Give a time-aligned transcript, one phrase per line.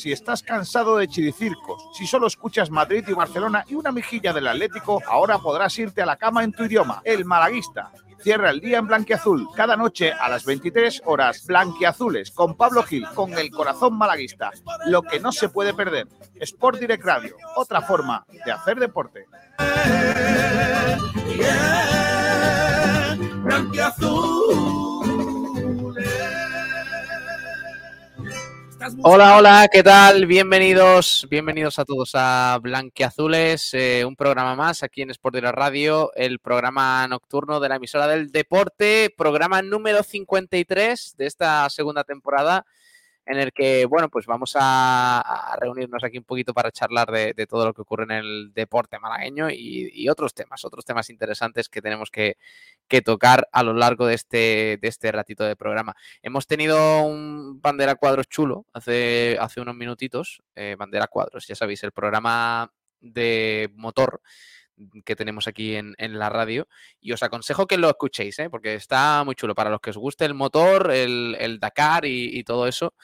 [0.00, 4.48] Si estás cansado de chiricircos, si solo escuchas Madrid y Barcelona y una mejilla del
[4.48, 7.02] Atlético, ahora podrás irte a la cama en tu idioma.
[7.04, 7.92] El Malaguista.
[8.18, 11.46] Cierra el día en Blanquiazul, cada noche a las 23 horas.
[11.46, 14.50] Blanquiazules, con Pablo Gil, con el corazón malaguista.
[14.86, 16.08] Lo que no se puede perder.
[16.36, 19.26] Sport Direct Radio, otra forma de hacer deporte.
[29.02, 30.24] Hola, hola, ¿qué tal?
[30.24, 35.52] Bienvenidos, bienvenidos a todos a Blanquiazules, eh, un programa más aquí en Sport de la
[35.52, 42.04] Radio, el programa nocturno de la emisora del deporte, programa número 53 de esta segunda
[42.04, 42.64] temporada
[43.30, 47.64] en el que, bueno, pues vamos a, reunirnos aquí un poquito para charlar de, todo
[47.64, 52.10] lo que ocurre en el deporte malagueño y, otros temas, otros temas interesantes que tenemos
[52.10, 52.36] que,
[53.04, 55.94] tocar a lo largo de este, de este ratito de programa.
[56.22, 61.84] Hemos tenido un bandera cuadros chulo hace, hace unos minutitos, eh, bandera cuadros, ya sabéis,
[61.84, 64.20] el programa de motor
[65.04, 66.68] que tenemos aquí en, la radio.
[67.00, 68.50] Y os aconsejo que lo escuchéis, ¿eh?
[68.50, 69.54] porque está muy chulo.
[69.54, 72.94] Para los que os guste el motor, el, Dakar y, todo eso,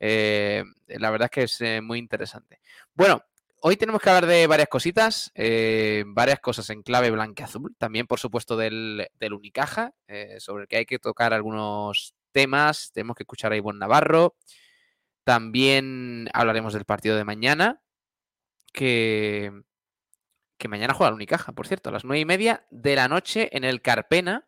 [0.00, 2.60] eh, la verdad es que es eh, muy interesante.
[2.94, 3.22] Bueno,
[3.60, 7.74] hoy tenemos que hablar de varias cositas, varias cosas en clave blanca-azul.
[7.78, 9.92] También, por supuesto, del, del Unicaja,
[10.38, 12.92] sobre el que hay que tocar algunos temas.
[12.92, 14.36] Tenemos que escuchar a Ivonne Navarro.
[15.24, 17.80] También hablaremos del partido de mañana,
[18.74, 19.50] que,
[20.58, 23.48] que mañana juega el Unicaja, por cierto, a las nueve y media de la noche
[23.52, 24.46] en el Carpena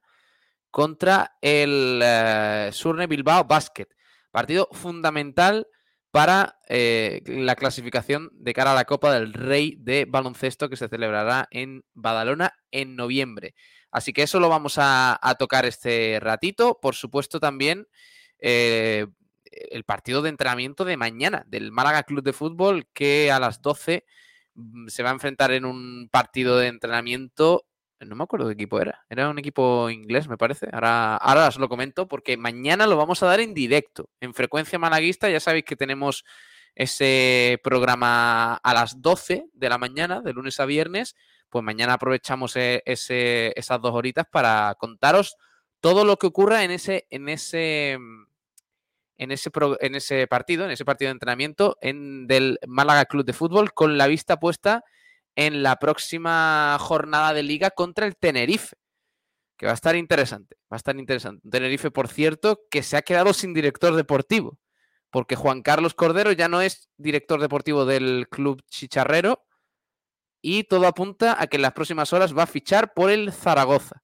[0.70, 3.88] contra el eh, Surne Bilbao Basket.
[4.30, 5.66] Partido fundamental
[6.10, 10.88] para eh, la clasificación de cara a la Copa del Rey de Baloncesto que se
[10.88, 13.54] celebrará en Badalona en noviembre.
[13.90, 16.78] Así que eso lo vamos a, tocar este ratito.
[16.80, 17.86] Por supuesto, también
[18.38, 19.06] eh,
[19.44, 24.04] el partido de entrenamiento de mañana del Málaga Club de Fútbol que a las 12
[24.04, 24.24] Mm,
[24.88, 27.66] se va a enfrentar en un partido de entrenamiento.
[28.00, 29.04] No me acuerdo qué equipo era.
[29.08, 30.68] Era un equipo inglés, me parece.
[30.72, 34.10] Ahora, ahora os lo comento porque mañana lo vamos a dar en directo.
[34.20, 36.24] En frecuencia malaguista, ya sabéis que tenemos
[36.74, 41.16] ese programa a las 12 de la mañana, de lunes a viernes.
[41.48, 45.36] Pues mañana aprovechamos e, ese, esas dos horitas para contaros
[45.80, 48.26] todo lo que ocurra en ese, en ese mm,
[49.18, 49.50] en ese,
[49.80, 53.98] en ese partido, en ese partido de entrenamiento en, del Málaga Club de Fútbol, con
[53.98, 54.84] la vista puesta
[55.34, 58.76] en la próxima jornada de liga contra el Tenerife,
[59.56, 61.48] que va a estar interesante, va a estar interesante.
[61.48, 64.58] Tenerife, por cierto, que se ha quedado sin director deportivo,
[65.10, 69.44] porque Juan Carlos Cordero ya no es director deportivo del club chicharrero
[70.42, 74.02] y todo apunta a que en las próximas horas va a fichar por el Zaragoza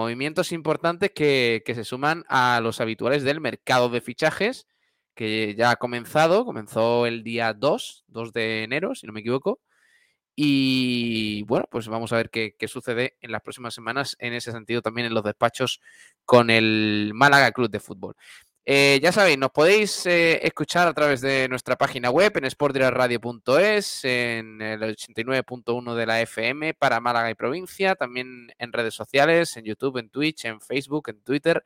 [0.00, 4.66] movimientos importantes que, se suman a los habituales del mercado de fichajes,
[5.14, 9.60] que ya ha comenzado, comenzó el día 2, 2 de enero, si no me equivoco.
[10.34, 14.52] Y bueno, pues vamos a ver qué, qué, sucede en las próximas semanas en ese
[14.52, 15.80] sentido también en los despachos
[16.24, 18.14] con el Málaga Club de Fútbol.
[18.66, 24.04] Eh, ya sabéis, nos podéis eh, escuchar a través de nuestra página web en sportdirradio.es,
[24.04, 29.64] en el 89.1 de la FM para Málaga y provincia, también en redes sociales, en
[29.64, 31.64] YouTube, en Twitch, en Facebook, en Twitter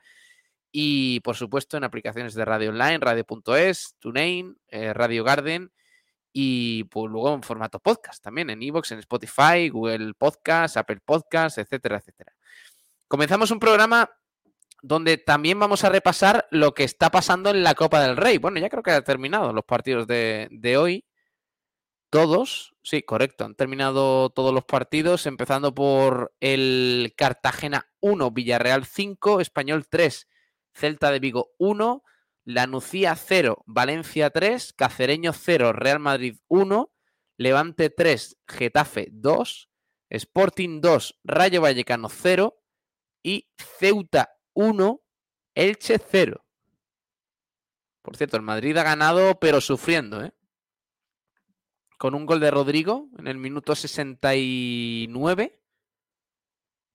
[0.77, 5.73] y por supuesto en aplicaciones de radio online, radio.es, TuneIn, eh, Radio Garden
[6.33, 11.59] y pues, luego en formato podcast también, en Evox, en Spotify, Google Podcast, Apple Podcast,
[11.59, 12.33] etcétera, etcétera.
[13.07, 14.11] Comenzamos un programa
[14.85, 18.37] donde también vamos a repasar lo que está pasando en la Copa del Rey.
[18.37, 21.07] Bueno, ya creo que han terminado los partidos de, hoy.
[22.11, 29.41] Todos, sí, correcto, han terminado todos los partidos, empezando por el Cartagena 1, Villarreal 5,
[29.41, 30.29] Español 3,
[30.75, 32.05] Celta de Vigo 1,
[32.45, 36.93] Lanucía 0, Valencia 3, Cacereño 0, Real Madrid 1,
[37.39, 39.71] Levante 3, Getafe 2,
[40.11, 42.61] Sporting 2, Rayo Vallecano 0
[43.23, 45.01] y Ceuta 1,
[45.55, 46.45] Elche 0.
[48.03, 50.33] Por cierto, el Madrid ha ganado, pero sufriendo, ¿eh?
[51.99, 55.61] Con un gol de Rodrigo en el minuto 69.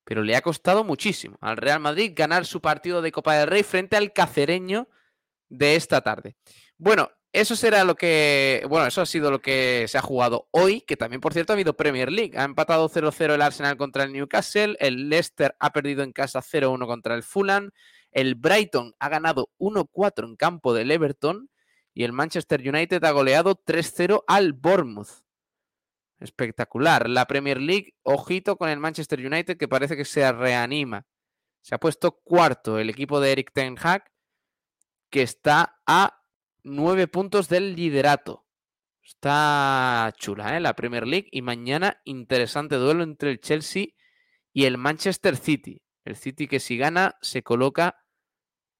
[0.03, 3.63] Pero le ha costado muchísimo al Real Madrid ganar su partido de Copa del Rey
[3.63, 4.87] frente al cacereño
[5.49, 6.35] de esta tarde.
[6.77, 8.65] Bueno, eso será lo que.
[8.69, 11.55] Bueno, eso ha sido lo que se ha jugado hoy, que también, por cierto, ha
[11.55, 12.37] habido Premier League.
[12.37, 14.75] Ha empatado 0-0 el Arsenal contra el Newcastle.
[14.79, 17.69] El Leicester ha perdido en casa 0-1 contra el Fulham.
[18.11, 21.49] El Brighton ha ganado 1-4 en campo del Everton.
[21.93, 25.23] Y el Manchester United ha goleado 3-0 al Bournemouth.
[26.19, 27.07] Espectacular.
[27.09, 31.05] La Premier League, ojito con el Manchester United, que parece que se reanima.
[31.61, 34.11] Se ha puesto cuarto el equipo de Eric Ten Hag,
[35.09, 36.18] que está a
[36.63, 38.45] nueve puntos del liderato.
[39.03, 40.59] Está chula, ¿eh?
[40.59, 41.27] La Premier League.
[41.31, 43.87] Y mañana, interesante duelo entre el Chelsea
[44.53, 45.81] y el Manchester City.
[46.05, 48.03] El City que si gana se coloca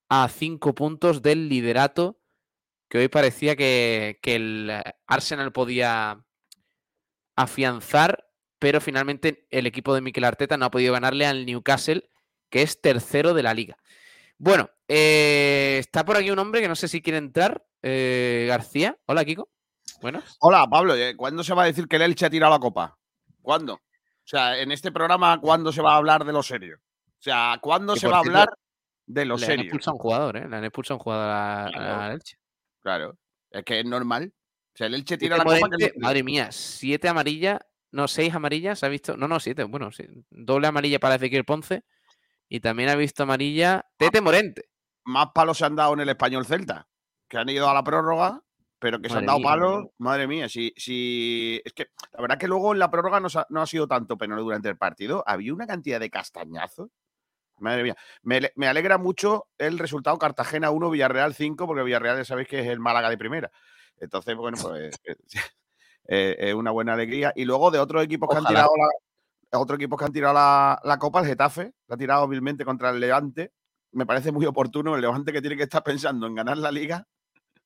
[0.07, 2.21] a cinco puntos del liderato,
[2.89, 4.71] que hoy parecía que, que el
[5.07, 6.25] Arsenal podía
[7.35, 8.27] afianzar,
[8.57, 12.09] pero finalmente el equipo de Mikel Arteta no ha podido ganarle al Newcastle,
[12.49, 13.77] que es tercero de la liga.
[14.41, 18.97] Bueno, eh, está por aquí un hombre que no sé si quiere entrar, eh, García.
[19.05, 19.49] Hola, Kiko.
[20.01, 20.23] Bueno.
[20.39, 20.95] Hola, Pablo.
[20.95, 22.97] eh, ¿Cuándo se va a decir que el Elche ha tirado la copa?
[23.41, 23.73] ¿Cuándo?
[23.73, 23.79] O
[24.23, 26.77] sea, en este programa, ¿cuándo se va a hablar de lo serio?
[27.05, 28.47] O sea, ¿cuándo se va a hablar
[29.05, 29.63] de lo Le han serio?
[29.65, 30.47] expulsado un jugador, ¿eh?
[30.47, 32.13] Le han expulsado un jugador a, a Claro.
[32.13, 32.37] Elche.
[32.81, 33.17] Claro.
[33.51, 34.31] Es que es normal.
[34.73, 35.57] O sea, el Elche tira la copa.
[35.77, 37.59] que madre mía, siete amarillas,
[37.91, 41.83] no, seis amarillas, ha visto, no, no, siete, bueno, sí, doble amarilla para Ezequiel Ponce
[42.49, 44.69] y también ha visto amarilla Tete Morente.
[45.05, 46.87] Más palos se han dado en el español Celta,
[47.27, 48.41] que han ido a la prórroga,
[48.79, 49.47] pero que se han dado mía.
[49.47, 49.85] palos.
[49.97, 51.61] Madre mía, si, si.
[51.63, 53.87] Es que la verdad que luego en la prórroga no, se ha- no ha sido
[53.87, 56.89] tanto, pero durante el partido había una cantidad de castañazos.
[57.57, 57.97] Madre mía.
[58.23, 62.47] Me, ale- me alegra mucho el resultado Cartagena 1, Villarreal 5, porque Villarreal ya sabéis
[62.47, 63.51] que es el Málaga de primera.
[63.99, 65.15] Entonces, bueno, pues eh,
[66.07, 67.33] eh, es una buena alegría.
[67.35, 68.85] Y luego de otros equipos que han tirado la,
[69.51, 72.91] otros equipos que han tirado la, la copa, el Getafe, la ha tirado hábilmente contra
[72.91, 73.51] el Levante.
[73.91, 77.07] Me parece muy oportuno el Levante que tiene que estar pensando en ganar la liga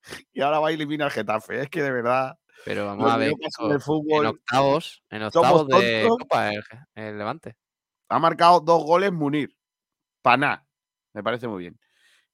[0.33, 1.61] y ahora va a eliminar al Getafe.
[1.61, 6.07] Es que de verdad, Pero vamos a ver, en fútbol, octavos, en octavos de.
[6.07, 6.63] Copa, el,
[6.95, 7.55] el Levante.
[8.09, 9.55] ha marcado dos goles Munir.
[10.21, 10.65] Paná.
[11.13, 11.79] Me parece muy bien.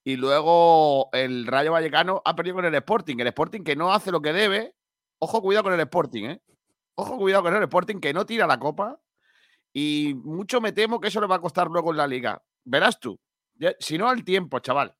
[0.03, 3.17] Y luego el Rayo Vallecano ha perdido con el Sporting.
[3.19, 4.75] El Sporting que no hace lo que debe.
[5.19, 6.41] Ojo, cuidado con el Sporting, ¿eh?
[6.95, 8.99] Ojo, cuidado con el Sporting que no tira la copa.
[9.73, 12.41] Y mucho me temo que eso le va a costar luego en la liga.
[12.63, 13.19] Verás tú.
[13.79, 14.95] Si no, al tiempo, chaval.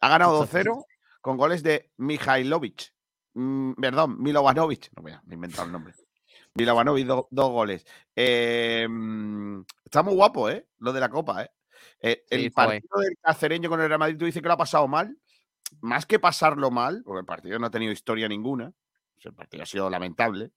[0.00, 0.84] Ha ganado Entonces- 2-0
[1.20, 2.92] con goles de Mihailovic.
[3.34, 4.90] Mm, perdón, Milovanovic.
[4.96, 5.94] No, mira, me he inventado el nombre.
[6.54, 7.84] Milovanovic, do- dos goles.
[8.16, 10.66] Eh, mm, está muy guapo, ¿eh?
[10.78, 11.50] Lo de la Copa, ¿eh?
[12.00, 14.88] Eh, el partido del cacereño con el Real Madrid, tú dices que lo ha pasado
[14.88, 15.16] mal.
[15.80, 18.72] Más que pasarlo mal, porque el partido no ha tenido historia ninguna.
[19.22, 20.52] el partido ha sido lamentable.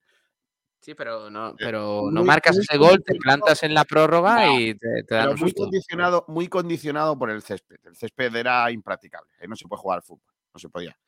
[0.82, 4.74] Sí, pero no, pero no marcas ese gol, te plantas en la prórroga No, y
[4.74, 7.76] te, te dan Pero muy condicionado, muy condicionado por el césped.
[7.84, 9.30] El césped era impracticable.
[9.40, 10.34] Ahí no se puede jugar al fútbol.
[10.52, 10.98] No se podía.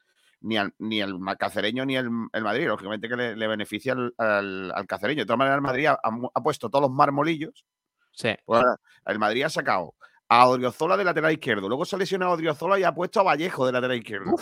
[0.43, 2.69] Ni, al, ni el cacereño ni el, el Madrid.
[2.69, 5.23] Lógicamente que le, le beneficia al, al- al cacereño.
[5.23, 7.65] De todas maneras, el Madrid ha, puesto todos los marmolillos.
[8.12, 8.31] Sí.
[8.44, 8.62] Pues
[9.06, 9.97] el Madrid ha sacado
[10.29, 11.67] a Odriozola de lateral izquierdo.
[11.69, 14.37] Luego se ha lesionado a Odriozola y ha puesto a Vallejo de lateral izquierdo.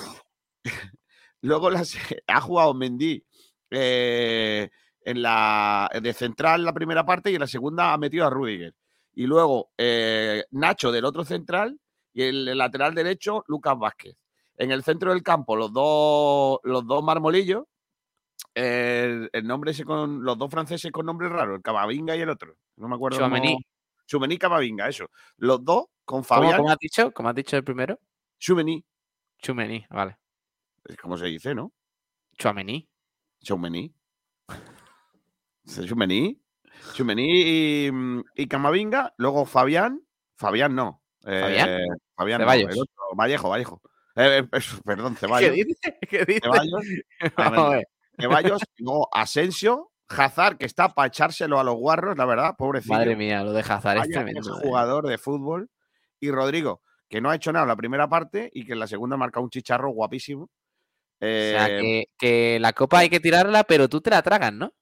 [1.41, 1.97] Luego las-
[2.27, 3.25] ha jugado Mendy
[3.71, 4.69] eh,
[5.05, 8.75] en la, de central la primera parte y en la segunda ha metido a Rudiger.
[9.15, 11.79] Y luego eh, Nacho del otro central
[12.13, 14.17] y el, el lateral derecho Lucas Vázquez.
[14.57, 17.65] En el centro del campo los dos, los dos marmolillos.
[18.55, 22.29] El, el nombre ese con los dos franceses con nombre raro, el Camavinga y el
[22.29, 22.57] otro.
[22.77, 23.19] No me acuerdo.
[23.19, 23.67] cómo- Chouameni.
[24.07, 25.09] Chumení Camavinga, eso.
[25.39, 27.13] Los dos con ¿Cómo, Fabián cómo has dicho?
[27.13, 27.99] ¿Cómo has dicho el primero?
[28.39, 28.85] Chumení.
[29.39, 30.19] Chumení, vale.
[30.85, 31.73] Es como se dice, ¿no?
[32.37, 32.87] Chouameni.
[33.41, 33.95] Chumení.
[35.67, 36.41] Chumení.
[36.95, 37.43] Chumení
[37.87, 39.15] y, mm, y Camavinga.
[39.17, 40.01] Luego Fabián.
[40.37, 41.03] Fabián no.
[41.23, 41.69] ¿Fabián?
[41.69, 41.87] Eh,
[42.17, 42.75] Fabián no, Ceballos.
[42.75, 43.83] el otro, Vallejo, Vallejo.
[44.17, 45.51] Eh, eh, es- perdón, ¿Qué Ceballos.
[46.09, 46.41] ¿Qué dices?
[46.43, 46.85] Ceballos.
[47.37, 47.89] Vamos a ver.
[48.19, 48.63] Ceballos.
[48.79, 49.89] luego Asensio.
[50.09, 52.93] Hazard, que está para echárselo a los guarros, la verdad, pobrecito.
[52.93, 54.41] Madre mía, lo de Hazard es Vaya tremendo.
[54.41, 54.69] ese eh.
[54.69, 55.71] jugador de fútbol.
[56.21, 58.87] Y Rodrigo, que no ha hecho nada en la primera parte y que en la
[58.87, 60.45] segunda marca un chicharro guapísimo.
[60.45, 60.51] O
[61.25, 64.75] sea, que, que la copa hay que tirarla, pero tú te la tragas, ¿no?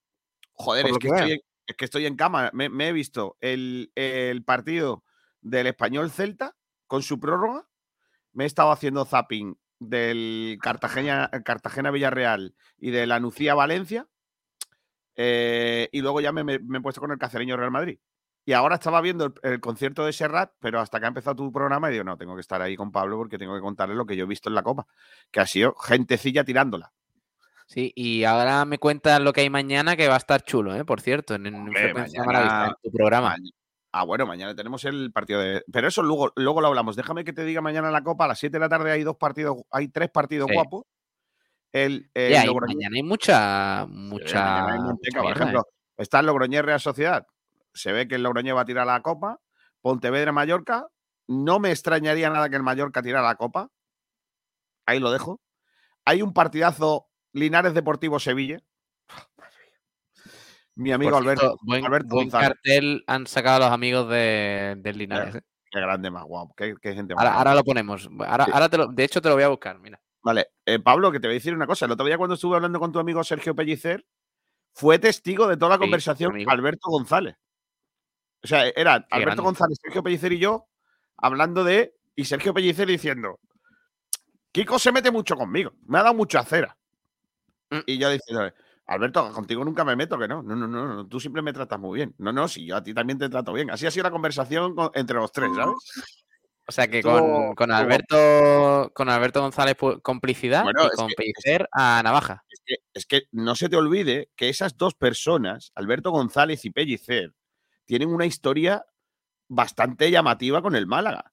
[0.60, 2.50] Joder, es que, estoy en, es que estoy en cama.
[2.52, 5.04] Me, me he visto el, el partido
[5.40, 7.66] del español Celta con su prórroga.
[8.32, 14.06] Me he estado haciendo zapping del Cartagena, Cartagena Villarreal y de la Nucía Valencia.
[15.16, 17.98] Eh, y luego ya me, me- me he puesto con el cacereño Real Madrid.
[18.46, 21.52] Y ahora estaba viendo el, el concierto de Serrat, pero hasta que ha empezado tu
[21.52, 24.06] programa, y digo, no, tengo que estar ahí con Pablo porque tengo que contarle lo
[24.06, 24.86] que yo he visto en la Copa,
[25.30, 26.92] que ha sido gentecilla tirándola.
[27.72, 30.84] Sí, y ahora me cuentas lo que hay mañana, que va a estar chulo, ¿eh?
[30.84, 33.28] Por cierto, en, Hombre, Frecuencia mañana- en tu programa.
[33.30, 33.36] Ma-
[33.92, 35.62] Ah, bueno, mañana tenemos el partido de.
[35.72, 36.94] Pero eso luego, luego lo hablamos.
[36.94, 39.02] Déjame que te diga mañana en la Copa, a las 7 de la tarde hay
[39.02, 40.54] dos partidos, hay tres partidos Sí.
[40.54, 40.84] guapos.
[41.72, 44.40] El, el Y ahí Logroñés- mañana hay mucha, Sí, mucha.
[44.44, 45.18] mañana hay manteca.
[45.18, 45.42] Por mierda, ¿eh?
[45.48, 47.26] ejemplo, está el Logroñés Real Sociedad.
[47.74, 49.38] Se ve que el Logroñés va a tirar la Copa.
[49.80, 50.86] Pontevedra Mallorca.
[51.28, 53.70] No me extrañaría nada que el Mallorca tirara la Copa.
[54.86, 55.40] Ahí lo dejo.
[56.04, 58.58] Hay un partidazo Linares Deportivo Sevilla.
[60.76, 61.58] Mi amigo Alberto.
[61.62, 65.34] buen, Alberto buen cartel han sacado los amigos de, del Linares.
[65.34, 65.42] ¿eh?
[65.70, 66.54] Qué grande más guapo.
[66.56, 68.08] Qué, qué gente más Ahora, lo ponemos.
[68.26, 68.50] Ahora, Sí.
[68.54, 70.00] ahora te lo, de hecho, te lo voy a buscar, mira.
[70.22, 71.84] Vale, eh, Pablo, que te voy a decir una cosa.
[71.86, 74.04] El otro día cuando estuve hablando con tu amigo Sergio Pellicer,
[74.74, 76.50] fue testigo de toda la Sí, conversación amigo.
[76.50, 77.36] Alberto González.
[78.42, 79.42] O sea, era Alberto grande.
[79.42, 80.66] González, Sergio Pellicer y yo
[81.18, 81.94] hablando de.
[82.16, 83.38] Y Sergio Pellicer diciendo:
[84.52, 86.76] Kiko se mete mucho conmigo, me ha dado mucha cera.
[87.70, 87.78] Mm.
[87.86, 88.52] Y yo diciendo:
[88.86, 90.42] Alberto, contigo nunca me meto, que no.
[90.42, 92.14] No, no, no, no, tú siempre me tratas muy bien.
[92.18, 93.70] No, no, si yo a ti también te trato bien.
[93.70, 95.74] Así ha sido la conversación con- entre los tres, ¿sabes?
[96.68, 101.14] O sea que con, con Alberto con Alberto González complicidad Bueno, y es con que-
[101.16, 102.44] Pellicer a navaja.
[102.48, 106.70] Es que, es que no se te olvide que esas dos personas, Alberto González y
[106.70, 107.34] Pellicer,
[107.86, 108.86] tienen una historia
[109.48, 111.32] bastante llamativa con el Málaga.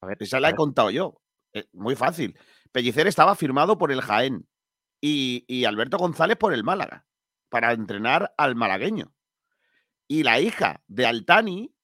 [0.00, 1.20] A ver, Esa la he contado yo.
[1.52, 2.36] Eh, muy fácil.
[2.72, 4.44] Pellicer estaba firmado por el Jaén
[5.06, 7.04] y, y Alberto González por el Málaga
[7.50, 9.12] para entrenar al malagueño.
[10.08, 11.74] Y la hija de Altani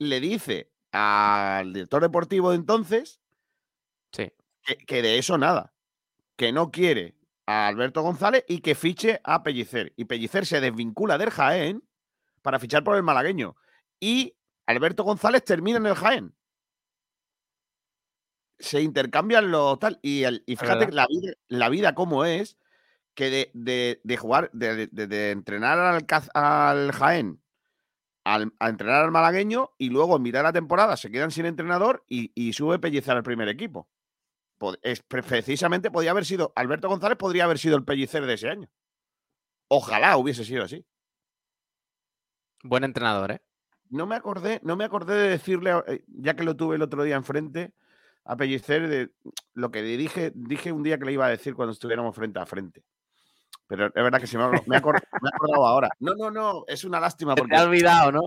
[0.00, 3.20] le dice al director deportivo de entonces
[4.12, 4.32] Sí.
[4.64, 5.72] que, que de eso nada,
[6.34, 7.14] que no quiere
[7.46, 9.92] a Alberto González y que fiche a Pellicer.
[9.96, 11.84] Y Pellicer se desvincula del Jaén
[12.42, 13.54] para fichar por el malagueño.
[14.00, 14.34] Y
[14.66, 16.34] Alberto González termina en el Jaén.
[18.60, 19.98] Se intercambian los tal.
[20.02, 22.56] Y, el- y fíjate la vida, la vida cómo es
[23.14, 27.42] que de, de- de jugar, de, de- entrenar al, al Jaén
[28.24, 31.46] al, a entrenar al malagueño y luego en mitad de la temporada se quedan sin
[31.46, 33.88] entrenador y, y sube Pellicer al primer equipo.
[34.58, 38.34] Pod- es- pre- precisamente podía haber sido, Alberto González podría haber sido el Pellicer de
[38.34, 38.70] ese año.
[39.68, 40.84] Ojalá hubiese sido así.
[42.62, 43.42] Buen entrenador, ¿eh?
[43.88, 47.02] No me acordé, no me acordé de decirle, eh, ya que lo tuve el otro
[47.02, 47.72] día enfrente,
[48.24, 49.10] a Pellicer de
[49.54, 52.46] lo que dije, dije un día que le iba a decir cuando estuviéramos frente a
[52.46, 52.84] frente.
[53.66, 55.90] Pero es verdad que se me, ha- me, he acor- me he acordado ahora.
[56.00, 58.22] No, no, no, es una lástima porque te ha olvidado, ¿no?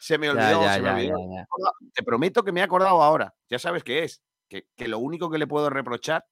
[0.00, 1.18] se me olvidó, ya, se me ya, olvidó.
[1.18, 1.42] ya, ya.
[1.42, 3.34] acordado- Te prometo que me he acordado ahora.
[3.48, 4.22] Ya sabes qué es.
[4.48, 6.26] Que, que lo único que le puedo reprochar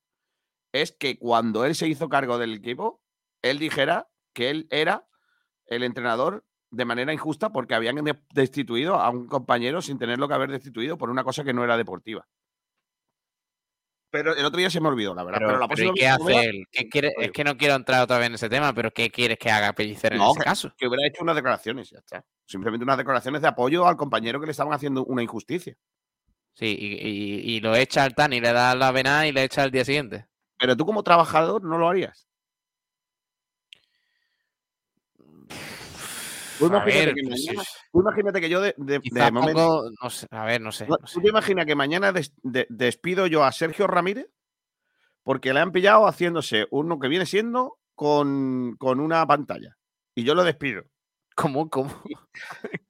[0.73, 3.01] es que cuando él se hizo cargo del equipo,
[3.43, 5.07] él dijera que él era
[5.67, 10.35] el entrenador de manera injusta porque habían de- destituido a un compañero sin tenerlo que
[10.35, 12.27] haber destituido por una cosa que no era deportiva.
[14.11, 15.38] Pero el otro día se me olvidó, la verdad.
[15.38, 16.64] Pero, Pero, la ¿y próxima qué vez que lo vea, hace él?
[16.71, 17.12] ¿Qué quiere?
[17.17, 17.26] Oye.
[17.26, 19.73] Es que no quiero entrar otra vez en ese tema, pero ¿qué quieres que haga
[19.73, 20.73] Pellicer en No, ese caso?
[20.76, 22.25] que hubiera hecho unas declaraciones, ya está.
[22.45, 25.76] Simplemente unas declaraciones de apoyo al compañero que le estaban haciendo una injusticia.
[26.55, 29.62] Sí, y, y- y lo echa al Tani, le da la vena y le echa
[29.62, 30.26] al día siguiente.
[30.59, 32.26] Pero tú como trabajador no lo harías.
[35.17, 35.55] Tú A
[36.67, 39.90] imagínate que pues, mañana- Tú imagínate que yo de, de- de momento.
[40.02, 40.87] no sé, a ver, no sé.
[40.87, 41.14] No, no sé.
[41.14, 44.29] ¿Tú te imaginas que mañana des- de- despido yo a Sergio Ramírez?
[45.23, 49.76] Porque le han pillado haciéndose uno que viene siendo con, con una pantalla.
[50.14, 50.85] Y yo lo despido.
[51.37, 51.69] ¿Cómo?
[51.71, 51.90] ¿Cómo?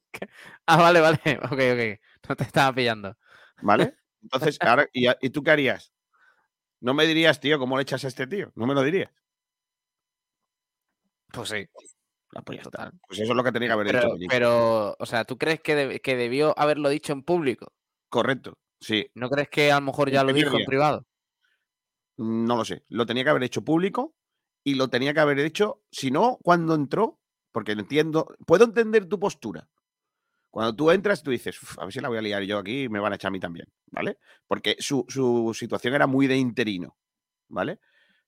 [0.66, 1.18] Ah, vale, vale.
[1.44, 2.00] Ok, ok.
[2.28, 3.16] No te estaba pillando.
[3.62, 3.94] ¿Vale?
[4.22, 5.92] Entonces, ahora, ¿y, a- ¿y tú qué harías?
[6.80, 8.52] No me dirías, tío, ¿cómo le echas a este tío?
[8.54, 9.10] No me lo dirías.
[11.32, 11.66] Pues sí.
[12.32, 12.62] Está.
[12.62, 12.92] Total.
[13.08, 14.14] Pues eso es lo que tenía que haber Pero, dicho.
[14.14, 14.26] oye.
[14.28, 17.72] pero, o sea, ¿tú crees que, que debió haberlo dicho en público?
[18.08, 18.58] Correcto.
[18.80, 21.06] Sí, ¿No crees que a lo mejor ya lo dijo en privado?
[22.16, 22.84] no lo sé.
[22.88, 24.14] Lo tenía que haber hecho público
[24.62, 27.18] y lo tenía que haber hecho, si no, cuando entró,
[27.50, 29.68] porque entiendo, puedo entender tu postura.
[30.50, 32.84] Cuando tú entras, tú dices, "Uf, a ver si la voy a liar yo aquí
[32.84, 34.18] y me van a echar a mí también, ¿vale?
[34.46, 36.96] Porque su, su situación era muy de interino,
[37.48, 37.80] ¿vale?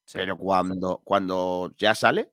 [0.04, 0.18] Sí.
[0.18, 2.32] Pero cuando, cuando ya sale,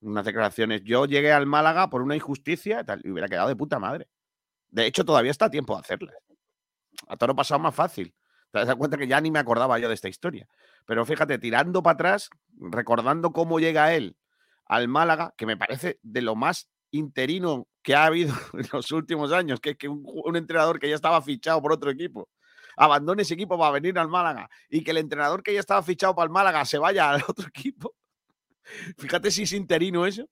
[0.00, 3.78] unas declaraciones, yo llegué al Málaga por una injusticia tal, y hubiera quedado de puta
[3.78, 4.08] madre.
[4.70, 6.14] De hecho, todavía está a tiempo de hacerlas.
[7.08, 8.14] A todo pasado más fácil.
[8.50, 10.48] Te das cuenta que ya ni me acordaba yo de esta historia.
[10.86, 14.16] Pero fíjate, tirando para atrás, recordando cómo llega él
[14.66, 19.32] al Málaga, que me parece de lo más interino que ha habido en los últimos
[19.32, 22.28] años, que es que un, un entrenador que ya estaba fichado por otro equipo
[22.78, 26.14] abandone ese equipo para venir al Málaga y que el entrenador que ya estaba fichado
[26.14, 27.94] para el Málaga se vaya al otro equipo.
[28.98, 30.28] Fíjate si es interino eso.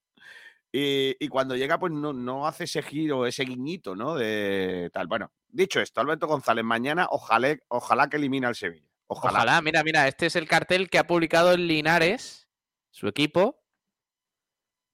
[0.73, 4.15] Y, y cuando llega, pues no, no hace ese giro, ese guiñito, ¿no?
[4.15, 5.07] De tal.
[5.07, 8.89] Bueno, dicho esto, Alberto González, mañana ojalá, ojalá que elimine al Sevilla.
[9.07, 9.61] Ojalá.
[9.63, 12.49] Mira, mira, este es el cartel que ha publicado el Linares,
[12.91, 13.63] su equipo,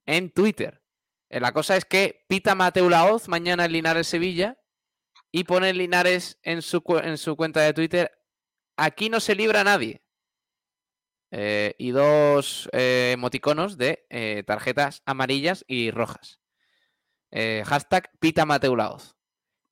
[0.06, 0.82] en Twitter.
[1.30, 4.58] Eh, La cosa es que pita Mateo Laoz mañana en Linares Sevilla
[5.30, 8.12] y pone Linares en su, en su cuenta de Twitter.
[8.76, 10.01] Aquí no se libra nadie.
[11.34, 16.40] Eh, y dos eh, emoticonos de eh, tarjetas amarillas y rojas.
[17.30, 19.16] Eh, hashtag pita Mateo Laoz.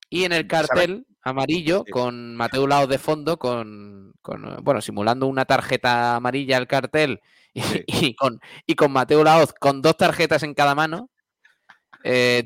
[0.09, 0.69] Y en el ¿Sabes?
[0.69, 1.93] cartel amarillo, Sí.
[1.93, 7.21] con Mateo Laoz de fondo, con, con, bueno, simulando una tarjeta amarilla al cartel
[7.53, 7.85] y, Sí.
[7.87, 11.11] y con, y con Mateo Laoz con dos tarjetas en cada mano,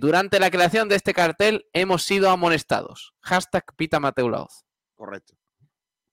[0.01, 3.15] durante la creación de este cartel hemos sido amonestados.
[3.21, 4.65] Hashtag Pita Mateu Laoz.
[4.97, 5.35] Correcto.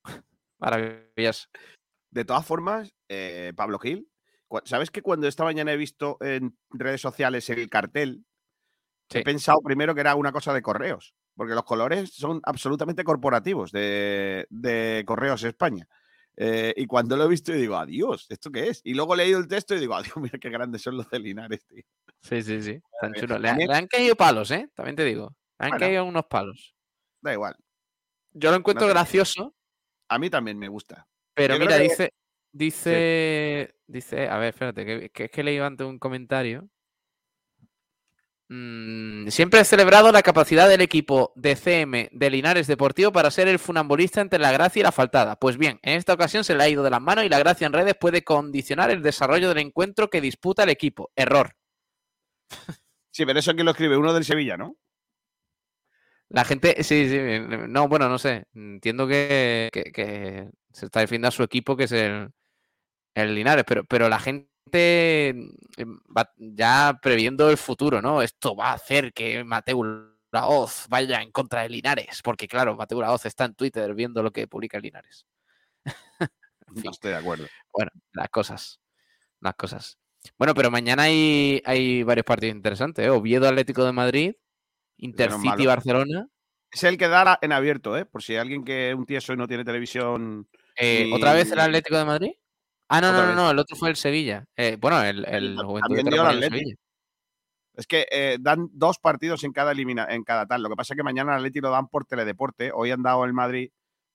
[0.60, 1.48] Maravilloso.
[2.12, 4.08] De todas formas, eh, Pablo Gil,
[4.66, 8.26] ¿sabes que cuando esta mañana he visto en redes sociales el cartel,
[9.14, 11.14] he pensado primero que era una cosa de correos?
[11.36, 15.88] Porque los colores son absolutamente corporativos de, de Correos España.
[16.36, 18.82] Eh, y cuando lo he visto, digo, adiós, ¿esto qué es?
[18.84, 21.20] Y luego he leído el texto y digo, adiós, mira qué grandes son los de
[21.20, 21.84] Linares, tío.
[22.22, 22.82] Sí, sí, sí.
[23.00, 23.40] Tan chulo.
[23.40, 24.70] Le, han- También- le han caído palos, ¿eh?
[24.76, 25.36] También te digo.
[25.60, 25.80] Le han Bueno.
[25.86, 26.76] caído unos palos.
[27.22, 27.56] Da igual.
[28.34, 29.56] Yo lo encuentro gracioso,
[30.10, 31.08] A mí también me gusta.
[31.48, 32.14] Pero mira, que- dice,
[32.52, 36.68] dice, dice, a ver, espérate, que, que es que leí antes un comentario.
[38.50, 43.48] Mm, siempre he celebrado la capacidad del equipo de CM de Linares Deportivo para ser
[43.48, 45.38] el funambulista entre la gracia y la faltada.
[45.38, 47.66] Pues bien, en esta ocasión se le ha ido de las manos y la gracia
[47.66, 51.12] en redes puede condicionar el desarrollo del encuentro que disputa el equipo.
[51.16, 51.52] Error.
[53.12, 54.76] Sí, pero eso aquí lo escribe uno del Sevilla, ¿no?
[56.28, 57.20] La gente, sí, sí,
[57.70, 58.46] no, bueno, no sé.
[58.54, 62.32] Entiendo que, que- que se está defendiendo a su equipo, que es el,
[63.16, 68.22] el Linares, pero, pero la gente mm, va ya previendo el futuro, ¿no?
[68.22, 69.84] Esto va a hacer que Mateo
[70.32, 74.32] Laoz vaya en contra de Linares, porque claro, Mateo Laoz está en Twitter viendo lo
[74.32, 75.26] que publica Linares.
[76.68, 76.86] En fin.
[76.86, 77.48] No estoy de acuerdo.
[77.74, 78.80] Bueno, las cosas.
[79.42, 79.98] Las cosas.
[80.38, 83.06] Bueno, pero mañana hay, hay varios partidos interesantes.
[83.06, 83.10] ¿eh?
[83.10, 84.34] Oviedo Atlético de Madrid,
[84.98, 85.66] Intercity.
[85.66, 86.28] Barcelona.
[86.72, 88.06] Es el que da en abierto, ¿eh?
[88.06, 90.48] Por si alguien que es un tieso y no tiene televisión.
[90.82, 92.32] Eh, ¿Otra vez el Atlético de Madrid?
[92.90, 94.46] Ah, no, no, no, no, el otro fue el Sevilla.
[94.58, 96.78] Eh, bueno, el, el Juventud también dio el.
[97.76, 100.62] Es que eh, dan dos partidos en cada elimina, en cada tal.
[100.62, 102.72] Lo que pasa es que mañana el Atleti lo dan por teledeporte.
[102.74, 103.72] Hoy han dado el Madrid,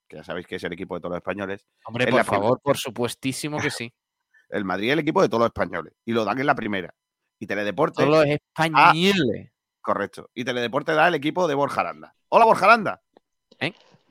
[0.09, 1.65] que ya sabéis que es el equipo de todos los españoles.
[1.87, 2.25] Hombre, en por primera.
[2.25, 3.93] favor, por supuestísimo que sí.
[4.49, 5.93] El Madrid es el equipo de todos los españoles.
[6.05, 6.95] Y lo dan en la primera.
[7.41, 8.05] Y teledeporte.
[8.05, 8.73] Todos los Ah.
[8.95, 9.51] españoles.
[9.81, 10.31] Correcto.
[10.35, 12.15] Y teledeporte da el equipo de Borja Aranda.
[12.29, 13.03] Hola, Borja Aranda.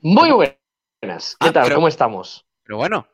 [0.02, 1.36] Muy buenas.
[1.40, 1.62] ¿Qué Ah, tal?
[1.64, 2.45] pero- ¿Cómo estamos?
[2.66, 3.06] Pero bueno,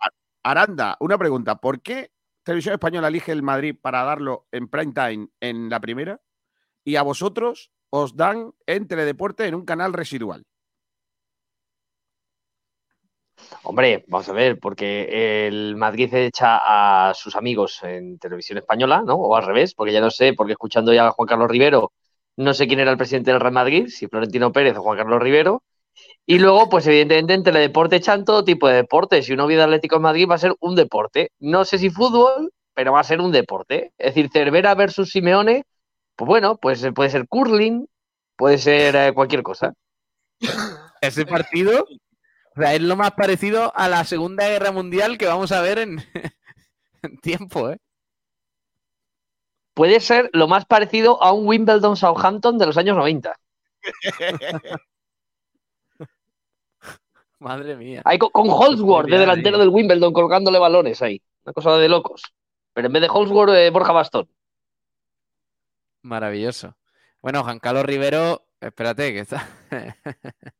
[0.42, 1.56] Aranda, una pregunta.
[1.56, 2.10] ¿Por qué
[2.42, 6.22] Televisión Española elige el Madrid para darlo en prime time en la primera?
[6.84, 10.44] Y a vosotros os dan en teledeporte en un canal residual.
[13.64, 19.16] Hombre, vamos a ver, porque el Madrid echa a sus amigos en televisión española, ¿no?
[19.16, 21.92] O al revés, porque ya no sé, porque escuchando ya a Juan Carlos Rivero,
[22.36, 25.20] no sé quién era el presidente del Real Madrid, si Florentino Pérez o Juan Carlos
[25.22, 25.62] Rivero.
[26.26, 29.26] Y luego, pues evidentemente en teledeporte echan todo tipo de deportes.
[29.26, 31.32] Si uno vive Atlético de Madrid va a ser un deporte.
[31.40, 33.92] No sé si fútbol, pero va a ser un deporte.
[33.98, 35.64] Es decir, Cervera versus Simeone,
[36.16, 37.86] pues bueno, pues puede ser curling,
[38.36, 39.74] puede ser eh, cualquier cosa.
[41.00, 41.86] ese partido
[42.54, 45.78] o sea, es lo más parecido a la Segunda Guerra Mundial que vamos a ver
[45.78, 46.04] en,
[47.02, 47.78] en tiempo, ¿eh?
[49.74, 53.34] puede ser lo más parecido a un Wimbledon Southampton de los años 90.
[57.48, 58.02] Madre mía.
[58.04, 61.20] Ahí con, con Holdsworth de Podría delantero del Wimbledon colgándole balones ahí.
[61.44, 62.22] Una cosa de locos.
[62.72, 64.28] Pero en vez de Holdsworth, eh, Borja Bastón.
[66.02, 66.76] Maravilloso.
[67.20, 69.48] Bueno, Juan Carlos Rivero, espérate, que está.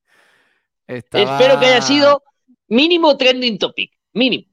[0.86, 2.22] Estaba- Espero que haya sido
[2.68, 3.92] mínimo trending topic.
[4.12, 4.44] Mínimo.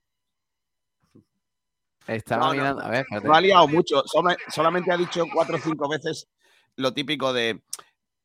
[2.08, 2.82] Estaba No, no, mirando.
[2.84, 3.28] A ver, espérate.
[3.28, 4.04] No ha liado mucho.
[4.48, 6.28] solamente ha dicho cuatro o cinco veces
[6.76, 7.62] lo típico de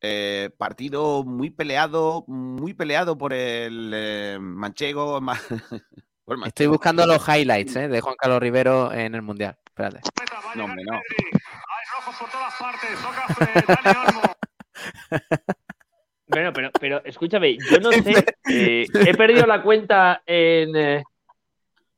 [0.05, 5.21] eh, partido muy peleado, muy peleado por el eh, manchego.
[5.21, 5.39] ma-
[6.25, 7.89] por el Estoy buscando los highlights ¿eh?
[7.89, 9.57] de Juan Carlos Rivero en el Mundial.
[9.65, 10.01] Espérate.
[10.55, 10.97] No, hombre, no.
[10.97, 12.91] Hay rojos por todas partes.
[13.01, 14.23] Toca Dani Olmo.
[16.27, 18.25] Bueno, pero, pero escúchame, yo no sé.
[18.51, 21.03] eh, he perdido la cuenta en eh,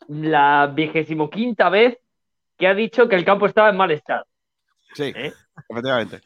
[0.08, 1.96] la vigésimo quinta vez
[2.58, 4.26] que ha dicho que el campo estaba en mal estado.
[4.94, 5.32] Sí, ¿Eh?
[5.70, 6.20] efectivamente.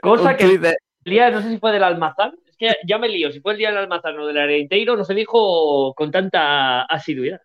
[0.00, 3.08] Cosa que de- el día, no sé si fue del Almazán, es que ya me
[3.08, 6.82] lío, si fue el día del Almazán o del Arenteiro, no se dijo con tanta
[6.82, 7.40] asiduidad.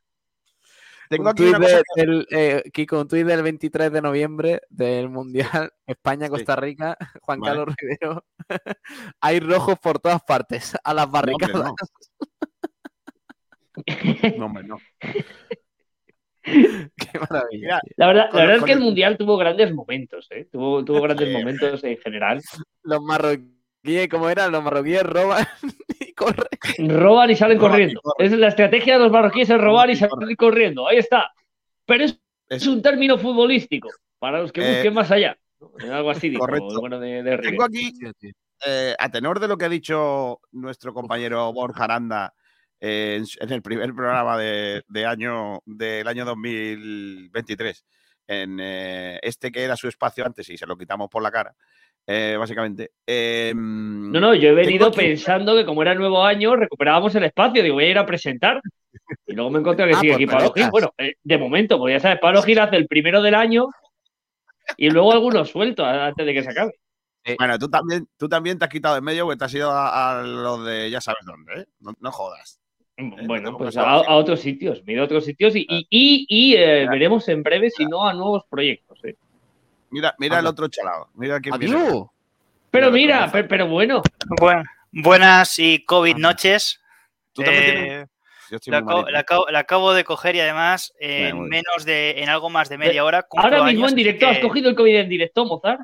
[1.10, 3.92] Tengo un aquí tuit una cosa de- que- del, eh, Kiko, un tuit del 23
[3.92, 6.98] de noviembre del Mundial España-Costa Rica.
[7.22, 7.56] Juan Vale.
[7.58, 8.26] Carlos Rivero.
[9.22, 11.66] Hay rojos por todas partes, a las No, hombre, barricadas.
[11.70, 11.76] no.
[14.38, 14.78] No, hombre, no.
[16.98, 17.50] Qué maravilla.
[17.52, 20.48] Mira, La verdad, Con la verdad es que el el- Mundial tuvo grandes momentos, ¿eh?
[20.52, 22.42] tuvo, tuvo grandes momentos en general.
[22.84, 24.52] Los marroquíes, ¿cómo eran?
[24.52, 25.46] Los marroquíes roban
[26.00, 27.00] y corren.
[27.00, 28.02] Roban y salen Roban y corriendo.
[28.02, 28.34] corren.
[28.34, 30.88] Es la estrategia de los marroquíes es robar y salir corriendo.
[30.88, 31.32] Ahí está.
[31.86, 35.38] Pero es, Es- un término futbolístico para los que Eh, busquen más allá.
[35.92, 36.80] Algo así, correcto.
[36.82, 37.38] bueno de, de.
[37.38, 37.94] Tengo aquí,
[38.66, 42.34] eh, a tenor de lo que ha dicho nuestro compañero Borja Aranda
[42.86, 47.86] en, su- en el primer programa de, de año, del año 2023,
[48.28, 51.56] en eh, este que era su espacio antes y se lo quitamos por la cara,
[52.08, 52.92] eh, básicamente.
[53.08, 57.64] Eh, No, no, yo he venido pensando que como era nuevo año, recuperábamos el espacio.
[57.64, 58.62] Digo, voy a ir a presentar.
[59.26, 60.54] Y luego me encontré que Ah, sigue pues aquí Pablo.
[60.54, 60.70] Gil.
[60.70, 63.68] Bueno, eh, de momento, porque ya sabes, Pablo Gil hace el primero del año
[64.78, 66.72] y luego algunos sueltos antes de que se acabe.
[67.38, 69.72] Bueno, tú también, tú también te has quitado de en medio porque te has ido
[69.72, 71.66] a, a lo de ya sabes dónde, ¿eh?
[71.80, 72.60] No, no jodas.
[72.98, 76.88] Bueno, pues que a, otros sitios, mira a otros sitios y, y, y- y, eh,
[76.90, 79.00] veremos en breve si no a nuevos proyectos.
[79.04, 79.16] eh.
[79.90, 81.10] Mira, mira el otro chalado.
[81.16, 81.76] Mira quién viene.
[81.76, 82.08] Adiós.
[82.70, 84.02] Pero Mira, pero, bueno,
[84.40, 86.82] Buen- buenas y COVID noches.
[87.34, 88.10] Tú también Eh, tienes-
[88.50, 91.50] Yo estoy la, acabo, la acabo- la acabo de coger y además eh, Bueno, en
[91.50, 91.64] bien.
[91.66, 93.24] menos de, en algo más de media hora.
[93.24, 95.82] cumplo ahora mismo en directo has cogido el COVID en directo, Mozart.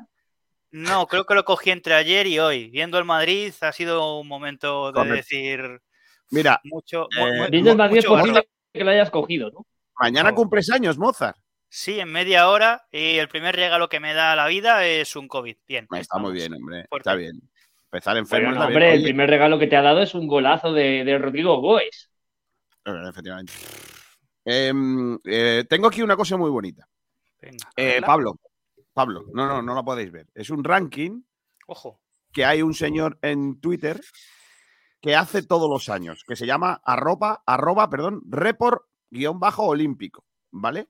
[0.72, 2.70] No, creo que lo cogí entre ayer y hoy.
[2.70, 5.16] Viendo el Madrid ha sido un momento de Correcto.
[5.16, 5.80] decir
[6.30, 7.06] Mira, mucho.
[7.16, 8.48] Eh, mu- mu- Dice el Madrid es mucho posible valor.
[8.72, 9.66] que lo hayas cogido, ¿no?
[9.98, 11.36] mañana cumples años, Mozart.
[11.68, 15.28] Sí, en media hora y el primer regalo que me da la vida es un
[15.28, 15.56] COVID.
[15.68, 15.86] Bien.
[15.92, 16.86] Está muy bien, hombre.
[16.88, 17.08] Fuerte.
[17.08, 17.32] Está bien.
[17.92, 18.82] Empezar enfermo Bueno, no, está bien.
[18.88, 22.10] hombre, el primer regalo que te ha dado es un golazo de, de Rodrigo Goes.
[22.86, 23.52] eh, efectivamente.
[24.44, 26.86] Em, eh, tengo aquí una cosa muy bonita.
[27.40, 28.00] Venga, Eh.
[28.04, 28.36] Pablo,
[28.92, 30.26] Pablo, no, no, no la podéis ver.
[30.34, 31.22] Es un ranking
[31.66, 32.00] Ojo.
[32.32, 34.00] que hay un señor en Twitter
[35.00, 40.24] que hace todos los años, que se llama arroba, arroba perdón, report guion bajo olímpico,
[40.50, 40.88] ¿vale?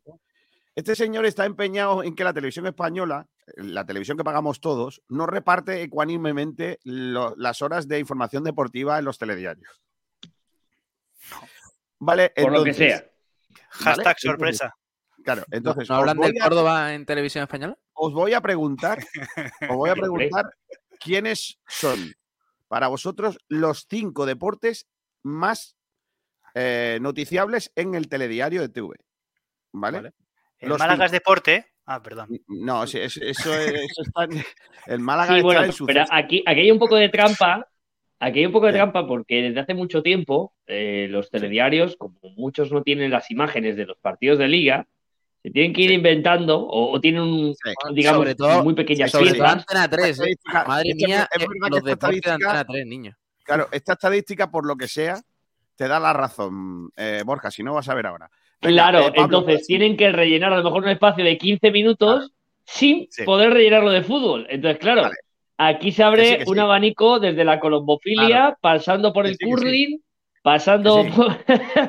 [0.74, 5.26] Este señor está empeñado en que la televisión española, la televisión que pagamos todos, no
[5.26, 9.80] reparte ecuánimemente lo- las horas de información deportiva en los telediarios.
[11.98, 13.04] Vale, Por lo que sea.
[13.70, 14.74] Hashtag sorpresa.
[15.22, 17.76] Claro, entonces ¿No hablan del a- Córdoba en televisión española?
[17.92, 18.98] os voy a preguntar,
[19.68, 19.94] os voy a
[20.40, 20.50] preguntar
[20.98, 22.12] quiénes son
[22.70, 24.87] para vosotros los cinco deportes
[25.24, 25.76] más
[26.54, 28.94] eh, noticiables en el telediario de TV.
[29.72, 29.96] ¿Vale?
[29.98, 30.12] Vale.
[30.61, 31.04] El Los Málaga cinco.
[31.06, 31.66] es deporte.
[31.87, 32.28] Ah, perdón.
[32.46, 34.30] No, eso, es- eso está en,
[34.87, 37.66] el Málaga Sí, está en su pero aquí, aquí hay un poco de trampa.
[38.20, 38.78] Aquí hay un poco de Sí.
[38.78, 43.74] trampa porque desde hace mucho tiempo eh, los telediarios, como muchos no tienen las imágenes
[43.76, 44.87] de los partidos de liga,
[45.42, 45.94] se tienen que ir Sí.
[45.94, 47.72] inventando o, o tienen un, Sí.
[47.94, 49.46] digamos, Sobre todo- muy pequeñas Sobre todo.
[49.46, 50.35] Antena 3, ¿eh?
[50.66, 53.16] Madre mía, es eh, que los esta de Antena 3, niño.
[53.44, 55.16] Claro, esta estadística, por lo que sea,
[55.76, 58.31] te da la razón, eh, Borja, si no vas a ver ahora.
[58.62, 61.70] Venga, Claro, eh, Pablo, entonces tienen que rellenar a lo mejor un espacio de 15
[61.70, 62.33] minutos
[62.64, 63.24] sin Sí.
[63.24, 64.46] poder rellenarlo de fútbol.
[64.50, 65.14] Entonces, claro, Vale.
[65.57, 66.50] aquí se abre Que sí, que sí.
[66.50, 69.50] un abanico desde la colombofilia, pasando por Que el sí, que sí.
[69.50, 70.03] curling,
[70.42, 71.16] pasando Que sí.
[71.16, 71.33] por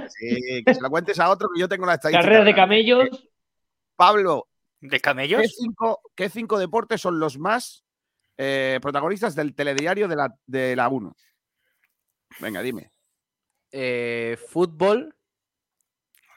[0.10, 2.22] Sí, que se lo cuentes a otro que yo tengo la estadística.
[2.24, 3.28] carreras de camellos.
[4.02, 5.56] Pablo, ¿De ¿qué camellos?
[5.56, 7.86] cinco, qué cinco deportes son los más
[8.36, 11.16] eh, protagonistas del telediario de la, de la 1?
[12.40, 12.92] Venga, dime.
[13.72, 15.16] Eh, fútbol,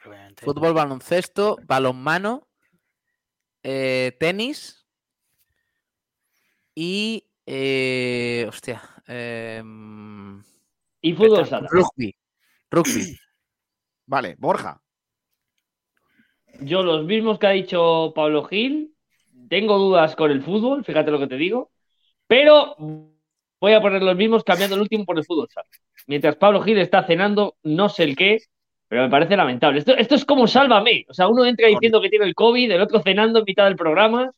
[0.05, 0.45] Obviamente.
[0.45, 2.47] fútbol, baloncesto, balonmano,
[3.63, 4.85] eh, tenis
[6.75, 7.27] y.
[7.47, 8.83] eh, hostia.
[9.07, 10.39] em,
[11.01, 11.67] Y fútbol sala.
[11.71, 12.15] rugby.
[12.69, 13.17] Rugby.
[14.05, 14.84] Vale, Borja.
[16.61, 18.93] Yo los mismos que ha dicho Pablo Gil,
[19.49, 21.71] tengo dudas con el fútbol, fíjate lo que te digo,
[22.27, 22.75] pero
[23.59, 25.47] voy a poner los mismos cambiando el último por el fútbol.
[26.07, 28.39] Mientras Pablo Gil está cenando, no sé el qué,
[28.87, 29.79] pero me parece lamentable.
[29.79, 31.05] Esto, esto es como sálvame.
[31.09, 33.75] O sea, uno entra diciendo que tiene el COVID, el otro cenando en mitad del
[33.75, 34.31] programa.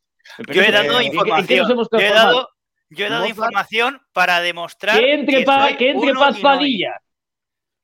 [0.53, 1.99] Yo he dado ¿en qué- en qué nos información.
[1.99, 2.49] Yo he dado,
[2.89, 6.59] yo he dado Mozart- información para demostrar Que entre, pa- soy que entre Paz no.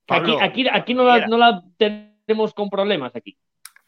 [0.05, 3.37] Que Aquí, aquí, aquí no, la, no la tenemos con problemas aquí.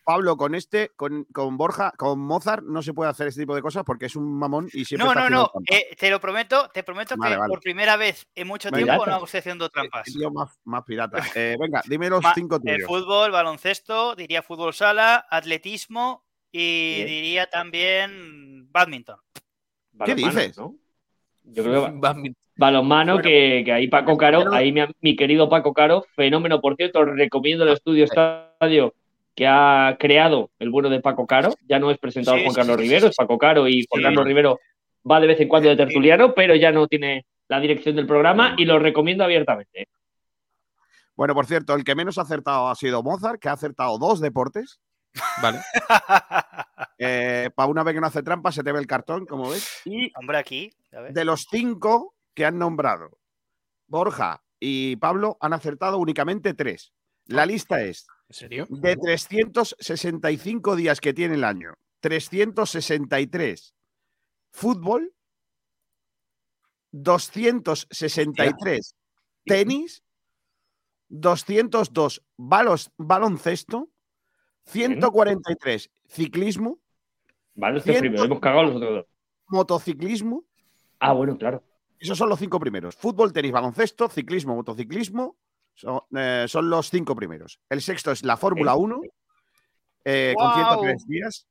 [0.06, 3.62] Pablo, con este, con, con Borja, con Mozart, no se puede hacer este tipo de
[3.62, 5.52] cosas porque es un mamón y siempre No, está no, no.
[5.70, 7.50] eh, te lo prometo, te prometo Vale, que vale.
[7.50, 10.04] por primera vez en mucho tiempo no estoy haciendo trampas.
[10.06, 11.18] Qué tío más, más pirata.
[11.36, 12.88] Eh, venga, dime los cinco El tuyos.
[12.88, 17.08] fútbol, baloncesto, diría fútbol sala, atletismo y Bien.
[17.08, 19.18] diría también badminton.
[19.91, 20.58] Balonmano, dices?
[20.58, 20.76] ¿no?
[21.44, 25.50] Yo creo que balonmano, Bueno, que, que ahí Paco Caro, pero- ahí mi, mi querido
[25.50, 28.94] Paco Caro, fenómeno, por cierto, recomiendo el estudio estadio
[29.36, 31.54] que ha creado el bueno de Paco Caro.
[31.67, 34.04] Ya no es presentado Sí, Juan Carlos Rivero, sí, es Paco Caro y Juan Sí.
[34.04, 34.60] Carlos Rivero
[35.10, 38.56] va de vez en cuando de tertuliano, pero ya no tiene la dirección del programa
[38.58, 39.88] y lo recomiendo abiertamente.
[41.15, 44.19] Bueno, por cierto, el que menos ha acertado ha sido Mozart, que ha acertado dos
[44.19, 44.80] deportes.
[45.41, 45.60] Vale.
[47.56, 49.82] para una vez que no hace trampa, se te ve el cartón, como ves.
[49.86, 50.71] Y Hombre, aquí.
[50.91, 51.13] a ver.
[51.13, 53.17] de los cinco que han nombrado,
[53.88, 56.93] Borja y Pablo han acertado únicamente tres.
[57.28, 58.65] La lista es ¿En serio?
[58.69, 63.73] de 365 días que tiene el año, 363
[64.51, 65.13] fútbol,
[66.91, 68.95] 263
[69.45, 70.03] tenis,
[71.09, 73.89] 202 balos, baloncesto,
[74.65, 76.79] 143 ciclismo,
[77.83, 79.05] Ciento- primero, hemos cagado los otros dos.
[79.47, 80.43] motociclismo
[80.99, 81.61] Ah, bueno, claro.
[81.99, 82.95] Esos son los cinco primeros.
[82.95, 85.38] Fútbol, tenis, baloncesto, ciclismo, motociclismo.
[85.75, 87.59] Son, eh, son los cinco primeros.
[87.69, 89.01] El sexto es la Fórmula 1,
[90.05, 90.79] eh, con ¡Guau!
[90.81, 91.47] 103 días.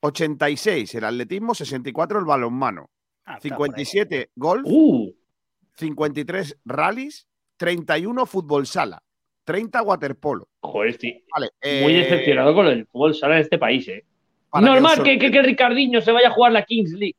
[0.00, 2.90] 86 el atletismo, 64 el balonmano,
[3.24, 3.84] Ah, está por ahí.
[3.84, 5.12] 57 golf, Uh,
[5.76, 9.00] 53 rallies, 31 fútbol sala,
[9.44, 10.48] 30 waterpolo.
[10.60, 11.50] joder, estoy Vale,
[11.82, 14.04] muy eh, decepcionado con el fútbol sala de este país, ¿eh?
[14.54, 17.16] Normal que, que, que Ricardinho se vaya a jugar la Kings League.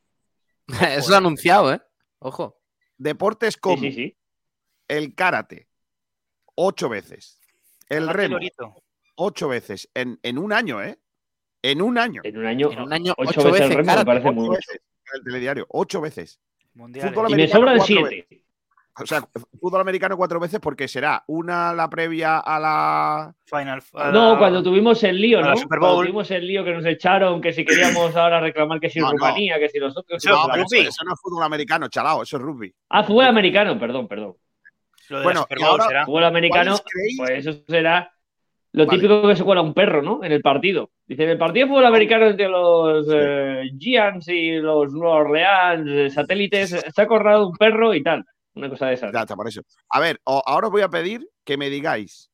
[0.97, 1.81] Eso lo ha anunciado, ¿eh?
[2.19, 2.59] Ojo.
[2.97, 4.17] Deportes Sí, como sí, sí.
[4.89, 5.67] el karate,
[6.55, 7.39] ocho veces.
[7.89, 8.75] El remo, Lorito.
[9.15, 9.89] ocho veces.
[9.93, 10.97] En, en un año, ¿eh?
[11.61, 12.21] En un año.
[12.23, 14.35] En un año, En un año, ocho, ocho veces el veces, remo me parece Ocho
[14.35, 14.51] mucho.
[14.51, 14.75] veces.
[14.75, 16.39] en El telediario, ocho veces.
[16.73, 17.11] Mundiales.
[17.13, 18.39] Fútbol Y me americano sobran cuatro siete.
[18.95, 19.27] O sea,
[19.59, 23.35] fútbol americano cuatro veces porque será una la previa a la.
[23.45, 23.81] Final.
[23.93, 25.55] a No, la- cuando tuvimos el lío, ¿no?
[25.57, 26.05] Super Cuando Bowl.
[26.05, 29.11] tuvimos el lío que nos echaron, que si queríamos ahora reclamar que si No, no.
[29.13, 30.23] Rumanía, que si nosotros.
[30.25, 32.73] No, pero eso no es fútbol americano, chalao, eso es rugby.
[32.89, 34.35] Ah, fútbol americano, perdón, perdón.
[35.09, 36.05] Lo de Bueno, la Super y Bowl ahora- será.
[36.05, 36.75] Fútbol americano,
[37.17, 38.11] pues eso será
[38.71, 38.97] lo Vale.
[38.99, 40.23] típico que se cuela un perro, ¿no?
[40.23, 40.89] En el partido.
[41.05, 45.87] Dice, en el partido de fútbol americano entre los eh, Giants y los Nueva Orleans,
[45.87, 48.23] eh, satélites, se ha corrado un perro y tal.
[48.55, 49.11] Una cosa de esas.
[49.13, 49.61] Ya está, por eso.
[49.89, 52.31] A ver, o- ahora os voy a pedir que me digáis,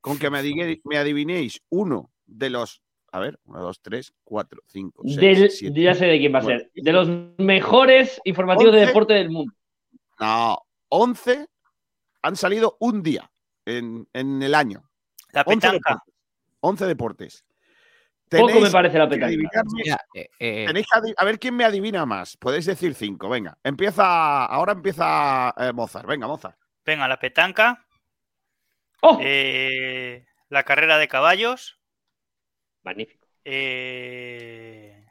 [0.00, 0.42] con que me,
[0.84, 2.82] me adivinéis uno de los.
[3.12, 5.80] A ver, uno, dos, tres, cuatro, cinco, seis, Del- siete.
[5.80, 6.70] ya sé de quién va a ser.
[6.74, 9.52] De los mejores informativos de deporte del mundo.
[10.20, 10.58] No,
[10.90, 11.46] 11
[12.22, 13.30] han salido un día
[13.64, 14.88] en, en el año.
[15.32, 15.90] La 11 petanca.
[15.90, 16.14] deportes.
[16.60, 17.44] 11 deportes.
[18.30, 19.62] Poco Tenéis me parece la petanca.
[19.72, 22.36] Mira, eh, eh, tenéis que a ver quién me adivina más.
[22.36, 23.56] Podéis decir cinco, venga.
[23.64, 26.06] Empieza, ahora empieza eh, Mozart.
[26.06, 26.58] Venga, Mozart.
[26.84, 27.86] Venga, la petanca.
[29.00, 29.18] ¡Oh!
[29.22, 31.78] eh, la carrera de caballos.
[32.82, 33.26] Magnífico.
[33.44, 35.04] eh,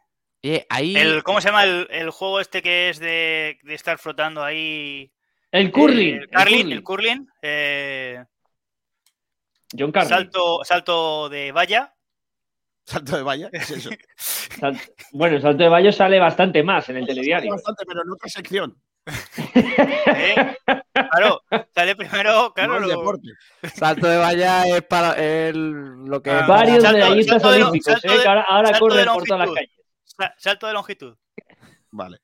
[0.69, 0.95] ahí.
[0.95, 5.11] el, ¿Cómo se llama el, el juego este que es de, de estar flotando ahí?
[5.51, 6.15] El curling.
[6.15, 6.71] Eh, el curling, curling.
[6.73, 7.27] el curling.
[7.41, 8.23] eh,
[9.77, 10.09] John Carlin.
[10.09, 11.93] salto, salto de valla.
[12.85, 13.49] Salto de valla.
[13.51, 13.89] ¿qué es eso?
[14.17, 14.79] Sal-
[15.11, 17.51] Bueno, el salto de Bayo sale bastante más en el telediario.
[17.51, 18.81] Bastante, pero en otra sección.
[19.55, 20.55] ¿eh?
[20.93, 21.41] Claro,
[21.75, 22.53] sale primero.
[22.53, 23.19] Claro, no lo-.
[23.75, 25.69] Salto de valla es para el,
[26.05, 26.31] lo que.
[26.31, 28.17] Ah, Varios Salto- medallistas salto de olímpicos, salto ¿eh?
[28.17, 29.55] de- que ahora, ahora salto de corren por todas las longitud.
[29.75, 29.85] calles.
[30.05, 31.17] sa- salto de longitud.
[31.91, 32.17] Vale.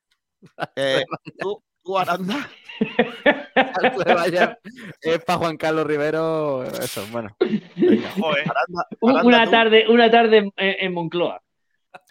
[0.75, 1.03] Eh,
[1.39, 2.49] ¿tú, tú, Aranda?
[5.01, 6.63] Es para Juan Carlos Rivero.
[6.63, 7.35] Eso, bueno.
[7.75, 8.43] Venga, Joder.
[8.49, 9.51] Aranda, Un- Aranda, Una tú.
[9.51, 11.41] tarde, una tarde en, en Moncloa.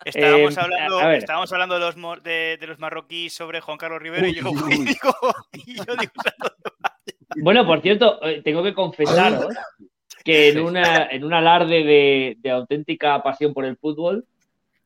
[0.04, 4.26] Estábamos, Eh, hablando, estábamos hablando de los, de, de los marroquíes sobre Juan Carlos Rivero
[4.26, 4.84] y yo, uy, y uy.
[4.86, 5.14] digo,
[5.52, 6.54] y yo digo, salto
[7.06, 9.46] de- Bueno, por cierto, eh, tengo que confesaros
[10.24, 14.24] que en, una, en un alarde de, de auténtica pasión por el fútbol,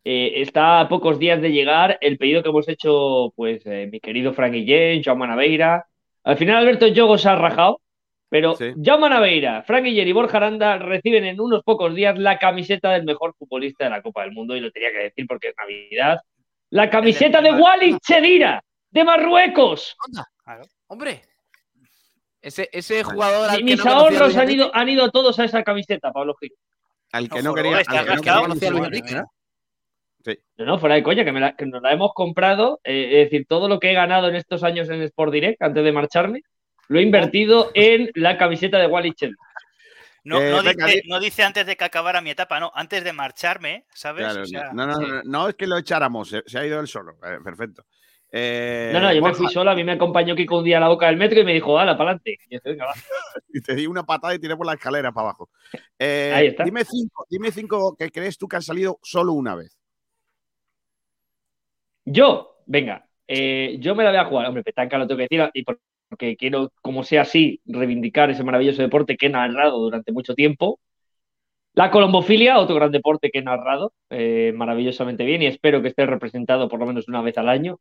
[0.08, 3.98] eh, está a pocos días de llegar el pedido que hemos hecho, pues, eh, mi
[3.98, 5.84] querido Frank Guillén, Jaume Naveira.
[6.22, 7.80] Al final Alberto Yogo se ha rajado,
[8.28, 8.72] pero Sí.
[8.80, 13.02] Jaume Naveira, Frank Guillén y Borja Aranda reciben en unos pocos días la camiseta del
[13.04, 16.20] mejor futbolista de la Copa del Mundo, y lo tenía que decir porque es Navidad.
[16.70, 19.96] La camiseta de Walid Chedira, de Marruecos.
[20.44, 20.62] Claro.
[20.86, 21.22] Hombre.
[22.40, 23.50] Ese, ese jugador.
[23.50, 26.12] al Mi- que Mis no conocía ahorros han ido, han ido todos a esa camiseta,
[26.12, 26.52] Pablo Gil.
[27.10, 27.78] Al que No, no quería.
[27.78, 27.84] al
[28.20, 29.26] que no
[30.58, 30.78] ¿no?
[30.78, 32.80] Fuera de coña, que, me la- que nos la hemos comprado.
[32.84, 35.84] eh, es decir, todo lo que he ganado en estos años en Sport Direct, antes
[35.84, 36.42] de marcharme,
[36.88, 39.34] lo he invertido en la camiseta de Wally Chel.
[40.24, 43.04] No, Eh, no dice, di- no dice antes de que acabara mi etapa, no, antes
[43.04, 44.24] de marcharme, ¿sabes?
[44.24, 46.80] Claro, O sea, no, no, no, no es que lo echáramos, se, se ha ido
[46.80, 47.12] él solo.
[47.24, 47.84] Eh, perfecto.
[48.32, 50.80] Eh, No, no, yo me fui solo, a mí me acompañó Kiko un día a
[50.80, 52.38] la boca del metro y me dijo, hala, para adelante.
[53.54, 55.48] Y te di una patada y tiré por la escalera para abajo.
[55.98, 56.64] Eh, Ahí está.
[56.64, 59.75] Dime cinco, dime cinco que crees tú que han salido solo una vez.
[62.06, 64.46] Yo, venga, eh, yo me la voy a jugar.
[64.46, 68.44] Hombre, petanca lo tengo que decir, y por- porque quiero, como sea así, reivindicar ese
[68.44, 70.78] maravilloso deporte que he narrado durante mucho tiempo.
[71.74, 76.06] La colombofilia, otro gran deporte que he narrado eh, maravillosamente bien y espero que esté
[76.06, 77.78] representado por lo menos una vez al año.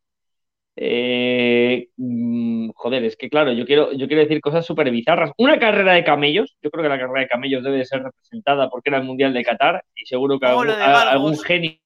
[0.78, 5.32] Eh, mm, joder, es que claro, yo quiero, yo quiero decir cosas súper bizarras.
[5.38, 8.70] Una carrera de camellos, yo creo que la carrera de camellos debe de ser representada
[8.70, 11.80] porque era el Mundial de Qatar y seguro que a- algún genio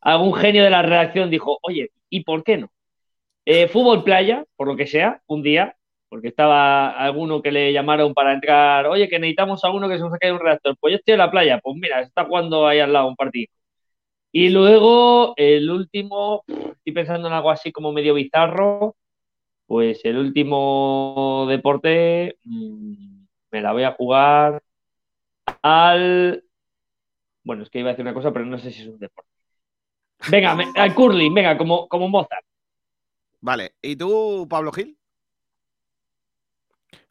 [0.00, 2.70] algún genio de la redacción dijo, oye, ¿y por qué no?
[3.44, 5.76] Eh, fútbol playa, por lo que sea, un día,
[6.08, 10.02] porque estaba alguno que le llamaron para entrar, oye, que necesitamos a uno que se
[10.02, 10.76] nos caído un redactor.
[10.80, 13.52] Pues yo estoy en la playa, pues mira, está jugando ahí al lado un partido.
[14.32, 18.96] Y luego el último, estoy pensando en algo así como medio bizarro,
[19.66, 24.62] pues el último deporte mm, me la voy a jugar
[25.62, 26.44] al...
[27.42, 29.27] Bueno, es que iba a decir una cosa, pero no sé si es un deporte.
[30.30, 32.44] Venga, me- al curling, venga, como, como Mozart.
[33.40, 34.98] Vale, ¿y tú, Pablo Gil?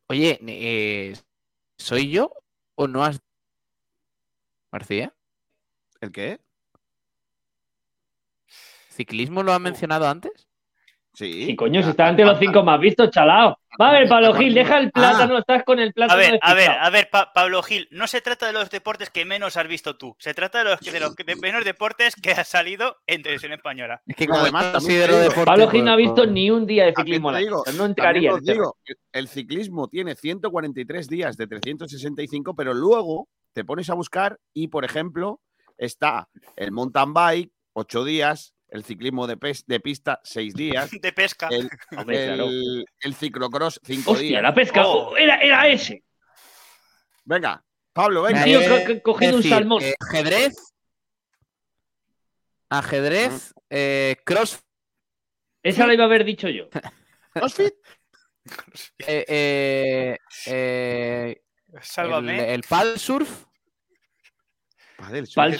[0.07, 1.15] Oye, eh,
[1.77, 2.31] ¿soy yo
[2.75, 3.21] o no has.
[4.71, 5.13] García?
[6.01, 6.39] ¿El qué?
[8.89, 10.47] ¿Ciclismo lo has mencionado antes?
[11.13, 11.51] Sí.
[11.51, 13.57] Y coño, si está ante los cinco más vistos, chalao.
[13.79, 14.91] Va a ver, Pablo Gil, deja el Ah.
[14.93, 16.19] plátano, estás con el A plátano.
[16.19, 19.23] ver, a ver, a ver, Pa- Pablo Gil, no se trata de los deportes que
[19.25, 22.47] menos has visto tú, se trata de los, de los de menos deportes que has
[22.47, 24.01] salido en televisión española.
[24.07, 25.09] Es que como además también
[25.45, 27.33] Pablo Gil no ha pues, visto ni un día de ciclismo.
[27.35, 28.31] digo, no entraría.
[28.31, 33.93] en digo, el- el ciclismo tiene 143 días de 365, pero luego te pones a
[33.93, 35.39] buscar y, por ejemplo,
[35.77, 41.11] está el mountain bike, 8 días, el ciclismo de, pes- de pista, 6 días, De
[41.13, 41.47] pesca.
[41.49, 42.45] el, Hombre, claro.
[42.49, 44.41] el, el ciclocross, 5 Hostia, días.
[44.43, 44.85] la pesca.
[44.85, 45.09] Oh.
[45.11, 46.03] oh, era, era ese.
[47.25, 48.43] Venga, Pablo, venga.
[48.43, 49.83] Tío Eh, co- co- cogiendo un salmón.
[49.83, 50.55] eh, ajedrez.
[52.69, 54.59] Ajedrez, eh, cross,
[55.63, 56.67] Esa la iba a haber dicho yo.
[57.33, 57.73] ¿Crossfit?
[58.99, 61.41] eh, eh, eh,
[61.73, 62.53] el, Sálvame.
[62.53, 63.45] el pal surf,
[64.97, 65.59] Padel, padel?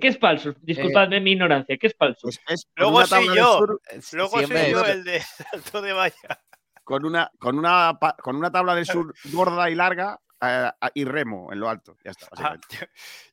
[0.00, 0.56] ¿Qué, es Palsur?
[0.62, 1.76] Disculpadme mi ignorancia.
[1.76, 2.22] ¿Qué es Palsur?
[2.22, 3.66] Pues es Luego una soy tabla yo.
[4.12, 6.40] Luego soy yo el de salto de valla.
[6.82, 11.52] con una, con una, con una tabla de sur gorda y larga eh, y remo
[11.52, 11.96] en lo alto.
[12.04, 12.76] Ya está, Ah, básicamente.
[12.80, 12.86] yo,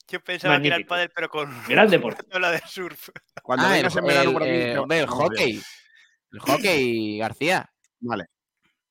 [0.10, 0.90] yo pensaba que era el Magnífico.
[0.90, 2.24] pádel, pero con Gran deporte.
[2.32, 3.10] con la de surf.
[3.42, 4.52] Cuando Ah, el, vengas en verano el- por aquí.
[4.52, 5.62] eh, hombre, el hockey.
[6.34, 7.72] El hockey, García.
[8.02, 8.26] Vale.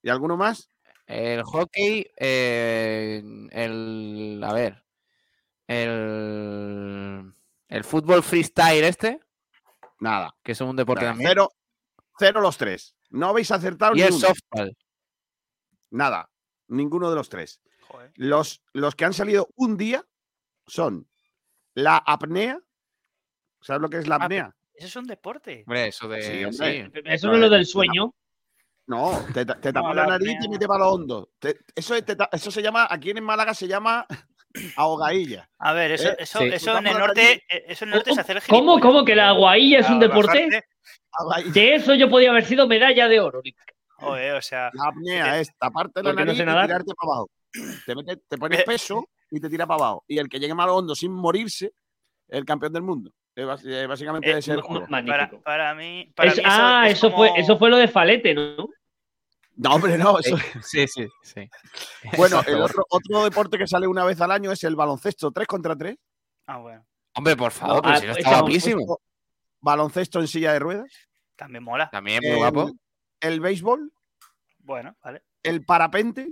[0.03, 0.71] ¿Y alguno más?
[1.07, 4.41] El hockey, eh, el.
[4.43, 4.83] A ver.
[5.67, 7.33] El.
[7.69, 9.19] El fútbol freestyle este,
[9.99, 10.35] Nada.
[10.45, 11.13] que es un deporte nada.
[11.15, 11.31] también.
[11.31, 11.51] Cero,
[12.19, 12.97] cero los tres.
[13.11, 14.21] No habéis acertado Y ni el uno.
[14.21, 14.77] softball.
[15.91, 16.31] Nada.
[16.69, 17.61] Ninguno de los tres.
[17.89, 18.13] Joder.
[18.17, 20.05] Los, los que han salido un día
[20.67, 21.09] son
[21.75, 22.61] la apnea.
[23.61, 24.55] ¿Sabes lo que es la Ah, apnea?
[24.75, 25.65] Eso es un deporte.
[25.67, 26.23] Hombre, eso de.
[26.23, 26.45] Sí, Sí,
[26.83, 26.91] hombre.
[27.15, 28.15] Eso no es lo del sueño.
[28.87, 30.41] No, te, te tapa No, la la nariz y apnea.
[30.43, 31.33] te mete para lo hondo.
[31.41, 34.07] Te- eso, te eso se llama, aquí en Málaga se llama
[34.77, 35.49] ahogadilla.
[35.59, 36.49] A ver, eso, Eh, eso, sí.
[36.53, 39.15] eso en el norte, eh, eso en el norte es hacer el ¿Cómo, cómo que
[39.15, 40.65] la aguailla es un deporte?
[41.53, 43.41] De eso yo podía haber sido medalla de oro.
[43.99, 46.67] Joder, o sea, La apnea es taparte la no nariz sé y nadar.
[46.67, 47.31] tirarte para abajo.
[47.87, 48.65] Te, mete- te pones Eh.
[48.67, 50.05] peso y te tira para abajo.
[50.07, 51.67] Y el que llegue más hondo sin morirse
[52.29, 53.11] es el campeón del mundo.
[53.35, 54.87] Básicamente Eh, es el juego.
[54.89, 56.13] para, para mí.
[56.15, 58.69] Para Es- mí eso ah, es eso, como- fue, eso fue lo de Falete, ¿no?
[59.57, 60.19] No, hombre, no.
[60.21, 61.07] eso- sí, sí.
[61.23, 61.49] sí.
[62.17, 65.47] Bueno, el otro, otro deporte que sale una vez al año es el baloncesto 3
[65.47, 65.97] contra 3.
[66.47, 66.87] Ah, bueno.
[67.15, 68.99] Hombre, por favor, Ah, pero si no pues está guapísimo.
[69.61, 70.93] Baloncesto en silla de ruedas.
[71.35, 71.89] También mola.
[71.91, 72.71] También muy el, guapo.
[73.21, 73.91] el béisbol.
[74.59, 75.23] Bueno, vale.
[75.43, 76.29] El parapente.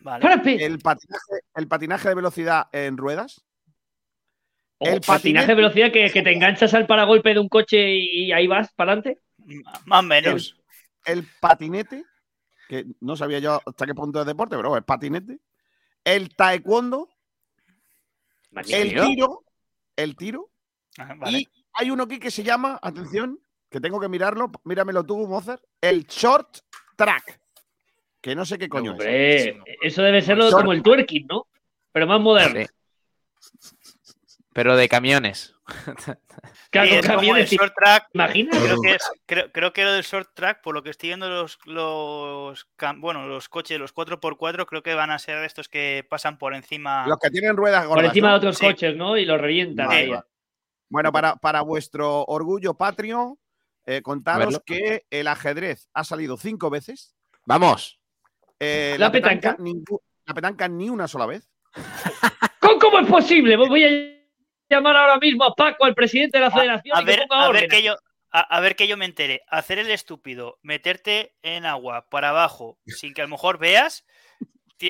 [0.00, 0.24] Vale.
[0.64, 3.44] El patinaje, el patinaje de velocidad en ruedas.
[4.78, 8.32] O el patinaje de velocidad que, que te enganchas al paragolpe de un coche y
[8.32, 9.20] ahí vas para adelante.
[9.46, 10.59] M- Más o menos.
[11.04, 12.04] El patinete,
[12.68, 15.40] que no sabía yo hasta qué punto es deporte, pero es patinete.
[16.04, 17.08] El taekwondo,
[18.68, 19.44] el tiro,
[19.96, 20.50] el tiro.
[20.98, 21.38] Ah, Vale.
[21.38, 25.62] Y hay uno aquí que se llama, atención, que tengo que mirarlo, míramelo tú, Mozart,
[25.80, 26.58] el short
[26.96, 27.40] track.
[28.20, 29.54] Que no sé qué coño es.
[29.82, 31.46] Eso debe ser como el twerking, ¿no?
[31.92, 32.60] Pero más moderno.
[32.60, 33.74] Sí.
[34.52, 35.54] Pero de camiones.
[36.70, 38.08] Claro, Y con es como el camiones, ¿te short track.
[38.12, 38.58] imaginas?
[38.58, 41.28] Creo que, es, creo, creo que lo del short track, por lo que estoy viendo
[41.28, 42.66] los, los
[42.98, 47.06] bueno, los coches, los 4x4, creo que van a ser estos que pasan por encima.
[47.06, 48.02] Los que tienen ruedas gordas.
[48.02, 48.32] Por encima ¿no?
[48.34, 48.66] de otros Sí.
[48.66, 49.16] coches, ¿no?
[49.16, 49.86] Y los revientan.
[49.88, 50.08] Vale, ahí.
[50.10, 50.22] vale.
[50.88, 53.38] Bueno, para, para vuestro orgullo patrio,
[53.86, 57.14] eh, contaros que el ajedrez ha salido cinco veces.
[57.46, 58.00] Vamos.
[58.58, 59.56] eh, La petanca.
[60.26, 61.48] la petanca ni una sola vez.
[62.60, 63.56] ¿Cómo, cómo es posible?
[63.56, 64.19] Voy a
[64.70, 67.96] llamar ahora mismo a Paco, al presidente de la federación, a ver, a que yo.
[68.32, 69.42] A, a ver que yo me entere.
[69.48, 74.06] Hacer el estúpido, meterte en agua para abajo sin que a lo mejor veas.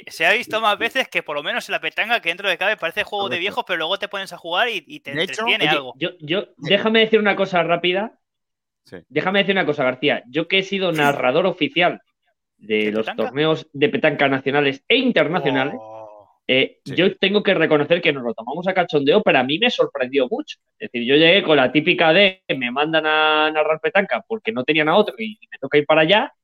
[0.06, 2.58] Se ha visto más veces que por lo menos en la petanga que dentro de
[2.58, 5.22] cabe parece juego de viejos, pero luego te pones a jugar y, y te De
[5.22, 5.94] entretiene algo.
[5.96, 8.12] Yo, yo, déjame decir una cosa rápida.
[8.84, 8.98] Sí.
[9.08, 10.22] Déjame decir una cosa, García.
[10.28, 12.02] Yo que he sido narrador oficial
[12.58, 13.24] de ¿De los petanca?
[13.24, 15.99] torneos de petanca nacionales e internacionales, Oh.
[16.52, 16.96] Eh, Sí.
[16.96, 20.26] yo tengo que reconocer que nos lo tomamos a cachondeo, pero a mí me sorprendió
[20.28, 20.58] mucho.
[20.80, 24.64] Es decir, yo llegué con la típica de me mandan a narrar petanca porque no
[24.64, 26.34] tenían a otro y me toca ir para allá.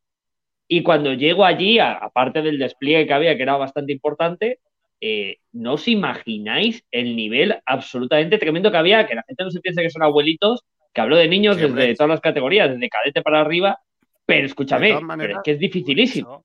[0.69, 4.61] Y cuando llego allí, aparte del despliegue que había, que era bastante importante,
[5.01, 9.61] eh, no os imagináis el nivel absolutamente tremendo que había, que la gente no se
[9.61, 10.63] piense que son abuelitos,
[10.95, 13.81] que hablo de niños desde todas las categorías, desde cadete para arriba,
[14.25, 16.45] pero escúchame, pero es que es dificilísimo.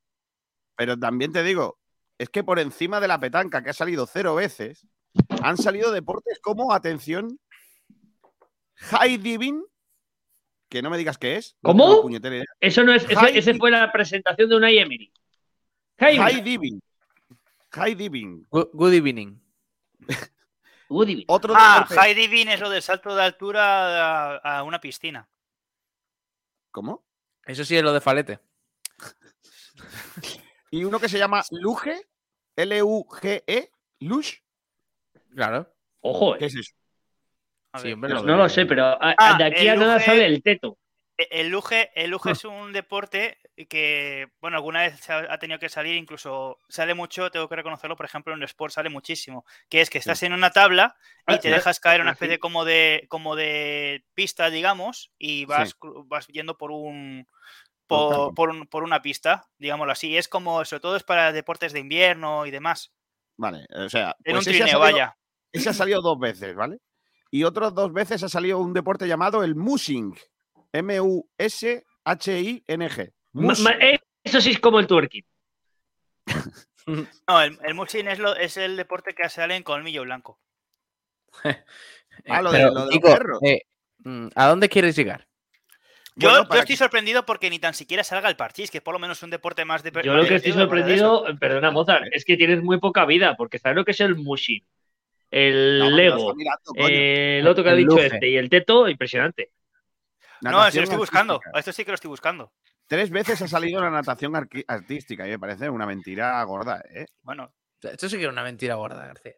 [0.75, 1.77] Pero también te digo,
[2.21, 4.85] es que por encima de la petanca, que ha salido cero veces,
[5.41, 7.39] han salido deportes como, atención,
[8.75, 9.63] high diving,
[10.69, 11.55] Que no me digas qué es.
[11.63, 12.07] ¿Cómo?
[12.59, 15.11] Eso no es, ese, High ese fue la presentación de una Emery.
[15.99, 16.23] Jaime.
[16.23, 16.79] High diving.
[17.71, 18.47] High diving.
[18.51, 19.39] Good, good evening.
[21.27, 25.27] Otro Ah, deporte- high diving es lo del salto de altura a, a una piscina.
[26.69, 27.03] ¿Cómo?
[27.45, 28.39] Eso sí es lo de Falete.
[30.73, 32.07] Y uno que se llama Luge.
[32.55, 33.69] L-U-G-E.
[33.99, 34.37] Lush.
[35.35, 35.71] Claro.
[36.01, 36.47] Ojo, ¿Qué eh.
[36.47, 36.73] es eso?
[37.81, 39.79] Sí, hombre, No, lo no de- lo sé, pero a- Ah, de aquí a el
[39.79, 40.77] nada Luge- sale el teto.
[41.17, 42.33] E- El luge, el luge Ah.
[42.33, 43.37] es un deporte
[43.69, 47.95] que, bueno, alguna vez ha ha tenido que salir, incluso sale mucho, tengo que reconocerlo,
[47.95, 50.95] por ejemplo, en el sport sale muchísimo, que es que estás en una tabla
[51.27, 55.11] y Ah, te ah, dejas caer una ah, especie como de, como de pista, digamos,
[55.19, 55.75] y vas,
[56.05, 57.27] vas yendo por un
[58.35, 60.17] Por por, un- una pista, digámoslo así.
[60.17, 62.91] Es como, sobre todo es para deportes de invierno y demás.
[63.37, 64.15] Vale, o sea.
[64.23, 65.17] En pues un trineo, salido- vaya.
[65.51, 66.79] Ese ha salido dos veces, ¿vale?
[67.29, 70.13] Y otras dos veces ha salido un deporte llamado el mushing.
[72.01, 73.13] M-U-S-H-I-N-G.
[74.23, 75.25] Eso sí es como el twerking.
[77.27, 80.39] No, el, el mushing es, lo, es el deporte que sale en colmillo blanco.
[82.27, 83.39] Ah, lo de- lo de los perros.
[83.43, 83.61] eh,
[83.99, 85.27] mm, ¿a dónde quieres llegar?
[86.15, 88.83] Yo, Bueno, yo para estoy sorprendido porque ni tan siquiera salga el parchís, que es
[88.83, 92.25] por lo menos un deporte más de Yo lo que estoy sorprendido, perdona Mozart, es
[92.25, 94.65] que tienes muy poca vida, porque sabes lo que es el mushin,
[95.29, 99.51] el No, Lego, mirando, eh, el otro que ha dicho este y el teto, impresionante.
[100.41, 101.35] No, eso lo estoy buscando.
[101.35, 101.59] artística.
[101.59, 102.51] Esto sí que lo estoy buscando.
[102.87, 104.33] Tres veces ha salido la natación
[104.67, 107.05] artística y me parece una mentira gorda, ¿eh?
[107.21, 107.53] Bueno.
[107.81, 109.33] Esto sí que es una mentira gorda, García.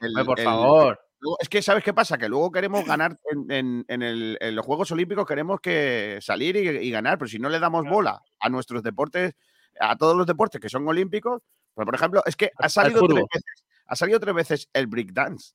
[0.00, 1.09] El- por el- favor.
[1.38, 2.16] Es que, ¿sabes qué pasa?
[2.18, 6.56] Que luego queremos ganar en, en- en el- en los Juegos Olímpicos, queremos que salir
[6.56, 9.34] y, y ganar, pero si no le damos bola a nuestros deportes,
[9.80, 11.42] a todos los deportes que son olímpicos,
[11.74, 14.86] pues por ejemplo, es que ha Al salido tres veces, ha salido tres veces el
[14.86, 15.52] breakdance.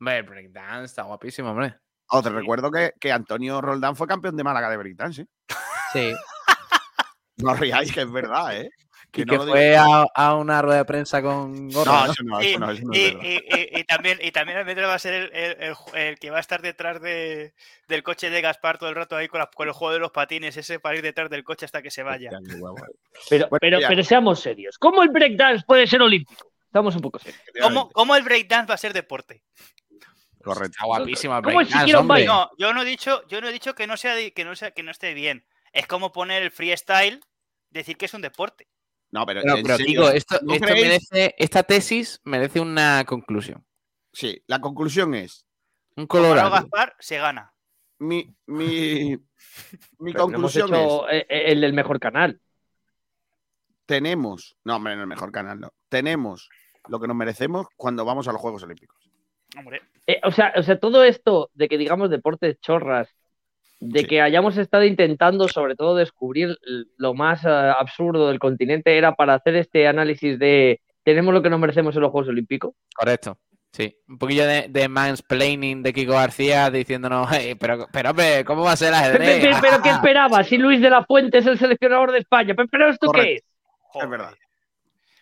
[0.00, 1.76] Hombre, el breakdance está guapísimo, hombre.
[2.08, 2.34] Oh, te Sí.
[2.34, 5.22] recuerdo que, que Antonio Roldán fue campeón de Málaga de breakdance.
[5.22, 5.26] ¿eh?
[5.92, 6.14] Sí.
[7.38, 8.70] No ríais, que es verdad, ¿eh?
[9.20, 12.06] Y no que lo digo- fue a, a una rueda de prensa con gorra, No,
[12.06, 12.40] ¿no?
[12.40, 13.44] eso no, Y, y- y-
[13.76, 16.38] y- y también, y también Almendra va a ser el, el- el el que va
[16.38, 17.52] a estar detrás de,
[17.88, 20.12] del coche de Gaspar todo el rato ahí con, la- con el juego de los
[20.12, 22.30] patines, ese para ir detrás del coche hasta que se vaya.
[22.30, 22.60] Eh.
[23.28, 24.78] Pero, Bueno, pero, seamos serios.
[24.78, 26.50] ¿Cómo el breakdance puede ser olímpico?
[26.66, 27.42] Estamos un poco serios.
[27.60, 29.42] ¿Cómo, cómo el breakdance va a ser deporte?
[30.42, 30.76] Correcto.
[30.80, 32.24] Está el ¿Cómo es breakdance?
[32.26, 34.70] No, yo no he dicho, yo no he dicho que no sea que no sea
[34.72, 35.44] que no esté bien.
[35.72, 37.20] Es como poner el freestyle,
[37.70, 38.68] decir que es un deporte.
[39.12, 40.86] No, pero, Pero, en pero, serio, Kiko, esto, ¿no esto creéis?
[41.12, 43.64] merece, esta tesis merece una conclusión.
[44.12, 45.46] Sí, la conclusión es,
[45.96, 46.50] Un colorado.
[46.50, 47.52] Gaspar, se gana.
[47.98, 49.16] mi, mi,
[49.98, 52.40] mi hemos conclusión es, eh, eh, el del mejor canal.
[53.86, 56.48] tenemos, no, hombre, en el mejor canal no, tenemos
[56.88, 59.10] lo que nos merecemos cuando vamos a los Juegos Olímpicos.
[59.56, 63.08] Hombre, Eh, o, sea, o sea, todo esto de que digamos deportes chorras,
[63.84, 64.06] de Sí.
[64.06, 66.56] que hayamos estado intentando sobre todo descubrir
[66.96, 71.50] lo más eh, absurdo del continente era para hacer este análisis de tenemos lo que
[71.50, 72.74] nos merecemos en los Juegos Olímpicos.
[72.94, 73.38] Correcto.
[73.72, 73.96] Sí.
[74.06, 78.72] Un poquillo de, de mansplaining de Kiko García diciéndonos, "Hey, pero, pero hombre, ¿cómo va
[78.72, 79.42] a ser ajedrez?
[79.42, 80.44] pe- Pero, ¿qué esperaba?
[80.44, 82.54] Si Luis de la Fuente es el seleccionador de España.
[82.54, 83.42] Pe- ¿Pero esto qué es?
[83.88, 84.04] joder.
[84.04, 84.34] Es verdad.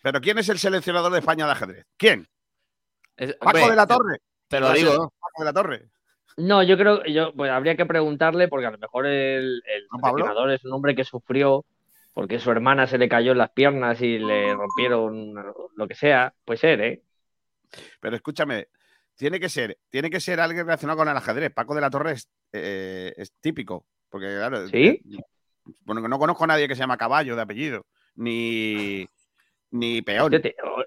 [0.03, 1.85] Pero ¿quién es el seleccionador de España de ajedrez?
[1.97, 2.27] ¿Quién?
[3.17, 4.17] Es- Paco hombre, de la Torre.
[4.49, 5.13] Te lo digo.
[5.19, 5.85] Paco de la Torre.
[6.41, 10.51] No, yo creo que yo, pues habría que preguntarle, porque a lo mejor el, el
[10.51, 11.65] es un hombre que sufrió
[12.13, 15.33] porque su hermana se le cayó en las piernas y le rompieron
[15.75, 16.33] lo que sea.
[16.43, 17.01] Puede ser, ¿eh?
[17.99, 18.67] Pero escúchame,
[19.15, 21.53] tiene que ser, tiene que ser alguien relacionado con el ajedrez.
[21.53, 23.85] Paco de la Torre es, eh, es típico.
[24.09, 25.01] Porque, claro, ¿Sí?
[25.09, 25.19] eh,
[25.85, 27.85] bueno, no conozco a nadie que se llama Caballo de apellido.
[28.15, 29.07] Ni,
[29.69, 30.29] ni o-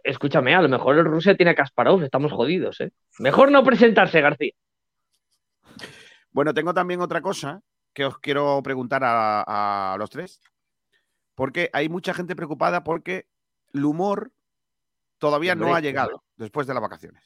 [0.03, 2.91] Escúchame, a lo mejor el Rusia tiene a Kasparov, estamos jodidos, ¿eh?
[3.19, 4.53] Mejor no presentarse, García.
[6.35, 7.63] Bueno, tengo también otra cosa
[7.95, 10.41] que os quiero preguntar a, a los tres.
[11.35, 13.27] Porque hay mucha gente preocupada porque
[13.73, 14.33] el humor
[15.19, 17.23] todavía no ha llegado después de las vacaciones.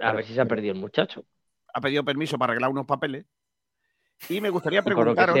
[0.00, 1.24] A ver si se ha perdido el muchacho.
[1.72, 3.24] Ha pedido permiso para arreglar unos papeles.
[4.28, 5.38] Y me gustaría preguntaros,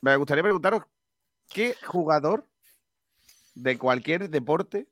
[0.00, 0.82] me gustaría preguntaros
[1.48, 2.46] qué jugador
[3.54, 4.88] de cualquier deporte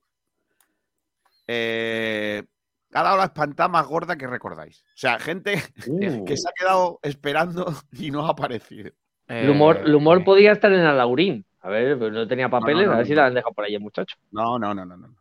[1.47, 2.45] eh,
[2.93, 4.83] ha dado la espantada más gorda que recordáis.
[4.83, 8.91] O sea, gente Uh, que se ha quedado esperando y no ha aparecido.
[9.29, 11.45] el humor, el humor Eh, podía estar en Alaurín.
[11.61, 13.21] A ver, pues no tenía papeles, no, a ver si no.
[13.21, 14.17] la han dejado por ahí el muchacho.
[14.33, 15.15] No, no, no, no, no.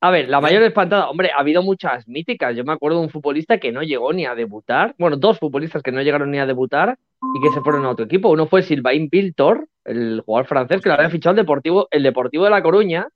[0.00, 2.54] A ver, la mayor espantada, hombre, ha habido muchas míticas.
[2.54, 4.94] Yo me acuerdo de un futbolista que no llegó ni a debutar.
[4.96, 6.96] Bueno, dos futbolistas que no llegaron ni a debutar
[7.36, 8.28] y que se fueron a otro equipo.
[8.30, 12.44] Uno fue Sylvain Piltor, el jugador francés que lo había fichado el Deportivo, el Deportivo
[12.44, 13.08] de La Coruña,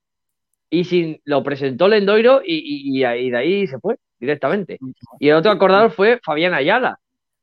[0.72, 2.54] y sin, lo presentó Lendoiro y,
[2.94, 4.78] y, y ahí- de ahí se fue directamente.
[5.20, 6.98] Y el otro acordado fue Fabián Ayala,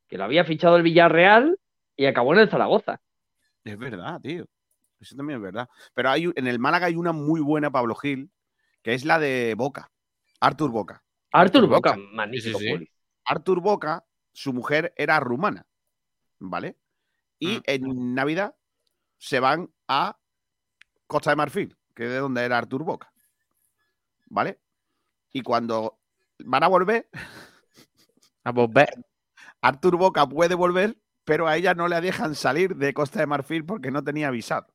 [0.07, 1.55] que lo había fichado el Villarreal
[1.95, 2.99] y acabó en el Zaragoza.
[3.63, 4.45] Es verdad, tío.
[4.99, 5.69] Eso también es verdad.
[5.93, 8.31] Pero hay, un- en el Málaga hay una muy buena, Pablo Gil,
[8.81, 9.91] que es la de Boca.
[10.39, 11.03] Artur Boca.
[11.31, 12.01] Artur Artur Boca, Boca.
[12.13, 12.69] magnífico Sí, sí, sí.
[12.71, 12.95] futbolista.
[13.25, 15.67] Artur Boca, su mujer era rumana,
[16.39, 16.77] ¿vale?
[17.37, 17.61] Y Mm.
[17.67, 18.55] en Navidad
[19.19, 20.17] se van a
[21.05, 23.11] Costa de Marfil, que es de donde era Artur Boca,
[24.29, 24.59] ¿vale?
[25.31, 25.99] Y cuando
[26.39, 27.07] van a volver,
[28.45, 28.89] A volver.
[29.61, 33.65] Artur Boca puede volver, pero a ella no le dejan salir de Costa de Marfil
[33.65, 34.65] porque no tenía visado.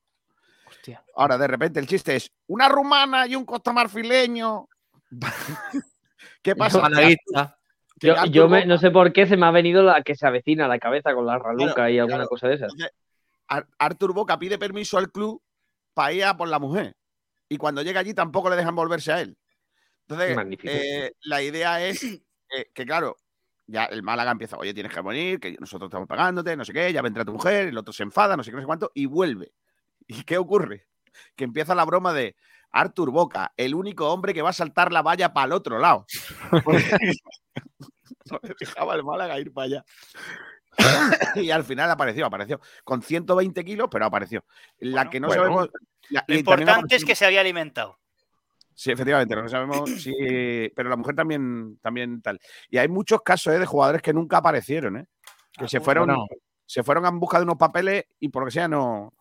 [0.69, 1.03] Hostia.
[1.17, 4.69] Ahora, de repente, el chiste es una rumana y un costamarfileño.
[6.43, 6.89] ¿Qué pasa?
[7.97, 10.67] Yo, yo me- no sé por qué se me ha venido la que se avecina
[10.67, 12.29] a la cabeza con la raluca Claro, y alguna claro.
[12.29, 12.73] cosa de esas.
[13.79, 15.41] Artur Boca pide permiso al club
[15.95, 16.97] para ir a por la mujer.
[17.49, 19.37] Y cuando llega allí tampoco le dejan volverse a él.
[20.09, 20.73] Entonces, Magnífico.
[20.73, 22.21] eh, la idea es eh,
[22.75, 23.17] que, claro,
[23.67, 26.93] ya el Málaga empieza, oye, tienes que venir, que nosotros estamos pagándote, no sé qué,
[26.93, 29.07] ya vendrá tu mujer, el otro se enfada, no sé qué, no sé cuánto, y
[29.07, 29.53] vuelve.
[30.07, 30.87] ¿Y qué ocurre?
[31.37, 32.37] Que empieza la broma de
[32.71, 36.07] Artur Boca, el único hombre que va a saltar la valla para el otro lado.
[38.31, 39.85] No le dejaba el Málaga ir para allá.
[41.37, 42.61] y al final apareció, apareció.
[42.83, 44.45] Con 120 kilos, pero apareció.
[44.79, 45.43] La Bueno, que no bueno.
[45.43, 45.69] sabemos.
[46.09, 48.01] la- Lo importante es que se había alimentado.
[48.75, 50.13] Sí, efectivamente, no sabemos si.
[50.75, 52.41] Pero la mujer también, también tal.
[52.69, 53.59] Y hay muchos casos ¿eh?
[53.59, 55.07] de jugadores que nunca aparecieron, ¿eh?
[55.53, 55.85] Que Ah, se bueno.
[55.85, 56.27] fueron, Bueno.
[56.67, 59.13] se fueron en busca de unos papeles y por lo que sea no.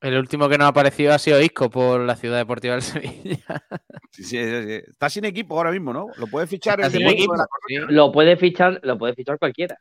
[0.00, 3.64] El último que nos ha aparecido ha sido Isco por la Ciudad Deportiva del Sevilla.
[4.10, 4.82] Sí, sí, sí, sí.
[4.90, 6.08] Está sin equipo ahora mismo, ¿no?
[6.18, 7.32] Lo puede fichar el equipo.
[7.32, 7.86] de la.
[7.90, 9.78] Lo puede fichar, lo puede fichar cualquiera.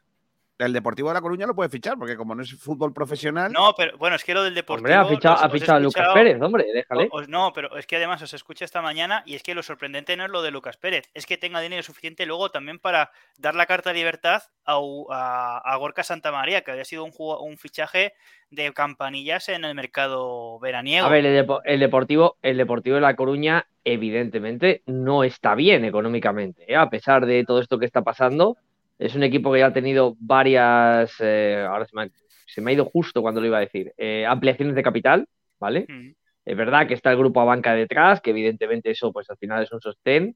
[0.66, 3.51] El Deportivo de la Coruña lo puede fichar, porque como no es fútbol profesional.
[3.51, 4.88] No, pero bueno, es que lo del Deportivo.
[4.88, 7.07] Hombre, ha fichado, os- ha fichado a Lucas Pérez, hombre, déjale.
[7.11, 10.16] os- no, pero es que además os escuché esta mañana y es que lo sorprendente
[10.18, 13.55] no es lo de Lucas Pérez, es que tenga dinero suficiente luego también para dar
[13.55, 18.14] la carta de libertad a, a- a Gorka Santamaría, que había sido un, un fichaje
[18.49, 21.07] de campanillas en el mercado veraniego.
[21.07, 25.86] A ver, el, Depo- el Deportivo, el Deportivo de La Coruña, evidentemente, no está bien
[25.86, 26.72] económicamente.
[26.72, 26.76] ¿eh?
[26.76, 28.57] A pesar de todo esto que está pasando,
[29.00, 31.16] es un equipo que ya ha tenido varias.
[31.20, 32.10] eh, ahora se me, ha,
[32.48, 33.94] se me ha ido justo cuando lo iba a decir.
[33.98, 35.28] eh, ampliaciones de capital,
[35.60, 35.86] ¿vale?
[35.88, 36.12] Mm.
[36.46, 39.64] Es verdad que está el grupo a banca detrás, que evidentemente eso, pues al final
[39.64, 40.36] es un sostén.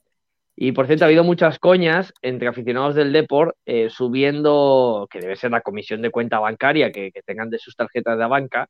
[0.55, 5.35] Y por cierto, ha habido muchas coñas entre aficionados del Deport eh, subiendo, que debe
[5.35, 8.67] ser la comisión de cuenta bancaria que, que tengan de sus tarjetas de banca.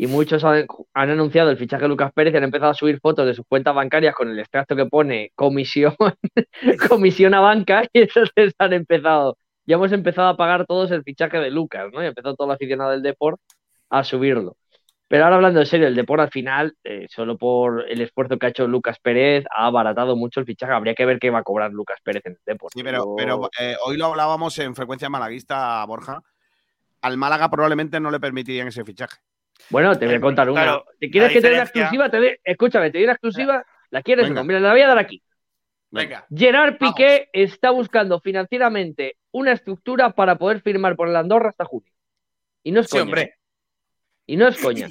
[0.00, 3.00] Y muchos han, han anunciado el fichaje de Lucas Pérez y han empezado a subir
[3.00, 5.94] fotos de sus cuentas bancarias con el extracto que pone comisión,
[6.88, 7.82] comisión a banca.
[7.92, 9.36] Y esos les han empezado.
[9.66, 12.02] Ya hemos empezado a pagar todos el fichaje de Lucas, ¿no?
[12.02, 13.38] Y ha empezado todo el aficionado del Deport
[13.90, 14.56] a subirlo.
[15.06, 18.46] Pero ahora hablando en serio, el Deport al final, eh, solo por el esfuerzo que
[18.46, 20.72] ha hecho Lucas Pérez, ha abaratado mucho el fichaje.
[20.72, 22.72] Habría que ver qué va a cobrar Lucas Pérez en el Deport.
[22.74, 26.22] Sí, pero, pero eh, hoy lo hablábamos en frecuencia malaguista, Borja.
[27.02, 29.18] Al Málaga probablemente no le permitirían ese fichaje.
[29.68, 30.62] Bueno, te voy a contar una.
[30.62, 32.10] Claro, ¿Te quieres la que te dé una diferencia- exclusiva?
[32.10, 33.64] Te Escúchame, te doy una exclusiva.
[33.90, 34.44] ¿La quieres o no?
[34.44, 35.22] Mira, la voy a dar aquí.
[35.90, 36.24] Venga.
[36.34, 41.92] Gerard Piqué está buscando financieramente una estructura para poder firmar por el Andorra hasta junio.
[42.62, 43.02] Y no es Sí, coña.
[43.04, 43.22] hombre.
[43.22, 43.34] ¿eh?
[44.26, 44.88] Y no es coña.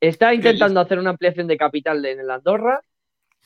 [0.00, 2.80] Está intentando hacer una ampliación de capital en el Andorra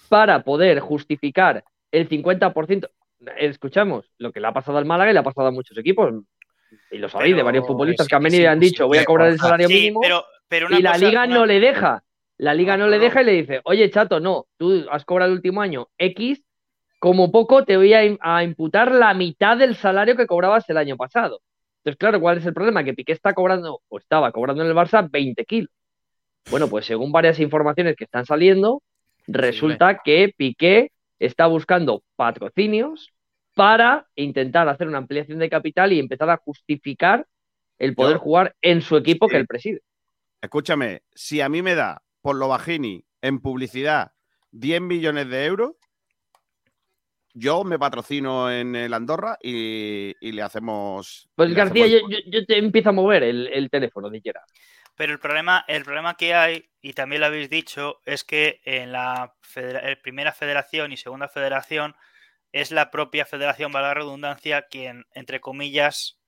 [0.08, 2.88] para poder justificar el 50%.
[3.36, 6.14] Escuchamos lo que le ha pasado al Málaga y le ha pasado a muchos equipos.
[6.90, 9.28] Y lo sabéis, de varios futbolistas que han venido y han dicho, voy a cobrar
[9.28, 10.00] el salario Sí, mínimo.
[10.00, 12.02] pero, pero una y la cosa- liga una- no le deja.
[12.38, 15.30] La liga No, no, le deja y le dice, oye, chato, no, tú has cobrado
[15.32, 16.42] el último año X,
[17.00, 21.40] como poco te voy a imputar la mitad del salario que cobrabas el año pasado.
[21.78, 22.84] Entonces, claro, ¿cuál es el problema?
[22.84, 25.70] Que Piqué está cobrando, o estaba cobrando en el Barça 20 kilos.
[26.50, 28.82] Bueno, pues según varias informaciones que están saliendo,
[29.26, 33.10] resulta que Piqué está buscando patrocinios
[33.58, 37.26] para intentar hacer una ampliación de capital y empezar a justificar
[37.76, 39.32] el poder Yo- jugar en su equipo Sí.
[39.32, 39.82] que él preside.
[40.40, 44.12] Escúchame, si a mí me da por lo bajini en publicidad
[44.52, 45.72] 10 millones de euros,
[47.34, 51.28] yo me patrocino en el Andorra y, y le hacemos.
[51.34, 54.20] Pues le García, hacemos- yo, yo- yo te empiezo a mover el, el teléfono de
[54.20, 54.46] Gerard.
[54.94, 58.92] Pero el problema, el problema que hay, y también lo habéis dicho, es que en
[58.92, 61.96] la federa- eh, primera federación y segunda federación
[62.52, 66.18] es la propia federación, valga la redundancia, quien, entre comillas,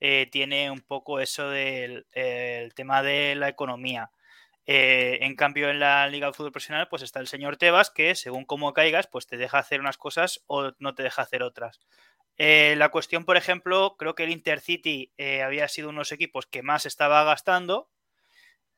[0.00, 4.10] eh, tiene un poco eso del el tema de la economía.
[4.66, 8.14] Eh, en cambio, en la Liga de Fútbol Profesional, pues está el señor Tebas, que
[8.14, 11.80] según cómo caigas, pues te deja hacer unas cosas o no te deja hacer otras.
[12.36, 15.12] Eh, la cuestión, por ejemplo, creo que el Intercity
[15.42, 17.88] había sido uno de los equipos que más estaba gastando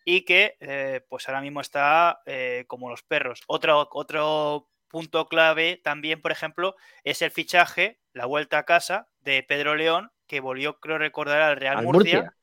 [0.04, 2.20] y que pues ahora mismo está
[2.66, 3.42] como los perros.
[3.46, 6.74] Otro, otro punto clave también, por ejemplo,
[7.04, 11.56] es el fichaje, la vuelta a casa de Pedro León, que volvió, creo recordar, al
[11.56, 12.36] Real Al Murcia, Murcia.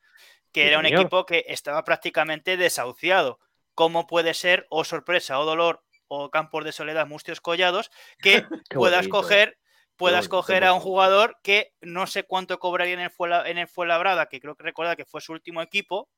[0.52, 1.00] que Sí, era un señor.
[1.00, 3.40] equipo que estaba prácticamente desahuciado.
[3.74, 7.90] ¿Cómo puede ser, o sorpresa, o dolor, o campos de soledad, mustios collados,
[8.22, 9.10] que puedas bonito, eh.
[9.10, 9.58] coger,
[9.96, 13.66] puedas coger a un jugador que no sé cuánto cobraría en el, Fuenla- en el
[13.66, 16.08] Fuenlabrada, que creo que recuerda que fue su último equipo,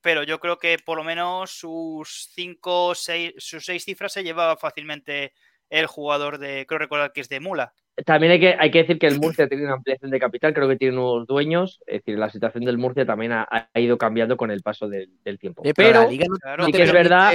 [0.00, 4.56] pero yo creo que por lo menos sus cinco, seis, sus seis cifras se llevaba
[4.56, 5.32] fácilmente
[5.80, 7.72] el jugador de, creo recordar que es de Mula.
[8.06, 10.68] También hay que, hay que decir que el Murcia tiene una ampliación de capital, creo
[10.68, 14.36] que tiene nuevos dueños, es decir, la situación del Murcia también ha, ha ido cambiando
[14.36, 15.62] con el paso del, del tiempo.
[15.62, 17.34] Oye, pero la liga no- Claro, sí que es verdad-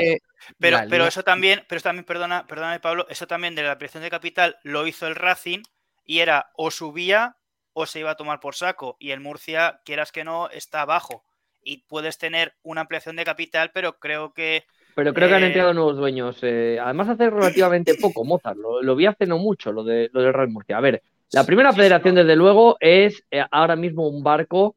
[0.59, 4.01] Pero, pero eso también, pero eso también, perdona, perdóname Pablo, eso también de la ampliación
[4.03, 5.61] de capital lo hizo el Racing
[6.05, 7.37] y era o subía
[7.73, 8.97] o se iba a tomar por saco.
[8.99, 11.23] Y el Murcia, quieras que no, está abajo.
[11.63, 14.63] Y puedes tener una ampliación de capital, pero creo que
[14.97, 16.39] Pero creo que han Eh, entrado nuevos dueños.
[16.43, 18.57] eh, además, hace relativamente poco, Mozart.
[18.57, 20.77] Lo, lo vi hace no mucho, lo, de, lo del Real Murcia.
[20.77, 24.75] A ver, la primera federación, desde luego, es eh, ahora mismo un barco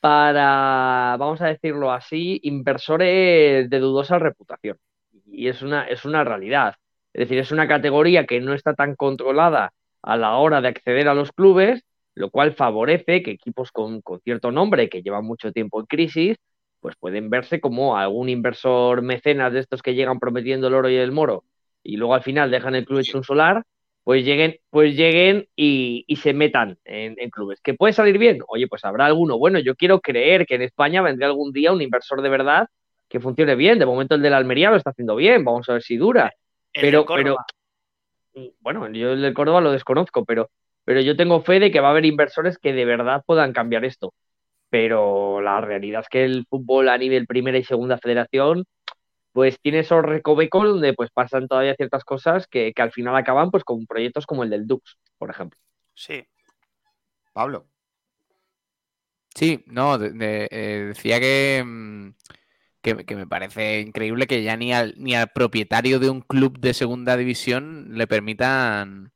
[0.00, 4.78] para, vamos a decirlo así, inversores de dudosa reputación.
[5.26, 6.74] Y es una, es una realidad.
[7.12, 11.08] Es decir, es una categoría que no está tan controlada a la hora de acceder
[11.08, 15.52] a los clubes, lo cual favorece que equipos con, con cierto nombre, que llevan mucho
[15.52, 16.36] tiempo en crisis,
[16.80, 20.96] pues pueden verse como algún inversor mecenas de estos que llegan prometiendo el oro y
[20.96, 21.44] el moro
[21.82, 23.64] y luego al final dejan el club hecho un solar,
[24.04, 27.60] pues lleguen, pues lleguen y, y se metan en, en clubes.
[27.62, 28.40] ¿Que puede salir bien?
[28.48, 29.38] Oye, pues habrá alguno.
[29.38, 32.68] Bueno, yo quiero creer que en España vendrá algún día un inversor de verdad
[33.08, 33.78] que funcione bien.
[33.78, 36.32] De momento el de la Almería lo está haciendo bien, vamos a ver si dura.
[36.72, 37.34] el Pero, de
[38.60, 40.50] bueno, yo el del Córdoba lo desconozco, pero,
[40.84, 43.84] pero yo tengo fe de que va a haber inversores que de verdad puedan cambiar
[43.84, 44.12] esto.
[44.70, 48.64] Pero la realidad es que el fútbol a nivel primera y segunda federación,
[49.32, 53.50] pues tiene esos recovecos donde pues pasan todavía ciertas cosas que, que al final acaban
[53.50, 55.58] pues con proyectos como el del Dux, por ejemplo.
[55.94, 56.26] sí.
[57.32, 57.68] Pablo.
[59.34, 62.10] Sí, no, de- de- eh, decía que, mm,
[62.82, 66.58] que, que me parece increíble que ya ni al, ni al propietario de un club
[66.60, 69.12] de segunda división le permitan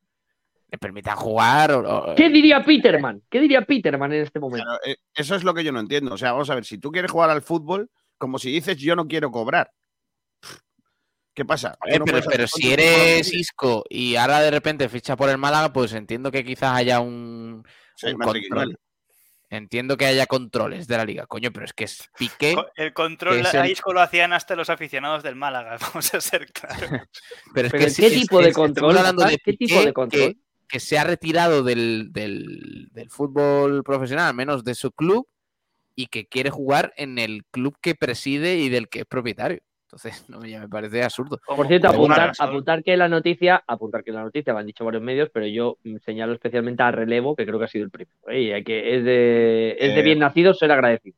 [0.73, 1.70] le permitan jugar.
[1.73, 3.23] o- o- ¿Qué diría Peterman?
[3.31, 4.64] ¿Qué diría Peterman en este momento?
[4.64, 6.14] Claro, eh, eso es lo que yo no entiendo.
[6.14, 8.97] O sea, vamos a ver, si tú quieres jugar al fútbol, como si dices yo
[8.97, 9.70] no quiero cobrar.
[11.35, 11.77] ¿Qué pasa?
[11.99, 13.33] No pero, pero si eres.
[13.33, 17.62] Isco y ahora de repente ficha por el Málaga, pues entiendo que quizás haya un,
[17.95, 18.79] Sí, un Manrique, control.
[19.49, 22.57] Entiendo que haya controles de la liga, coño, pero es que es Piqué.
[22.75, 26.51] El control a el- Isco lo hacían hasta los aficionados del Málaga, vamos a ser
[26.53, 26.91] claros.
[27.53, 29.53] Pero es ¿Pero que en sí, qué es tipo de estamos control, hablando de ¿Qué
[29.55, 30.37] tipo de control?
[30.73, 35.29] Que, se ha retirado del, del- del fútbol profesional, al menos de su club,
[35.95, 39.61] y que quiere jugar en el club que preside y del que es propietario.
[39.87, 41.39] Entonces, no, ya me parece absurdo.
[41.47, 45.03] Por cierto, apuntar, apuntar que la noticia, apuntar que la noticia, me han dicho varios
[45.03, 48.16] medios, pero yo mm, señalo especialmente a Relevo, que creo que ha sido el primero.
[48.29, 48.41] ¿eh?
[48.41, 51.16] Y hay que es de, es de Eh, bien nacido ser agradecido.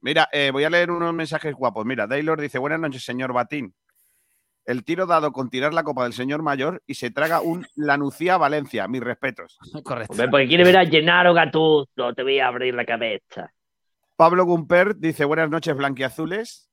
[0.00, 1.86] Mira, eh, voy a leer unos mensajes guapos.
[1.86, 3.72] Mira, Taylor dice: Buenas noches, señor Batín.
[4.70, 8.36] El tiro dado con tirar la copa del señor mayor y se traga un Lanucía
[8.36, 8.86] Valencia.
[8.86, 9.58] Mis respetos.
[9.82, 10.12] Correcto.
[10.12, 13.52] Hombre, porque quiere ver a Gennaro Gattuso, te voy a abrir la cabeza.
[14.14, 16.70] Pablo Gumper dice: Buenas noches, blanquiazules.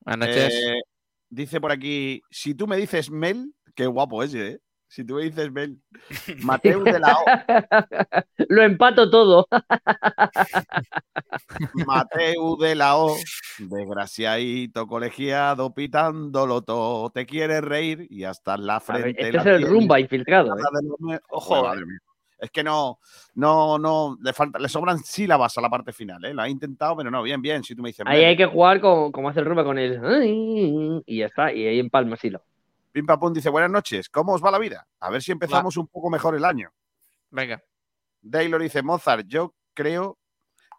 [0.00, 0.54] Buenas noches.
[0.54, 0.80] Eh,
[1.28, 4.58] dice por aquí: Si tú me dices Mel, qué guapo ese, ¿eh?
[4.88, 5.78] Si tú me dices Mel.
[6.42, 7.24] Mateo de la O.
[8.48, 9.46] Lo empato todo.
[11.86, 13.16] Mateu de la O,
[13.58, 19.22] desgraciadito colegiado, pitándolo todo, te quieres reír y hasta en la ver, frente.
[19.22, 20.56] este la es el rumba infiltrado.
[20.56, 21.18] ¿eh?
[21.30, 21.62] Ojo, eh.
[21.62, 21.98] madre mía.
[22.38, 22.98] Es que no,
[23.34, 26.34] no, no, le falta, le sobran sílabas a la parte final, ¿eh?
[26.34, 28.04] Lo ha intentado, pero no, bien, bien, si tú me dices.
[28.06, 31.02] Ahí hay que jugar con, como hace el rumba con el.
[31.06, 32.42] Y ya está, y ahí empalma asilo.
[32.96, 34.88] Pim Pam Pum dice, buenas noches, ¿cómo os va la vida?
[35.00, 36.70] A ver si empezamos un poco mejor el año.
[37.30, 37.62] Venga.
[38.32, 40.18] Taylor dice, Mozart, yo creo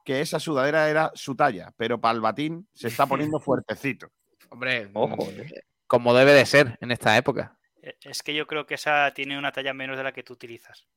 [0.03, 4.07] que esa sudadera era su talla, pero para el batín se está poniendo fuertecito.
[4.49, 5.61] Hombre, Ojo, mm, eh.
[5.85, 7.55] como debe de ser en esta época.
[7.83, 10.33] Eh, Es que yo creo que esa tiene una talla menos de la que tú
[10.33, 10.87] utilizas.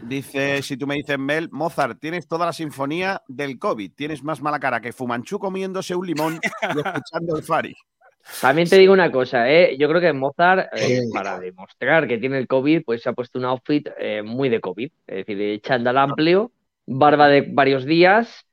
[0.00, 3.92] Dice, si tú me dices, Mel, Mozart, tienes toda la sinfonía del COVID.
[3.94, 7.74] Tienes más mala cara que Fumanchu comiéndose un limón y escuchando el Fari.
[8.40, 9.76] También te digo una cosa, ¿eh?
[9.78, 13.38] yo creo que Mozart, eh, para demostrar que tiene el COVID, pues se ha puesto
[13.38, 14.90] un outfit eh, muy de COVID.
[15.06, 16.52] Es decir, de chándal amplio,
[16.86, 18.46] barba de varios días,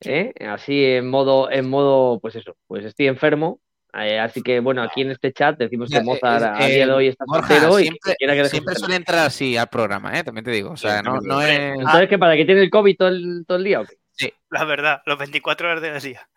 [0.00, 0.32] ¿eh?
[0.48, 3.60] así en modo, en modo, pues eso, pues estoy enfermo.
[3.94, 6.92] eh, así que bueno, aquí en este chat decimos que Mozart eh, a día de
[6.92, 10.22] hoy está soltero y siempre, que siempre suele entrar así al programa, ¿eh?
[10.22, 10.70] También te digo.
[10.70, 11.78] O sea, Sí, no, no es...
[11.78, 13.80] Entonces, que para que tiene el COVID todo el, todo el día?
[13.80, 14.34] ¿o qué?
[14.50, 16.28] La verdad, los 24 horas del día.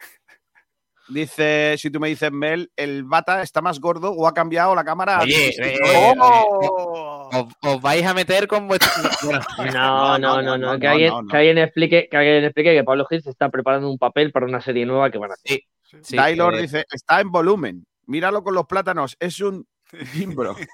[1.10, 4.84] Dice, si tú me dices, Mel, el bata está más gordo o ha cambiado la
[4.84, 5.20] cámara.
[5.22, 5.68] Oye, artística".
[5.68, 7.30] eh, eh, ¡Oh!
[7.34, 8.90] os, os vais a meter con vuestro.
[9.58, 11.28] Bueno, No, no, no, no, que, alguien, no, no.
[11.28, 14.46] que alguien explique, que alguien explique que Pablo Gil se está preparando un papel para
[14.46, 15.62] una serie nueva que van a hacer.
[15.84, 17.86] sí, sí, Taylor eh, dice, está en volumen.
[18.06, 19.68] Míralo con los plátanos, es un
[20.14, 20.56] gimbro.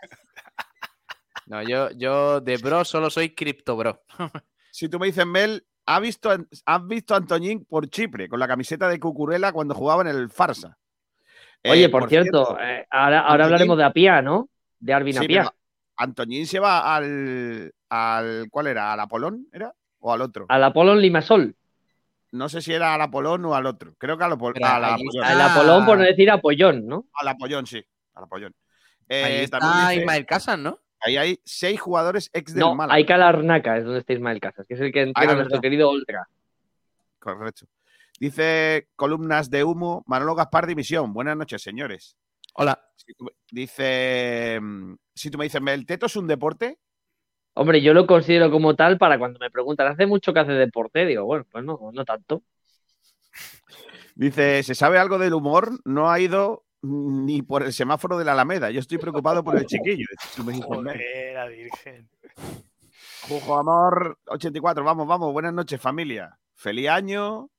[1.47, 4.01] No, yo, yo de bro solo soy cripto bro.
[4.71, 6.29] si tú me dices, Mel, ¿has visto,
[6.65, 10.29] has visto a Antoñín por Chipre con la camiseta de Cucurella cuando jugaba en el
[10.29, 10.77] Farsa?
[11.67, 14.49] Oye, Eh, por, cierto, eh, ahora, ahora Antoñín- hablaremos de Apia, ¿no?
[14.79, 15.53] De Arvin sí, Apia.
[15.97, 18.47] Antoñín se va al, al.
[18.51, 18.93] ¿Cuál era?
[18.93, 19.47] ¿Al Apolón?
[19.51, 19.73] ¿Era?
[19.99, 20.45] ¿O al otro?
[20.49, 21.55] Al Apolón Limasol.
[22.31, 23.95] No sé si era al Apolón o al otro.
[23.97, 25.45] Creo que al, Apo- Pero al ahí está.
[25.45, 25.53] Ah.
[25.53, 27.05] Apolón, por no decir Apollón, ¿no?
[27.13, 27.81] Al Apollón, sí.
[28.13, 28.53] Al Apollón.
[29.09, 30.79] Ahí Eh, está también dice- Ismael Casas, ¿no?
[31.05, 32.95] Ahí hay seis jugadores ex del No, Málaga.
[32.95, 35.61] hay Calarnaca, es donde está Ismael Casas, que es el que entrena Ah, a nuestro
[35.61, 36.27] querido Oltra.
[37.19, 37.65] Correcto.
[38.19, 41.13] Dice columnas de humo, Manolo Gaspar Dimisión.
[41.13, 42.15] Buenas noches, señores.
[42.53, 42.79] Hola.
[42.95, 46.77] Si tú- Dice, mm, si tú me dices, ¿el teto es un deporte?
[47.53, 51.05] Hombre, yo lo considero como tal para cuando me preguntan, ¿hace mucho que hace deporte?
[51.05, 52.43] Digo, bueno, pues no, no tanto.
[54.15, 55.79] Dice, ¿se sabe algo del humor?
[55.85, 58.69] No ha ido ni por el semáforo de la Alameda.
[58.71, 60.05] Yo estoy preocupado por el chiquillo.
[60.19, 60.80] Si tú me dices, Mel.
[60.84, 62.09] Joder, la virgen.
[63.28, 66.38] Jujo Amor 84, vamos, vamos, buenas noches familia.
[66.53, 67.49] Feliz año.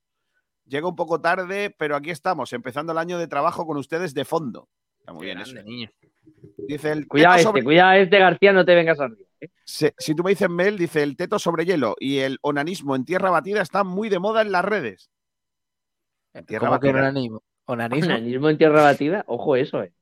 [0.66, 4.24] Llega un poco tarde, pero aquí estamos, empezando el año de trabajo con ustedes de
[4.24, 4.68] fondo.
[4.98, 5.52] Está muy bien eso.
[5.52, 5.90] Grande, niño.
[6.58, 9.28] Dice el Cuidado teto este, sobre- cuidado este, García, no te vengas arriba.
[9.40, 9.48] ¿eh?
[9.64, 13.30] si tú me dices Mel, dice el teto sobre hielo y el onanismo en tierra
[13.30, 15.10] batida están muy de moda en las redes.
[16.32, 17.00] En tierra ¿Cómo que batida.
[17.08, 17.42] onanismo?
[17.66, 18.06] ¿Onanismo?
[18.14, 19.92] Onanismo en tierra batida, ojo eso, eh.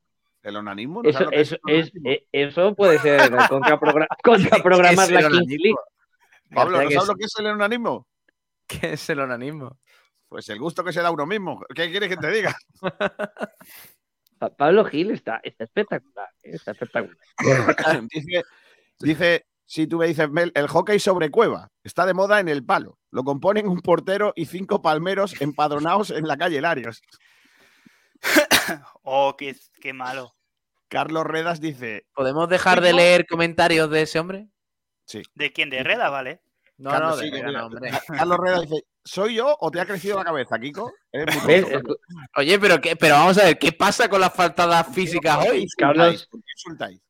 [0.43, 1.03] ¿El onanismo?
[1.03, 2.11] ¿No Eso, eso, el es, onanismo?
[2.11, 5.63] eh, eso puede ser contraprogra- contraprogramar ¿Qué es la el Kings?
[5.63, 5.77] League.
[6.55, 8.07] Pablo, ¿no García, ¿qué sabes es- lo que es el onanismo?
[8.67, 9.79] ¿Qué es el onanismo?
[10.29, 11.61] Pues el gusto que se da a uno mismo.
[11.75, 12.55] ¿Qué quieres que te diga?
[14.39, 17.17] Pa- Pablo Gil está, está espectacular, eh, está espectacular.
[18.11, 18.43] dice,
[18.99, 22.65] dice, si tú me dices, Mel, el hockey sobre cueva está de moda en el
[22.65, 22.99] palo.
[23.11, 27.01] Lo componen un portero y cinco palmeros empadronados en la calle Larios.
[29.03, 30.35] Oh, qué, qué malo.
[30.89, 34.49] Carlos Redas dice, ¿Podemos dejar de leer comentarios de ese hombre?
[35.35, 35.69] ¿De quién?
[35.71, 36.41] ¿De Reda, vale?
[36.79, 37.91] No, Carlos, no, de sí, no, hombre.
[38.09, 40.93] Carlos Redas dice, ¿soy yo o te ha crecido la cabeza, Kiko?
[41.13, 41.65] Eres muy
[42.37, 45.51] Oye, pero, qué, pero vamos a ver, ¿qué pasa con las faltadas físicas ¿Por qué
[45.51, 45.67] hoy?
[45.77, 47.01] Carlos- ¿Por qué insultáis?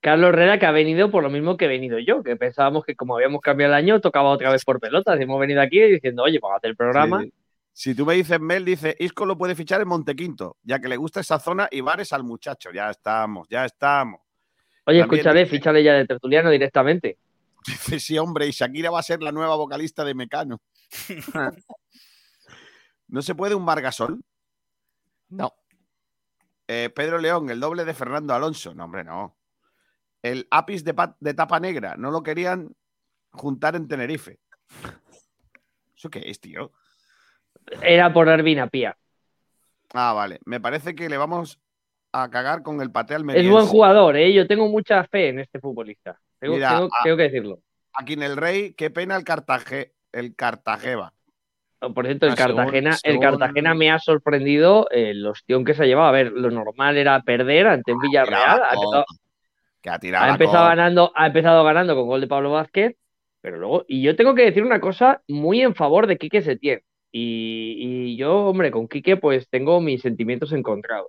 [0.00, 2.96] Carlos Herrera que ha venido por lo mismo que he venido yo, que pensábamos que
[2.96, 5.18] como habíamos cambiado el año, tocaba otra vez por pelotas.
[5.18, 7.22] Y hemos venido aquí diciendo, oye, vamos a hacer el programa.
[7.22, 7.32] Sí.
[7.74, 10.96] Si tú me dices Mel, dice, Isco lo puede fichar en Montequinto, ya que le
[10.96, 12.70] gusta esa zona y bares al muchacho.
[12.70, 14.20] Ya estamos, ya estamos.
[14.84, 17.18] Oye, También escúchale, dice- fíchale ya de tertuliano directamente.
[17.66, 20.60] Dice, sí, hombre, y Shakira va a ser la nueva vocalista de Mecano.
[23.08, 24.22] ¿No se puede un Margasol?
[25.28, 25.54] No.
[26.66, 28.74] Eh, Pedro León, el doble de Fernando Alonso.
[28.74, 29.36] No, hombre, no.
[30.22, 31.96] El Apis de, de tapa negra.
[31.96, 32.74] No lo querían
[33.30, 34.40] juntar en Tenerife.
[35.96, 36.72] ¿Eso qué es, tío?
[37.82, 38.96] Era por Arvin Pía.
[39.94, 40.38] Ah, vale.
[40.44, 41.58] Me parece que le vamos
[42.12, 44.32] a cagar con el paté al Es buen jugador, ¿eh?
[44.32, 46.18] Yo tengo mucha fe en este futbolista.
[46.38, 47.58] Tengo, Mira, tengo- a- tengo que decirlo.
[47.94, 51.12] Aquí en el Rey, qué pena el Cartaje, el Cartageva.
[51.94, 55.74] Por cierto, el Ah, según- Cartagena, el Cartagena me ha sorprendido eh, el ostión que
[55.74, 56.08] se ha llevado.
[56.08, 58.62] A ver, lo normal era perder ante un Villarreal.
[58.62, 59.04] Ha empezado,
[59.82, 60.24] Que ha tirado.
[60.24, 60.68] ha la empezado copa.
[60.68, 62.96] ganando, ha empezado ganando con gol de Pablo Vázquez,
[63.40, 66.82] pero luego, y yo tengo que decir una cosa muy en favor de Quique Setién.
[67.12, 71.08] Y, yo, hombre, con Quique, pues tengo mis sentimientos encontrados.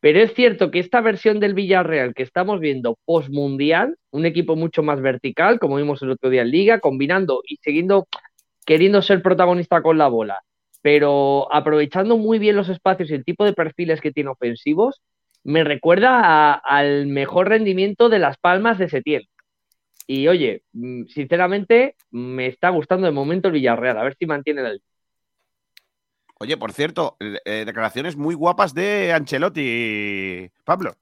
[0.00, 4.82] Pero es cierto que esta versión del Villarreal que estamos viendo post-mundial, un equipo mucho
[4.82, 8.06] más vertical, como vimos el otro día en Liga, combinando y siguiendo
[8.66, 10.42] queriendo ser protagonista con la bola,
[10.82, 15.00] pero aprovechando muy bien los espacios y el tipo de perfiles que tiene ofensivos,
[15.44, 19.22] me recuerda al mejor rendimiento de las palmas de Setién.
[20.06, 24.62] Y oye, mm, sinceramente, me está gustando de momento el Villarreal, a ver si mantiene
[24.62, 24.82] el.
[26.38, 30.96] Oye, por cierto, eh, eh, declaraciones muy guapas de Ancelotti, Pablo.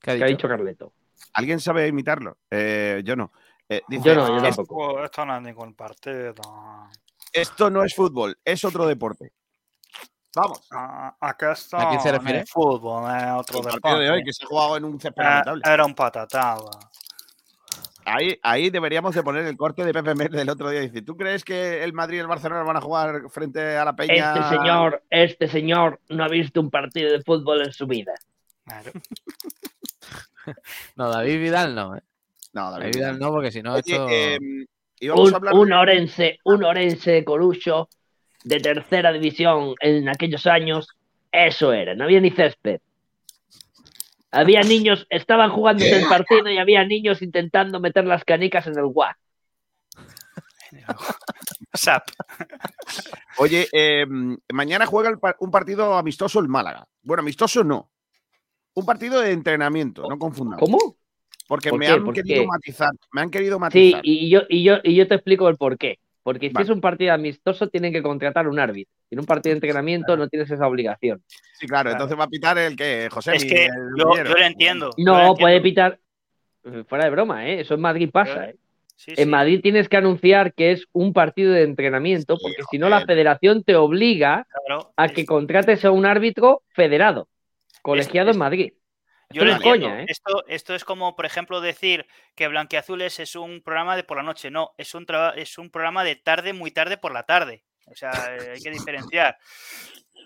[0.00, 0.48] ¿Qué ha que ha dicho?
[0.48, 0.92] Carleto.
[1.32, 2.36] ¿Alguien sabe imitarlo?
[2.50, 3.32] Eh, yo no.
[3.68, 5.02] Eh, dice, Yo no, yo "Es- tampoco.
[5.02, 6.34] Esto, no es ningún partido.
[7.32, 9.32] Esto no es fútbol, es otro deporte.
[10.34, 10.68] Vamos.
[10.70, 11.80] Ah, Acá está.
[11.82, 12.40] ¿A quién se no refiere?
[12.40, 14.10] es fútbol, es otro El partido de deporte.
[14.10, 15.62] hoy que se ha jugado en un césped Ah, lamentable.
[15.64, 16.70] era un patatado.
[18.08, 20.80] Ahí, ahí deberíamos de poner el corte de Pepe Mel del otro día.
[20.80, 23.96] Dice, ¿tú crees que el Madrid y el Barcelona van a jugar frente a la
[23.96, 24.32] Peña?
[24.32, 28.14] Este señor, este señor no ha visto un partido de fútbol en su vida.
[28.64, 28.92] Claro.
[30.94, 31.96] No, David Vidal no.
[31.96, 32.02] ¿eh?
[32.52, 32.84] No, David.
[32.84, 34.06] David Vidal no, porque si no, esto...
[34.08, 34.38] eh,
[35.00, 35.54] íbamos Un, a hablar...
[35.54, 37.88] un orense, un orense de Corucho
[38.44, 40.86] de tercera división en aquellos años,
[41.32, 42.78] eso era, no había ni césped.
[44.36, 48.86] Había niños, estaban jugándose el partido y había niños intentando meter las canicas en el
[48.86, 49.16] guas.
[51.74, 52.08] Sap.
[53.38, 54.06] Oye, eh,
[54.52, 56.86] mañana juega un partido amistoso el Málaga.
[57.02, 57.90] Bueno, amistoso no.
[58.74, 60.60] Un partido de entrenamiento, no confundamos.
[60.60, 60.96] ¿Cómo?
[61.48, 61.92] Porque ¿Por me qué?
[61.92, 62.46] han ¿Por querido qué?
[62.46, 62.90] matizar.
[63.12, 64.00] Me han querido Sí, matizar.
[64.04, 65.98] y yo, y yo, y yo te explico el por qué.
[66.26, 68.92] Porque si es un partido amistoso, tienen que contratar un árbitro.
[69.12, 71.22] En un partido de entrenamiento no tienes esa obligación.
[71.52, 73.36] Sí, claro, entonces va a pitar el que José.
[73.36, 74.86] Es que yo, yo lo entiendo.
[74.96, 75.36] lo No, entiendo.
[75.36, 76.00] puede pitar.
[76.88, 77.60] Fuera de broma, ¿eh?
[77.60, 78.56] Eso en Madrid pasa, ¿eh?
[78.96, 79.22] Sí, sí.
[79.22, 83.06] En Madrid tienes que anunciar que es un partido de entrenamiento, porque si no la
[83.06, 87.28] federación te obliga Claro, a es- que contrates a un árbitro federado,
[87.82, 88.72] colegiado es- en Madrid.
[89.30, 89.86] Yo Esto lo no es entiendo.
[89.88, 90.06] coña, ¿eh?
[90.08, 94.22] Esto, esto es como, por ejemplo, decir que Blanquiazules es un programa de por la
[94.22, 94.50] noche.
[94.50, 95.06] No, es un,
[95.36, 97.64] es un programa de tarde, muy tarde por la tarde.
[97.86, 99.36] O sea, eh, hay que diferenciar.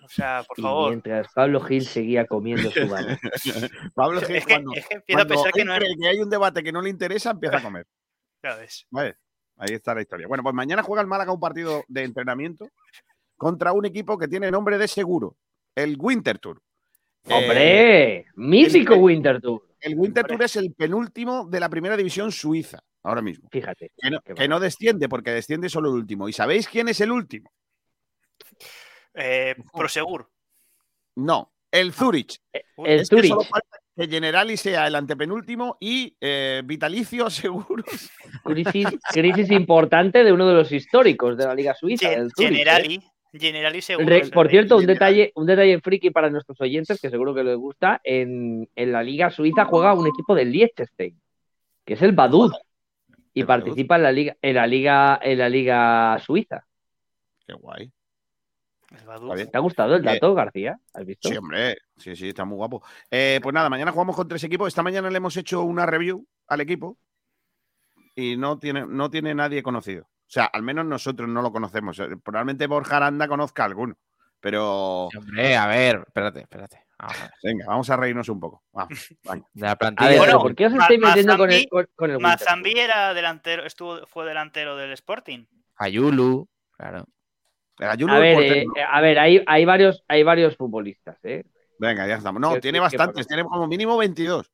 [0.04, 0.88] O sea, por Y favor.
[0.90, 3.18] mientras Pablo Gil seguía comiendo su balón.
[3.94, 5.80] Pablo Es Gil, que, cuando, es que empiezo a pensar que no es.
[6.00, 7.86] que hay un debate que no le interesa, empieza a comer.
[8.42, 8.86] Ya ves.
[8.90, 9.16] Vale,
[9.58, 10.26] ahí está la historia.
[10.26, 12.70] Bueno, pues mañana juega el Málaga un partido de entrenamiento
[13.36, 15.36] contra un equipo que tiene nombre de seguro,
[15.74, 16.62] el Winter Tour.
[17.24, 18.26] Eh, ¡Hombre!
[18.36, 19.66] ¡Mítico el- Winter Tour!
[19.80, 20.26] el Winter.
[20.26, 23.48] Tour es el penúltimo de la primera división suiza, ahora mismo.
[23.50, 23.92] Fíjate.
[23.96, 26.28] Que no, Qué que no desciende, porque desciende solo el último.
[26.28, 27.50] ¿Y sabéis quién es el último?
[29.14, 30.28] Eh, Prosegur.
[31.16, 32.38] No, el Zurich.
[32.76, 33.48] Uy, El Es que solo Zurich.
[33.50, 38.10] falta que Generali sea el antepenúltimo y eh, Vitalicio Seguros.
[38.44, 42.66] Crisis, crisis importante de uno de los históricos de la Liga Suiza, Gen- el Zurich.
[42.66, 43.00] ¿eh?
[43.32, 43.80] Generali.
[43.80, 44.06] Seguro.
[44.08, 47.56] Re- por cierto, un detalle, un detalle friki para nuestros oyentes que seguro que les
[47.56, 48.00] gusta.
[48.02, 51.20] En, en la Liga Suiza juega un equipo del Liechtenstein,
[51.84, 52.52] que es el Badud,
[53.32, 56.66] y participa en la liga, en la liga, en la liga suiza.
[57.46, 57.92] Qué guay.
[58.88, 60.76] ¿Te ha gustado el Eh, dato, García?
[60.92, 61.28] ¿Has visto?
[61.28, 61.76] Sí, hombre.
[61.96, 62.82] Sí, sí, está muy guapo.
[63.08, 64.66] Eh, pues nada, mañana jugamos con tres equipos.
[64.66, 66.98] Esta mañana le hemos hecho una review al equipo
[68.16, 70.09] y no tiene, no tiene nadie conocido.
[70.30, 71.98] O sea, al menos nosotros no lo conocemos.
[71.98, 73.96] Eh, Probablemente Borja Aranda conozca a alguno.
[74.38, 76.84] Pero Sí, Hombre, a ver, espérate, espérate.
[77.00, 77.30] Vamos a ver.
[77.42, 78.62] venga, vamos a reírnos un poco.
[78.72, 78.90] Vamos,
[79.54, 80.08] la plantilla.
[80.08, 82.18] ver, Bueno, ¿por qué os Ma- estáis metiendo con el, Mazambi- con, el?
[82.20, 85.46] Mazambi era delantero, estuvo, fue delantero del Sporting.
[85.76, 87.06] Ayulu, claro.
[87.80, 91.42] Ayuno A ver, eh, eh, a ver, hay, hay varios, hay varios futbolistas, ¿eh?
[91.80, 92.40] Venga, ya estamos.
[92.40, 93.26] No, ¿qué- tiene bastantes.
[93.26, 94.48] Tiene como mínimo 22.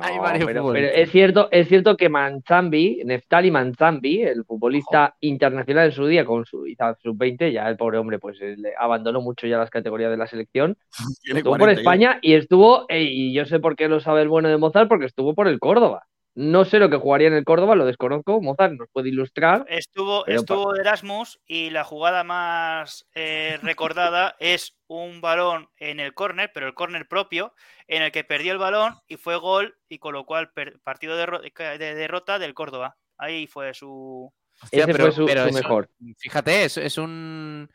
[0.00, 5.86] Hay No, varios pero, es cierto, es cierto que Manzambi, Neftali Manzambi, el futbolista internacional
[5.86, 6.64] en su día con su
[7.02, 10.76] sub-20, ya el pobre hombre pues le abandonó mucho ya las categorías de la selección.
[11.24, 14.22] Estuvo por 40 y- España y estuvo, eh, y yo sé por qué lo sabe
[14.22, 16.04] el bueno de Mozart, porque estuvo por el Córdoba.
[16.34, 18.40] No sé lo que jugaría en el Córdoba, lo desconozco.
[18.40, 19.66] Mozart nos puede ilustrar.
[19.68, 26.00] Estuvo, Pero estuvo de Erasmus y la jugada más eh, recordada es un balón en
[26.00, 27.52] el córner, pero el córner propio,
[27.86, 31.16] en el que perdió el balón y fue gol y con lo cual per- partido
[31.18, 32.96] de, ro- de derrota del Córdoba.
[33.18, 34.32] Ahí fue su...
[34.62, 35.90] Hostia, Ese fue su, pero su eso- mejor.
[36.18, 37.68] Fíjate, es, es un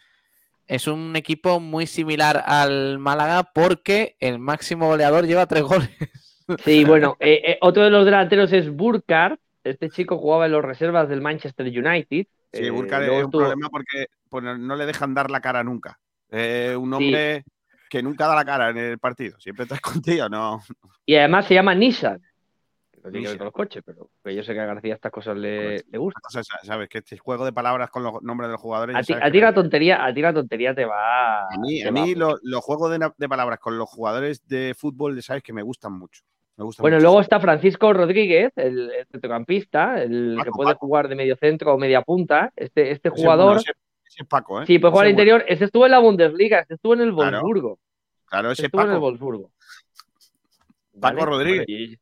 [0.66, 5.90] es un equipo muy similar al Málaga porque el máximo goleador lleva tres goles.
[6.64, 9.40] Sí, bueno, eh, eh, otro de los delanteros es Burkhardt.
[9.64, 12.26] Este chico jugaba en los reservas del Manchester United.
[12.54, 16.00] Sí, Eh, Burkhardt es un problema porque pues, no le dejan dar la cara nunca.
[16.30, 17.44] Eh, un hombre
[17.90, 19.40] que nunca da la cara en el partido.
[19.40, 20.62] Siempre está escondido, ¿no?
[21.06, 22.22] Y además se llama Nissan.
[22.92, 25.12] Que No tiene que ver con los coches, pero yo sé que a García estas
[25.12, 26.44] cosas le, le gustan.
[26.64, 28.96] Sabes que este juego de palabras con los nombres de los jugadores.
[28.96, 31.48] A ti, a la tontería, a ti la tontería te va.
[31.48, 35.44] a mí, a mí lo- los juegos de, palabras con los jugadores de fútbol, sabes
[35.44, 36.24] que me gustan mucho.
[36.58, 37.04] Me Bueno, mucho.
[37.04, 40.88] luego está Francisco Rodríguez, el, el centrocampista, el que Paco, puede Paco.
[40.88, 42.52] jugar de medio centro o media punta.
[42.56, 43.72] Este, este Ese- jugador, ese,
[44.08, 44.66] ese es Paco, ¿eh?
[44.66, 45.32] sí, puede jugar al Ese bueno.
[45.34, 45.46] interior.
[45.54, 47.80] Este estuvo en la Bundesliga, este estuvo en el Claro, Wolfsburgo.
[48.26, 49.02] Claro, Este ese estuvo en el Paco.
[49.06, 49.52] Wolfsburgo.
[51.00, 51.66] Paco Rodríguez.
[51.68, 51.96] Bueno,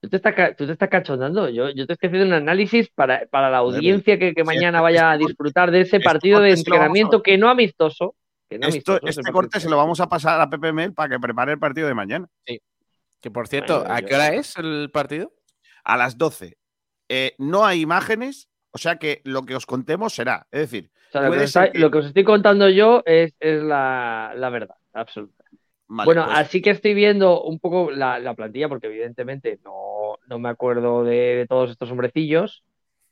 [0.00, 1.48] Tú te, estás, tú te estás cachondando.
[1.48, 4.82] Yo, yo te estoy haciendo un análisis para, para la audiencia que, que mañana este-
[4.82, 8.16] vaya a este disfrutar de ese este partido de entrenamiento que no amistoso.
[8.50, 10.92] Que no Esto, amistoso, ese este corte se lo vamos a pasar a Pepe Mel
[10.92, 12.26] para que prepare el partido de mañana.
[13.22, 15.32] Que por cierto, Bueno, ¿a qué hora es el partido?
[15.84, 16.58] A las 12.
[17.08, 20.46] Eh, no hay imágenes, o sea que lo que os contemos será.
[20.50, 22.68] Es decir, O sea, lo, que os ser está- que- lo que os estoy contando
[22.68, 25.44] yo es, es la, la verdad, absoluta.
[25.86, 30.18] vale, bueno, pues, así que estoy viendo un poco la, la plantilla, porque evidentemente no,
[30.26, 32.64] no me acuerdo de, de todos estos hombrecillos.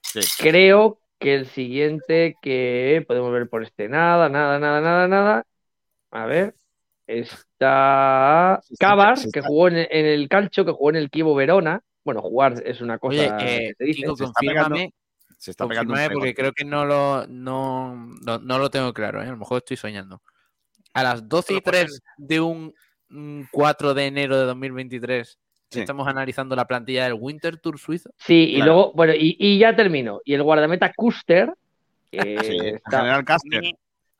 [0.03, 0.21] sí.
[0.39, 5.45] Creo que el siguiente que podemos ver por este nada, nada, nada, nada, nada.
[6.11, 6.55] A ver.
[7.19, 11.83] Está Cabar, que jugó en, en el Calcio, que jugó en el Kivo Verona.
[12.05, 14.03] Bueno, jugar es una cosa Oye, que eh, se dice.
[14.03, 14.93] Kiko, se confírmame,
[15.39, 19.27] Se está pegando porque creo que no lo, no, no, no lo tengo claro, ¿eh?
[19.27, 20.23] a lo mejor estoy soñando.
[20.95, 22.75] A las 12 y Pero, pues, 3 de un
[23.11, 25.39] mm, 4 de enero de 2023
[25.73, 25.79] Sí.
[25.79, 28.11] estamos analizando la plantilla del Winter Tour suizo.
[28.19, 28.73] Sí, y Claro.
[28.73, 30.21] luego, bueno, y, y ya termino.
[30.25, 31.55] Y el guardameta Custer,
[32.11, 33.25] que Sí, está- General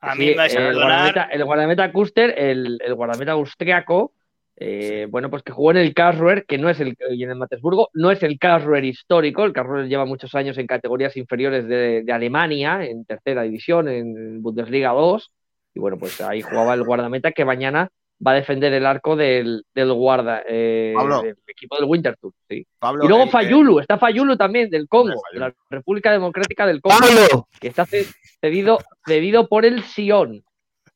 [0.01, 4.13] A mí, sí, me vais a el, guardameta, el guardameta Custer, el, el guardameta austriaco,
[4.57, 7.35] eh, bueno, pues que jugó en el Karlsruher, que no es el, y en el
[7.35, 12.03] Matesburgo, no es el Karlsruher histórico, el Karlsruher lleva muchos años en categorías inferiores de,
[12.03, 15.31] de Alemania, en tercera división, en Bundesliga 2,
[15.73, 17.89] y bueno, pues ahí jugaba el guardameta que mañana
[18.25, 21.21] va a defender el arco del, del guarda, eh, Pablo.
[21.23, 22.65] del equipo del Winter Tour, sí.
[22.79, 26.65] Pablo, Y luego el- eh, Fayulu, está Fayulu también del Congo, de la República Democrática
[26.67, 27.47] del Congo, ¡Pablo!
[27.59, 28.07] que está ce-
[28.39, 30.43] cedido, cedido por el Sion.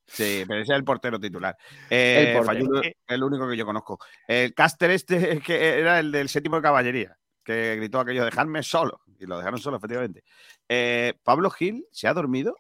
[0.08, 1.58] Sí, pero ese es el portero titular.
[1.90, 2.66] Eh, El portero.
[2.68, 3.98] Fayulu el único que yo conozco.
[4.28, 8.62] El caster este es que era el del séptimo de caballería, que gritó aquello, dejadme
[8.62, 9.00] solo.
[9.20, 10.24] Y lo dejaron solo, efectivamente.
[10.70, 12.56] Eh, Pablo Gil se ha dormido.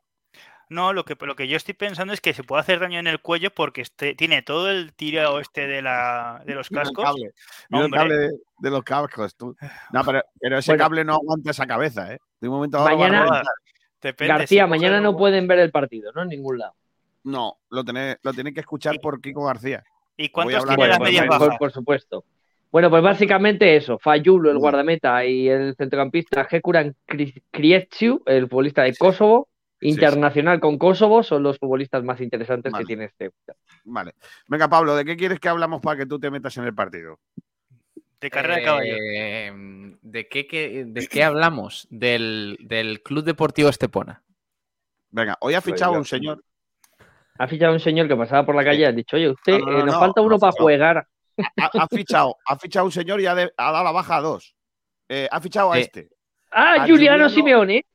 [0.70, 3.08] No, lo que, lo que yo estoy pensando es que se puede hacer daño en
[3.08, 6.88] el cuello porque este, tiene todo el tiro este de, la, de los Mira el
[6.88, 7.04] cascos.
[7.06, 7.32] cable,
[7.70, 9.56] mira el cable de, de los cascos, tú.
[9.94, 10.84] No, pero, pero ese Bueno.
[10.84, 12.20] cable no aguanta esa cabeza, ¿eh?
[12.42, 13.42] De un momento a otro.
[14.02, 16.24] Depende, García, mañana no pueden ver el partido, ¿no?
[16.24, 16.74] En ningún lado.
[17.24, 19.84] No, lo tenéis lo que escuchar por Kiko García.
[20.18, 21.60] ¿Y cuántos tiene Bueno, medias pues, por, bajas?
[21.60, 22.24] por supuesto.
[22.72, 23.98] Bueno, pues básicamente eso.
[23.98, 24.60] Fayulo, el Mm.
[24.60, 29.48] guardameta, y el centrocampista Hekuran Kri- Krievciu, el futbolista de Kosovo,
[29.80, 29.90] sí.
[29.90, 32.84] internacional con Kosovo, son los futbolistas más interesantes Vale.
[32.84, 33.32] que tiene este.
[33.84, 34.14] Vale.
[34.48, 37.20] Venga, Pablo, ¿de qué quieres que hablamos para que tú te metas en el partido?
[38.22, 38.94] De carrera de caballo.
[38.98, 39.52] Eh,
[40.02, 41.88] ¿de, qué, qué- ¿De qué hablamos?
[41.92, 44.24] Del, del Club Deportivo Estepona.
[45.12, 46.44] Venga, hoy ha Pues fichado un señor.
[47.38, 49.66] Ha fichado un señor que pasaba por la calle y ha dicho, oye, usted, No,
[49.66, 50.64] no, no, eh, nos no, falta no uno para fichado.
[50.70, 51.08] jugar.
[51.38, 54.22] Ha, ha fichado, ha fichado un señor y ha, de- ha dado la baja a
[54.22, 54.56] dos.
[55.10, 56.10] Eh, ha fichado a este,
[56.50, 57.86] Ah, Ah, Juliano Juliano- Simeone.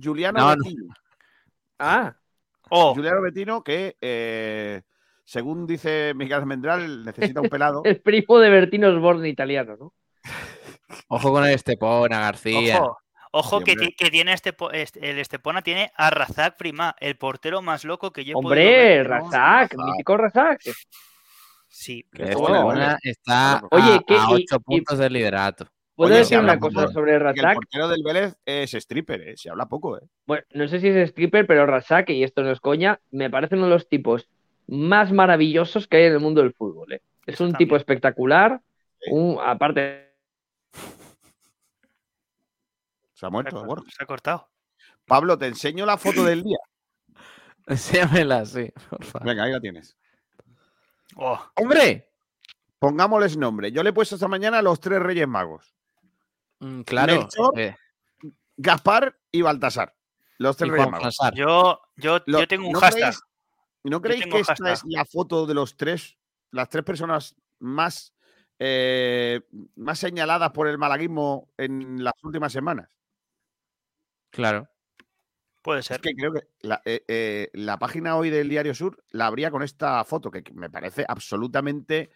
[0.00, 0.62] Juliano No, no.
[0.62, 0.94] Bettino.
[1.84, 2.16] Ah,
[2.74, 4.80] Oh, Juliano Bettino, que eh,
[5.24, 7.82] según dice Miguel Almendral, necesita un pelado.
[7.84, 9.92] el primo de Bertino Osborne italiano, ¿no?
[11.08, 12.80] Ojo con el Estepona, García.
[12.80, 12.98] ojo.
[13.34, 13.64] Ojo Sí,
[13.96, 18.24] que, tiene este, este- el Estepona tiene a Razak Prima, el portero más loco que
[18.26, 19.04] yo he podido Hombre.
[19.04, 20.60] Razak, mítico Razak.
[21.68, 22.06] Sí.
[22.12, 22.96] Estepona bueno.
[23.02, 25.66] está Oye, a, ¿qué- a y- ocho y- puntos del liderato.
[26.02, 27.54] ¿Puedo Oye, decir una cosa poco, sobre Que el Razak?
[27.54, 29.98] portero del Vélez es stripper, eh, se habla poco.
[29.98, 30.00] Eh.
[30.26, 33.54] Bueno, no sé si es stripper, pero Razak, y esto no es coña, me parece
[33.54, 34.28] uno de los tipos
[34.66, 36.92] más maravillosos que hay en el mundo del fútbol.
[36.92, 37.02] ¿eh?
[37.26, 37.58] Es un también.
[37.68, 38.60] tipo espectacular,
[39.00, 39.10] Sí.
[39.12, 40.12] un, aparte,
[40.72, 40.90] Se ha
[43.14, 43.84] Se ha, muerto, cor- gordo.
[43.88, 44.48] se ha cortado.
[45.06, 46.58] Pablo, te enseño la foto del día.
[47.66, 49.28] Enséñamela, sí, por favor.
[49.28, 49.96] Venga, ahí la tienes.
[51.16, 52.08] Oh, ¡Hombre!
[52.80, 53.70] Pongámosles nombre.
[53.70, 55.72] Yo le he puesto esta mañana a los tres Reyes Magos.
[56.62, 57.18] Mm, Claro.
[57.18, 57.76] Melchor, eh,
[58.56, 59.94] Gaspar y Baltasar.
[60.38, 61.16] Los tres Reyes Magos.
[61.34, 63.14] Yo, yo, Lo- yo tengo un ¿no hashtag.
[63.14, 63.20] creéis-
[63.84, 64.72] ¿No creéis que esta hashtag.
[64.74, 66.16] es la foto de los tres,
[66.52, 68.14] las tres personas más,
[68.58, 69.40] eh,
[69.76, 72.88] más señaladas por el malaguismo en las últimas semanas?
[74.30, 74.68] Claro.
[75.62, 76.00] Puede Es ser.
[76.00, 79.62] que creo que la, eh, eh, la página hoy del Diario Sur la abría con
[79.62, 82.10] esta foto, que que me parece absolutamente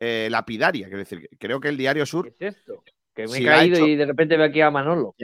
[0.00, 0.86] eh, lapidaria.
[0.86, 2.82] Quiero decir, creo que el Diario Sur, ¿qué es esto?
[3.18, 5.16] Que me Si he caído hecho- y de repente veo aquí a Manolo.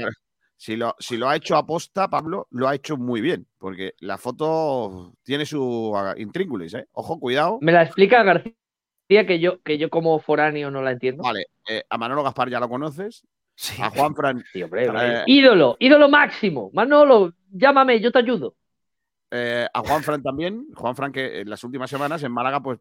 [0.57, 4.19] si lo, si lo ha hecho aposta, Pablo, lo ha hecho muy bien, porque la
[4.19, 6.89] foto tiene su ah, intríngulis, ¿eh?
[6.91, 7.59] Ojo, cuidado.
[7.61, 8.53] Me la explica García,
[9.29, 11.23] que yo, que yo como foráneo no la entiendo.
[11.23, 13.23] Vale, eh, a Manolo Gaspar ya lo conoces,
[13.55, 13.81] Sí.
[13.81, 16.71] a Juan Fran Sí, hombre, Eh, ídolo, ídolo máximo.
[16.75, 18.57] Manolo, llámame, yo te ayudo.
[19.31, 20.67] Eh, a Juan Fran también.
[20.75, 22.81] Juan Fran, que en las últimas semanas en Málaga, pues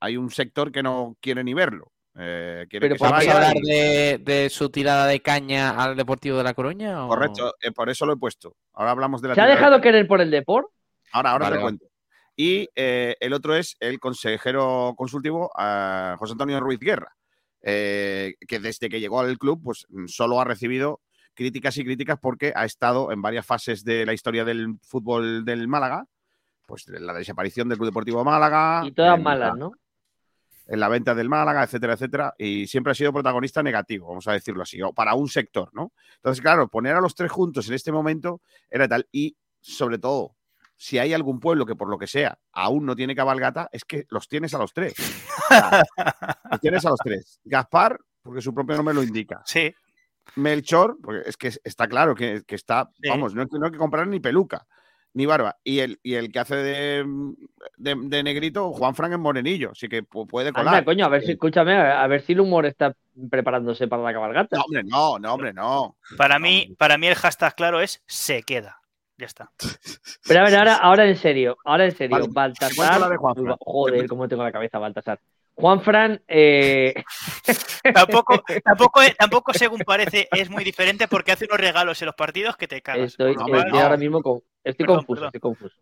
[0.00, 1.92] hay un sector que no quiere ni verlo.
[2.16, 5.20] Eh, Pero que se por ¿Vamos qué a vaya hablar de, de su tirada de
[5.20, 7.04] caña al Deportivo de La Coruña?
[7.04, 8.54] o- Correcto, eh, por eso lo he puesto.
[8.72, 10.70] Ahora hablamos de la ¿Se ha de dejado querer por el deporte?
[11.12, 11.86] Ahora, ahora Vale, te cuento.
[12.36, 17.14] Y eh, el otro es el consejero consultivo a José Antonio Ruiz Guerra,
[17.62, 21.00] eh, que desde que llegó al club, pues solo ha recibido
[21.34, 25.66] críticas y críticas porque ha estado en varias fases de la historia del fútbol del
[25.68, 26.06] Málaga,
[26.66, 29.72] pues la desaparición del Club Deportivo Málaga, Y todas malas, la- ¿no?
[30.66, 34.32] En la venta del Málaga, etcétera, etcétera, y siempre ha sido protagonista negativo, vamos a
[34.32, 35.92] decirlo así, o para un sector, ¿no?
[36.16, 38.40] Entonces, claro, poner a los tres juntos en este momento
[38.70, 40.36] era tal, y sobre todo,
[40.76, 44.06] si hay algún pueblo que por lo que sea aún no tiene cabalgata, es que
[44.08, 44.94] los tienes a los tres.
[46.50, 47.40] Los tienes a los tres.
[47.44, 49.42] Gaspar, porque su propio nombre lo indica.
[49.44, 49.72] Sí.
[50.36, 53.08] Melchor, porque es que está claro que, que está, Sí.
[53.08, 54.66] vamos, no, no hay que comprar ni peluca,
[55.14, 55.56] ni barba.
[55.64, 57.04] Y el, y el que hace de,
[57.76, 60.74] de, de negrito, Juan Frank en morenillo, así que pu- puede colar.
[60.74, 62.94] Anda, coño, a ver si, escúchame, a ver si el humor está
[63.30, 64.56] preparándose para la cabalgata.
[64.56, 65.96] No, hombre, no, no, hombre, no.
[66.16, 68.80] Para mí, para mí el hashtag claro es se queda.
[69.16, 69.52] Ya está.
[70.26, 73.00] Pero a ver, ahora, ahora en serio, ahora en serio, Vale, Baltasar.
[73.00, 73.56] la de Juan Fran.
[73.60, 75.20] Joder, cómo tengo la cabeza, Baltasar.
[75.56, 76.92] Juan Fran, eh,
[77.94, 82.56] Tampoco, tampoco, tampoco, según parece, es muy diferente porque hace unos regalos en los partidos
[82.56, 83.12] que te cagas.
[83.12, 85.26] estoy, estoy ahora mismo con- estoy Perdón, confuso, perdón.
[85.28, 85.76] estoy confuso.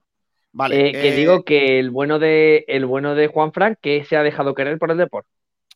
[0.53, 0.89] Vale.
[0.89, 4.17] Eh, que eh, digo que el bueno de el bueno de Juan Fran que se
[4.17, 5.31] ha dejado querer por el deporte.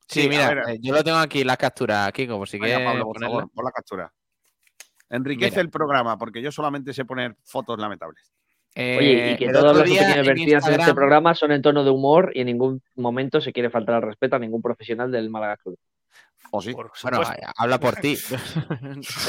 [0.08, 0.58] Sí, mira, ver.
[0.68, 3.50] eh, yo lo tengo aquí, las capturas, Kiko, por si venga, quieres Pablo, por favor,
[3.52, 4.12] pon la captura.
[5.08, 5.62] Enriquece Mira.
[5.62, 8.32] el programa, porque yo solamente sé poner fotos lamentables.
[8.76, 11.90] Oye, y que todas las opiniones en vertidas en este programa son en tono de
[11.90, 15.56] humor y en ningún momento se quiere faltar al respeto a ningún profesional del Málaga
[15.56, 15.78] Club.
[16.52, 16.72] ¿O sí?
[16.72, 17.34] por Bueno, supuesto.
[17.34, 18.16] eh, habla por ti.
[18.30, 18.36] Yo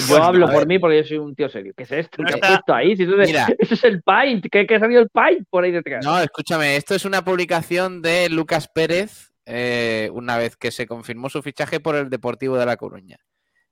[0.09, 1.73] Bueno, hablo por mí porque yo soy un tío serio.
[1.75, 2.21] ¿Qué es esto?
[2.21, 2.95] No ¿Qué ha está- puesto ahí?
[2.95, 3.47] Si eso, es- Mira.
[3.59, 4.45] eso es el Paint.
[4.51, 6.05] ¿Qué, qué ha salido el Paint por ahí detrás?
[6.05, 11.29] No, escúchame, esto es una publicación de Lucas Pérez eh, una vez que se confirmó
[11.29, 13.17] su fichaje por el Deportivo de La Coruña.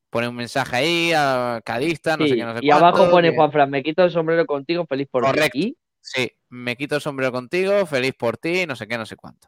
[0.10, 3.32] Pone un mensaje ahí a Cadista, no Sí, sé qué, no sé y abajo pone
[3.32, 5.76] que- Juan Fran, me quito el sombrero contigo, feliz por ti.
[6.00, 9.48] Sí, me quito el sombrero contigo, feliz por ti, no sé qué, no sé cuánto.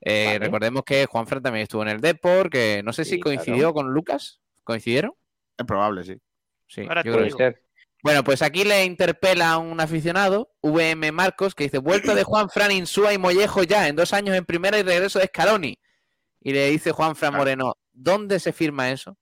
[0.00, 0.38] Eh, Vale.
[0.38, 3.36] Recordemos que Juanfran también estuvo en el Depor, que no sé si claro.
[3.42, 4.40] coincidió con Lucas.
[4.64, 5.12] ¿Coincidieron?
[5.56, 6.16] Es probable, sí.
[6.66, 7.56] Sí, Ahora yo creo que.
[8.02, 12.48] Bueno, pues aquí le interpela a un aficionado, VM Marcos, que dice, vuelta de Juan
[12.48, 15.76] Fran Insúa y Mollejo ya, en dos años en primera y regreso de Scaloni.
[16.40, 17.42] Y le dice Juan Fran Claro.
[17.42, 19.16] Moreno, ¿dónde se firma eso?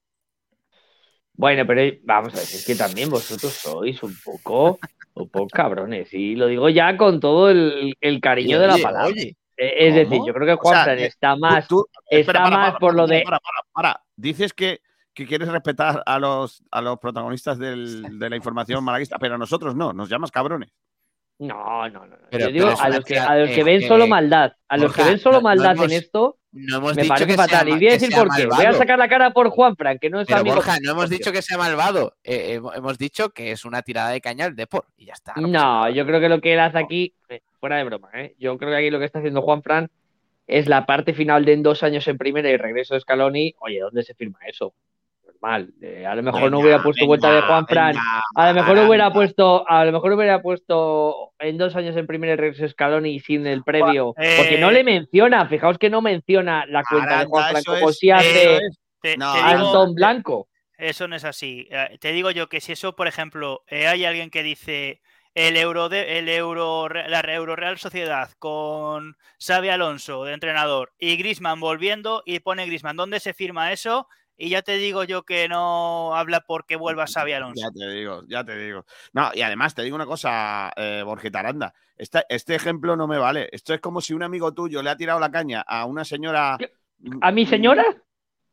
[1.33, 4.79] Bueno, pero vamos a decir que también vosotros sois un poco,
[5.15, 6.13] un poco cabrones.
[6.13, 9.07] Y lo digo ya con todo el, el cariño de la palabra.
[9.07, 9.95] oye, Eh, Es ¿cómo?
[9.99, 11.67] decir, yo creo que O Juan sea, Fran eh, está más.
[11.67, 14.01] Tú- tú- está espera, para, más para, por lo de- Para, para, para.
[14.15, 14.81] Dices que,
[15.13, 19.37] que quieres respetar a los, a los protagonistas del- de la información malaguista, pero a
[19.37, 20.69] nosotros no, nos llamas cabrones.
[21.39, 22.17] No, no, no.
[22.17, 22.27] no.
[22.31, 24.07] Pero- Yo digo pero es a los que, a los que eh, ven eh, solo
[24.07, 24.53] maldad.
[24.67, 27.13] A los que ven solo no- no maldad hemos- en esto, no hemos me dicho
[27.13, 27.67] parece que sea fatal.
[27.69, 28.45] Y voy a decir por qué.
[28.47, 30.55] Voy a sacar la cara por Juan Fran, que no es Pero amigo.
[30.55, 32.15] Borja, no hemos dicho que sea malvado.
[32.23, 34.85] Eh, hemos- dicho que es una tirada de caña al Depor.
[34.97, 35.33] Y ya está.
[35.35, 35.91] No, nada.
[35.91, 38.35] yo creo que lo que él hace aquí, eh, fuera de broma, ¿eh?
[38.39, 39.89] yo creo que aquí lo que está haciendo Juan Fran
[40.47, 43.53] es la parte final de en dos años en primera y regreso de Scaloni.
[43.59, 44.73] Oye, ¿dónde se firma eso?
[45.25, 45.73] Normal.
[45.81, 47.93] Eh, a lo mejor no hubiera puesto venga, vuelta de Juan Fran.
[47.95, 52.07] venga, A lo mejor hubiera puesto, a lo mejor hubiera puesto en dos años en
[52.07, 54.13] primera y regreso de Scaloni sin el previo.
[54.17, 57.57] Eh, Porque no le menciona, fijaos que no menciona la cuenta de Aranda, Juan Fran
[57.61, 58.59] eso como es- si hace
[59.19, 60.47] Anton Blanco.
[60.77, 61.67] eso no es así.
[61.69, 65.01] Eh, Te digo yo que si eso, por ejemplo, eh, hay alguien que dice
[65.37, 71.15] el euro de el euro la Euro Real Sociedad con Xavi Alonso de entrenador y
[71.15, 75.47] Grisman volviendo y pone Grisman dónde se firma eso y ya te digo yo que
[75.47, 77.61] no habla porque vuelva Xavi Alonso.
[77.61, 78.85] Ya te digo, ya te digo.
[79.13, 81.73] No, y además te digo una cosa, eh, Borjita Aranda.
[81.95, 83.47] Esta- este ejemplo no me vale.
[83.51, 86.57] Esto es como si un amigo tuyo le ha tirado la caña a una señora.
[87.21, 87.83] ¿A mi señora?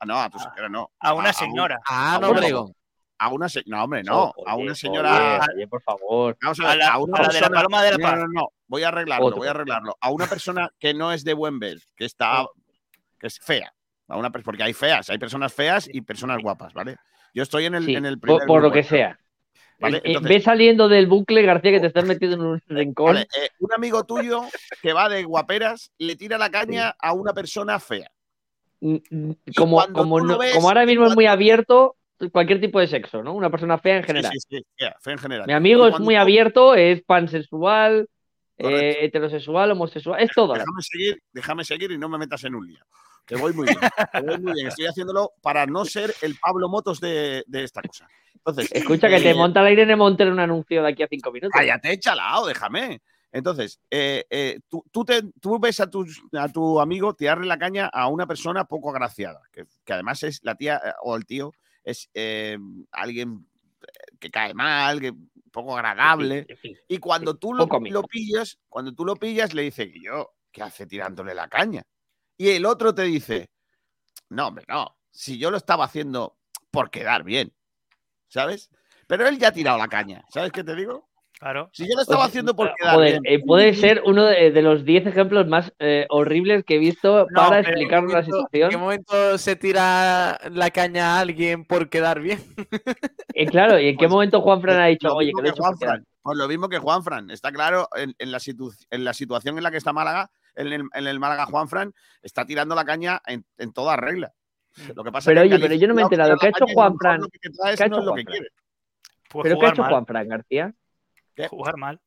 [0.07, 0.91] No, a tu señora no.
[1.01, 1.79] A una un- señora.
[1.87, 2.75] Ah, Ah, no, bueno.
[3.19, 4.33] A una se- No, hombre, no.
[4.37, 5.47] Oye, a una señora.
[5.57, 6.37] Oye, por favor.
[6.43, 7.97] Vamos a A ver, la, a una a la de la persona- Paloma de la
[7.99, 8.19] No, Paz.
[8.19, 8.49] no, no.
[8.67, 9.39] Voy a arreglarlo, Otro.
[9.39, 9.97] voy a arreglarlo.
[10.01, 12.47] A una persona que no es de buen ver, que está.
[13.19, 13.73] que es fea.
[14.09, 16.97] A una, porque hay feas, hay personas feas y personas guapas, ¿vale?
[17.33, 19.19] Yo estoy en el, Sí, en el por, primer por lo que sea.
[19.81, 19.99] ¿vale?
[19.99, 23.07] Eh, Entonces- Ve saliendo del bucle, García, que te estás metiendo en un rincón.
[23.15, 24.43] Vale, eh, un amigo tuyo
[24.83, 28.11] que va de guaperas le tira la caña a una persona fea.
[29.57, 31.97] Como, como, no- ves, como ahora mismo es muy abierto,
[32.33, 33.33] cualquier tipo de sexo, ¿no?
[33.35, 34.33] Una persona fea en general.
[34.33, 35.47] Sí, sí, sí, fea, fea en general.
[35.47, 38.09] Mi amigo es muy abierto, es pansexual,
[38.59, 40.55] eh, heterosexual, homosexual, es todo.
[40.55, 42.85] Déjame seguir, déjame seguir y no me metas en un lío.
[43.27, 43.79] Que voy muy bien.
[44.13, 44.67] que voy muy bien.
[44.69, 48.07] Estoy haciéndolo para no ser el Pablo Motos de, de esta cosa.
[48.35, 51.33] Entonces, Escucha que te eh, monta la Irene Montero un anuncio de aquí a cinco
[51.33, 51.53] minutos.
[51.55, 53.01] Cállate, chalao, déjame.
[53.33, 56.05] Entonces, eh, eh, tú, tú te- tú ves a tu,
[56.39, 60.41] a tu amigo tirarle la caña a una persona poco agraciada, que, que además es
[60.45, 61.51] la tía eh, o el tío,
[61.85, 62.59] es eh,
[62.93, 63.47] alguien
[64.19, 65.15] que cae mal, que
[65.53, 66.47] poco agradable.
[66.89, 70.63] Y cuando tú lo, lo pillas, cuando tú lo pillas, le dice, "¿Y yo, ¿qué
[70.63, 71.83] hace tirándole la caña?
[72.37, 73.51] Y el otro te dice,
[74.31, 76.39] no, hombre, no, si yo lo estaba haciendo
[76.71, 77.53] por quedar bien,
[78.29, 78.71] ¿sabes?
[79.07, 81.09] Pero él ya ha tirado la caña, ¿sabes qué te digo?
[81.45, 81.69] Claro.
[81.75, 83.35] Si yo lo estaba Pues, haciendo por quedar Joder, bien.
[83.41, 87.27] eh, puede ser uno de, de los 10 ejemplos más eh, horribles que he visto
[87.31, 88.63] No, para explicar ¿En qué una momento- situación.
[88.65, 92.39] ¿En qué momento se tira la caña a alguien por quedar bien?
[93.35, 95.43] Eh, claro, y en qué Pues, momento Juan Fran ha dicho, oye, que lo he
[95.43, 96.07] que hecho por quedar Juanfran.
[96.23, 97.31] Pues lo mismo que Juanfran.
[97.31, 100.69] Está claro, en, en la, situ- en la situación en la que está Málaga, en
[100.73, 101.93] el, en el Málaga Juanfran,
[102.23, 104.33] está tirando la caña en, en toda regla.
[104.95, 106.39] Lo que pasa Pero es que oye, pero yo no me he enterado.
[106.39, 107.21] ¿Qué ha hecho la Juanfran?
[107.31, 108.25] Que ¿Qué ha hecho que Juanfran?
[109.29, 109.91] Pues ¿Pero qué ha jugar hecho mal.
[109.91, 110.75] Juan Fran, García?
[111.35, 111.49] ¿Qué?
[111.49, 112.01] Jugar mal.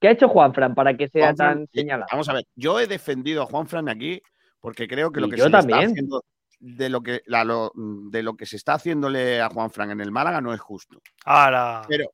[0.00, 2.08] ¿Qué ha hecho Juan Fran para que sea Juanfran, tan eh, señalado?
[2.10, 4.20] Vamos a ver, yo he defendido a Juanfran aquí
[4.60, 5.90] porque creo que lo Y que yo se le está también.
[5.90, 6.24] haciendo
[6.58, 10.10] de lo que la- lo- de lo que se está haciéndole a Juanfran en el
[10.10, 11.00] Málaga no es justo.
[11.24, 11.82] Ala.
[11.88, 12.06] Pero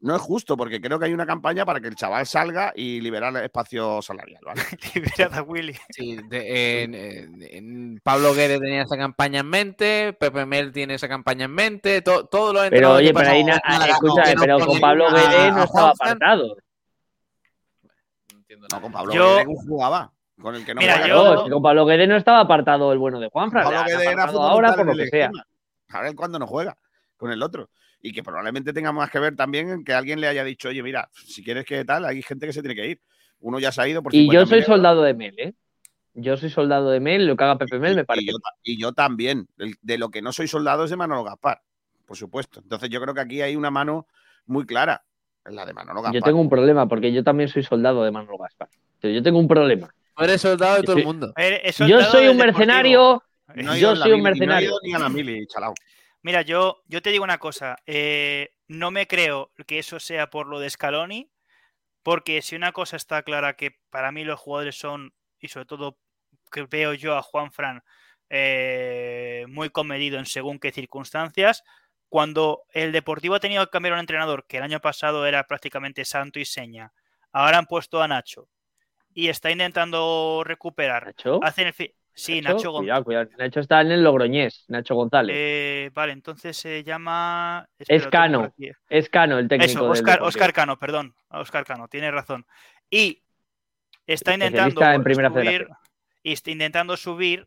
[0.00, 3.00] no es justo, porque creo que hay una campaña para que el chaval salga y
[3.00, 4.60] liberar espacio salarial, ¿vale?
[4.94, 5.74] Liberad a Willy.
[5.90, 10.94] Sí, de- en- en- en Pablo Guedes tenía esa campaña en mente, Pepe Mel tiene
[10.94, 14.58] esa campaña en mente, to- todos los Pero oye, pero ahí, na- escucha, no pero
[14.60, 16.56] con Pablo Guedes no estaba apartado.
[18.32, 20.12] no entiendo No, con Pablo Yo- Guedes jugaba.
[20.38, 21.24] Con el que no Mira, juega, yo- no.
[21.24, 23.64] No, es que con Pablo Guedes no estaba apartado el bueno de Juanfran.
[23.64, 25.30] Pablo Guedes era ahora por lo el que sea.
[25.88, 26.76] A ver cuándo no juega
[27.16, 27.70] con el otro.
[28.02, 30.82] Y que probablemente tenga más que ver también en que alguien le haya dicho, oye,
[30.82, 33.00] mira, si quieres que tal, hay gente que se tiene que ir.
[33.40, 35.54] Uno ya se ha ido por Y yo 50.000 soy soldado de Mel, ¿eh?
[36.14, 38.26] Yo soy soldado de Mel, lo que haga Pepe Mel me Y parece.
[38.26, 39.46] yo, y yo también.
[39.82, 41.60] De lo que no soy soldado es de Manolo Gaspar,
[42.06, 42.60] por supuesto.
[42.60, 44.06] Entonces yo creo que aquí hay una mano
[44.46, 45.04] muy clara,
[45.44, 46.14] la de Manolo Gaspar.
[46.14, 48.68] Yo tengo un problema, porque yo también soy soldado de Manolo Gaspar.
[49.00, 49.90] Pero Yo tengo un problema.
[50.18, 51.34] Eres soldado de todo el mundo.
[51.36, 52.44] Yo soy un Deportivo.
[52.46, 53.22] mercenario.
[53.54, 54.68] No yo soy un no mercenario.
[54.70, 55.74] ido ni a la mili, chalao.
[56.26, 57.76] Mira, yo, yo te digo una cosa.
[57.86, 61.30] eh, no me creo que eso sea por lo de Scaloni,
[62.02, 66.00] porque si una cosa está clara que para mí los jugadores son, y sobre todo
[66.50, 67.84] que veo yo a Juan Fran
[68.28, 71.62] eh, muy comedido en según qué circunstancias,
[72.08, 76.04] cuando el Deportivo ha tenido que cambiar un entrenador que el año pasado era prácticamente
[76.04, 76.92] santo y seña,
[77.30, 78.48] ahora han puesto a Nacho
[79.14, 81.06] y está intentando recuperar.
[81.06, 81.38] Nacho.
[81.44, 83.28] Hacen el Sí, Nacho, Gon- Cuidado, cuidado.
[83.38, 85.36] Nacho está en el Logroñés, Nacho González.
[85.38, 87.68] eh, vale, entonces se llama.
[87.78, 88.54] Es lo tengo Cano.
[88.88, 89.70] es Cano, el técnico.
[89.70, 90.22] Eso, del Oscar.
[90.22, 91.14] Oscar Cano, perdón.
[91.28, 92.46] Oscar Cano, tiene razón.
[92.88, 93.22] Y
[94.06, 95.42] está intentando en Primera subir.
[95.44, 95.76] Federación.
[96.22, 97.46] Y está intentando subir.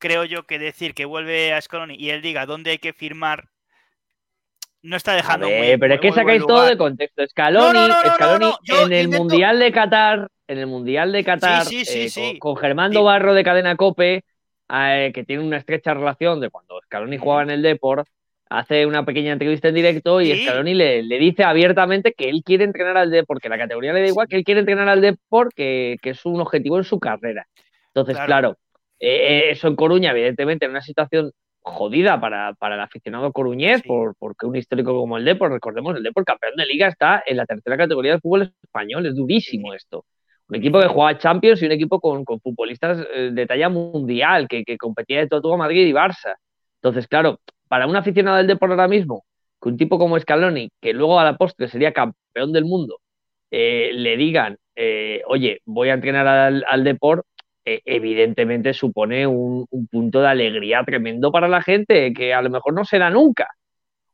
[0.00, 3.48] Creo yo que decir que vuelve a Scaloni y él diga dónde hay que firmar.
[4.82, 7.26] No está dejando ver, muy- pero es que muy sacáis todo de contexto.
[7.26, 11.84] Scaloni, No, Scaloni en el intento- Mundial de Qatar, en el Mundial de Qatar, Sí,
[11.84, 12.38] sí, sí, eh, sí.
[12.38, 13.02] Con, con Germando.
[13.02, 14.22] Barro de Cadena Cope,
[14.72, 18.06] eh, que tiene una estrecha relación de cuando Scaloni jugaba en el Deport,
[18.50, 20.44] hace una pequeña entrevista en directo y.
[20.44, 24.00] Scaloni le, le dice abiertamente que él quiere entrenar al Deport, que la categoría le
[24.02, 26.98] da igual, que él quiere entrenar al Deport, que, que es un objetivo en su
[27.00, 27.46] carrera.
[27.88, 28.26] Entonces, Claro.
[28.28, 28.56] claro,
[29.00, 31.32] eh, eso en Coruña, evidentemente, en una situación
[31.68, 33.88] jodida para, para el aficionado coruñés, Sí.
[33.88, 37.36] por, porque un histórico como el Depor, recordemos, el Depor campeón de liga está en
[37.36, 40.04] la tercera categoría del fútbol español, es durísimo esto.
[40.48, 44.48] Un equipo que juega Champions y un equipo con, con futbolistas eh, de talla mundial,
[44.48, 46.34] que, que competía de todo, todo Madrid y Barça.
[46.82, 49.24] Entonces, claro, para un aficionado del Depor ahora mismo,
[49.60, 53.00] que un tipo como Scaloni, que luego a la postre sería campeón del mundo,
[53.50, 57.24] eh, le digan, eh, oye, voy a entrenar al, al Depor,
[57.74, 62.50] eh, evidentemente supone un, un punto de alegría tremendo para la gente, que a lo
[62.50, 63.48] mejor no será nunca,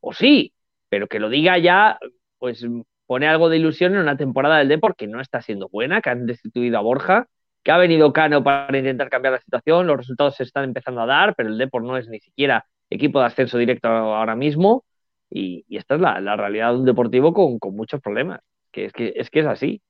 [0.01, 0.53] o sí,
[0.89, 1.99] pero que lo diga ya,
[2.39, 2.67] pues
[3.07, 6.11] pone algo de ilusión en una temporada del Depor que no está siendo buena, que
[6.11, 7.29] han destituido a Borja,
[7.63, 11.07] que ha venido Cano para intentar cambiar la situación, los resultados se están empezando a
[11.07, 14.85] dar, pero el Depor no es ni siquiera equipo de ascenso directo ahora mismo,
[15.31, 18.41] y, esta es la, la realidad de un deportivo con, con muchos problemas,
[18.73, 19.83] que es que es, que es así.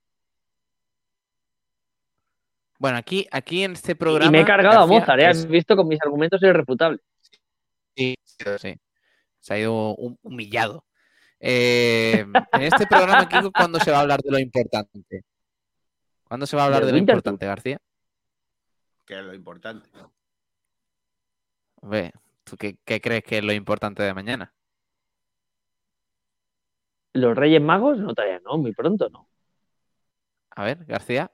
[2.85, 4.29] Bueno, aquí, aquí en este programa.
[4.29, 5.23] y me he cargado a García, Mozart, ¿eh?
[5.23, 7.01] que has es- visto con mis argumentos irrefutables.
[7.97, 8.15] Sí,
[8.59, 8.75] sí.
[9.41, 10.85] Se ha ido hum- humillado.
[11.41, 15.25] Eh, en este programa aquí, ¿cuándo se va a hablar de lo importante?
[16.25, 17.79] ¿Cuándo se va a hablar de lo importante, García?
[19.07, 19.89] Que es lo importante.
[21.81, 22.13] Ve,
[22.45, 24.53] ¿tú qué, qué crees que es lo importante de mañana?
[27.15, 29.27] Los Reyes Magos, no todavía no, muy pronto no.
[30.51, 31.31] A ver, García.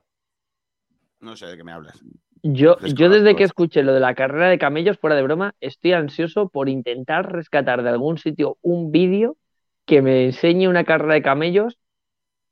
[1.21, 2.03] No sé de qué me hablas.
[2.43, 5.93] Yo, yo desde que escuché lo de la carrera de camellos, fuera de broma, estoy
[5.93, 9.37] ansioso por intentar rescatar de algún sitio un vídeo
[9.85, 11.79] que me enseñe una carrera de camellos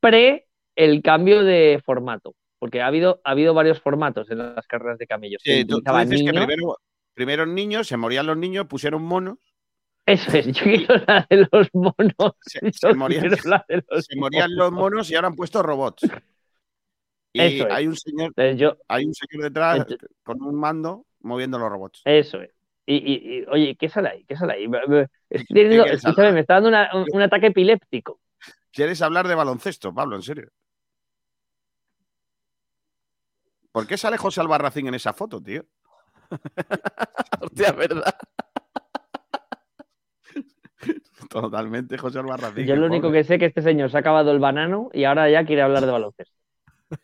[0.01, 0.47] pre
[0.77, 2.35] el cambio de formato.
[2.59, 5.41] Porque ha habido, ha habido varios formatos en las carreras de camellos.
[5.43, 6.77] Sí, tú, dices que primero,
[7.15, 9.39] primero niños, se morían los niños, pusieron monos,
[10.05, 12.35] Eso es, yo quiero la de los monos.
[12.41, 12.61] se,
[12.95, 16.03] morían, quiero la de los se morían los monos y ahora han puesto robots.
[17.33, 17.75] Y Eso es.
[17.75, 19.87] hay un señor, yo, hay un señor detrás
[20.23, 22.03] con un mando moviendo los robots.
[22.05, 22.51] Eso es.
[22.87, 24.25] Y, y- y, oye, ¿qué sale ahí?
[24.25, 24.65] ¿Qué sale ahí?
[25.29, 28.21] Estoy teniendo- escúchame, me está dando una- un, un ataque epiléptico.
[28.73, 30.17] ¿Quieres hablar de baloncesto, Pablo?
[30.17, 30.49] En serio.
[33.73, 35.65] ¿Por qué sale José Albarracín en esa foto, tío?
[37.43, 38.15] Hostia, ¿verdad?
[41.29, 42.67] Totalmente José Albarracín.
[42.67, 45.05] Yo lo único que sé es que este señor se ha acabado el banano y
[45.05, 46.38] ahora ya quiere hablar de baloncesto.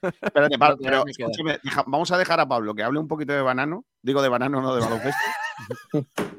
[0.02, 1.26] Espérate, Pablo, Ya pero me queda.
[1.28, 3.84] escúchame, deja- vamos a dejar a Pablo que hable un poquito de banano.
[4.02, 5.20] Digo de banano, no de baloncesto.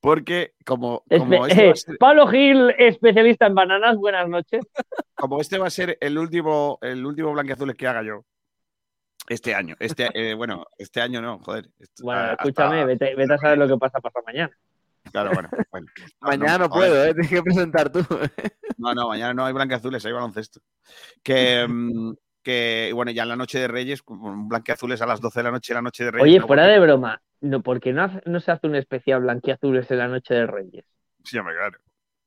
[0.00, 4.62] Porque como, como, Espe- este eh, ser, Pablo Gil, especialista en bananas, buenas noches.
[5.14, 8.24] como este va a ser el último, el último blanqueazules que haga yo
[9.28, 9.76] este año.
[9.78, 11.70] Este, eh, bueno, este año no, joder.
[12.02, 14.54] Bueno, hasta- escúchame, vete, vete a saber lo que pasa pasado mañana.
[15.10, 15.48] Claro, bueno.
[15.70, 15.86] bueno.
[16.20, 17.12] Mañana no puedo, ¿eh?
[17.14, 18.00] Tienes que presentar tú.
[18.78, 20.60] No, no, mañana no hay blanqueazules, hay baloncesto.
[21.22, 25.44] Que, mm, que bueno, ya en la noche de Reyes, blanqueazules a las 12 de
[25.44, 26.24] la noche, la noche de Reyes.
[26.24, 26.46] Oye, ¿no?
[26.46, 29.98] fuera Porque- de broma, no, ¿por qué no, no se hace un especial blanquiazules en
[29.98, 30.84] la noche de Reyes?
[31.24, 31.78] Sí, hombre, claro.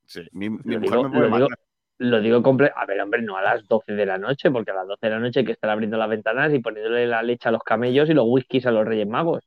[0.06, 1.58] Sí, mi, mi Lo mujer digo- me puede lo digo- matar.
[2.00, 4.74] Lo digo comple A ver, hombre, no a las 12 de la noche, porque a
[4.74, 7.48] las 12 de la noche hay que estar abriendo las ventanas y poniéndole la leche
[7.48, 9.42] a los camellos y los whiskies a los Reyes Magos.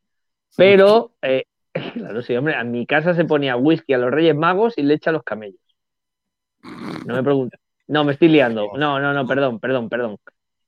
[0.57, 1.45] Pero, eh,
[1.93, 5.09] claro, sí, hombre, en mi casa se ponía whisky a los Reyes Magos y leche
[5.09, 5.60] a los camellos.
[7.05, 7.59] No me preguntes.
[7.87, 8.69] No, me estoy liando.
[8.77, 10.17] No, no, no, perdón, perdón, perdón.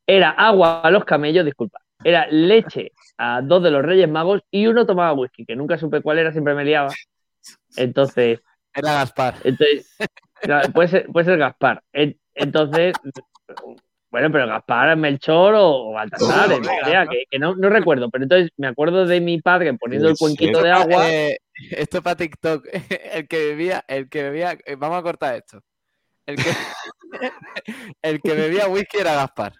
[0.05, 1.79] Era agua a los camellos, disculpa.
[2.03, 6.01] Era leche a dos de los Reyes Magos y uno tomaba whisky, que nunca supe
[6.01, 6.89] cuál era, siempre me liaba.
[7.77, 8.41] Entonces,
[8.73, 9.35] Era Gaspar.
[9.43, 9.95] entonces,
[10.41, 11.81] claro, puede ser, puede ser Gaspar.
[11.93, 12.93] En- Entonces,
[14.09, 17.09] bueno, pero Gaspar, Melchor o, Baltasar, Oh, ¿no?
[17.09, 18.09] que, que no, no recuerdo.
[18.09, 21.09] Pero entonces me acuerdo de mi padre poniendo el cuenquito de agua.
[21.09, 21.37] Eh,
[21.71, 22.65] esto es para TikTok.
[23.13, 25.61] El que bebía, el que bebía, eh, vamos a cortar esto.
[26.25, 26.43] El que,
[28.01, 29.53] el que bebía whisky era Gaspar.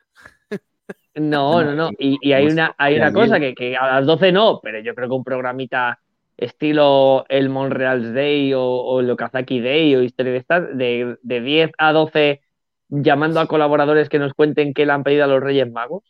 [1.16, 1.90] No, no, no.
[2.00, 4.96] Y, y hay una, hay una cosa que, que a las 12 no, pero yo
[4.96, 6.00] creo que un programita
[6.38, 11.42] estilo el Monreal's Day o, o el Okazaki Day o historia de estas, de, de
[11.42, 12.42] 10 a 12
[12.90, 16.04] llamando a colaboradores que nos cuenten qué le han pedido a los Reyes Magos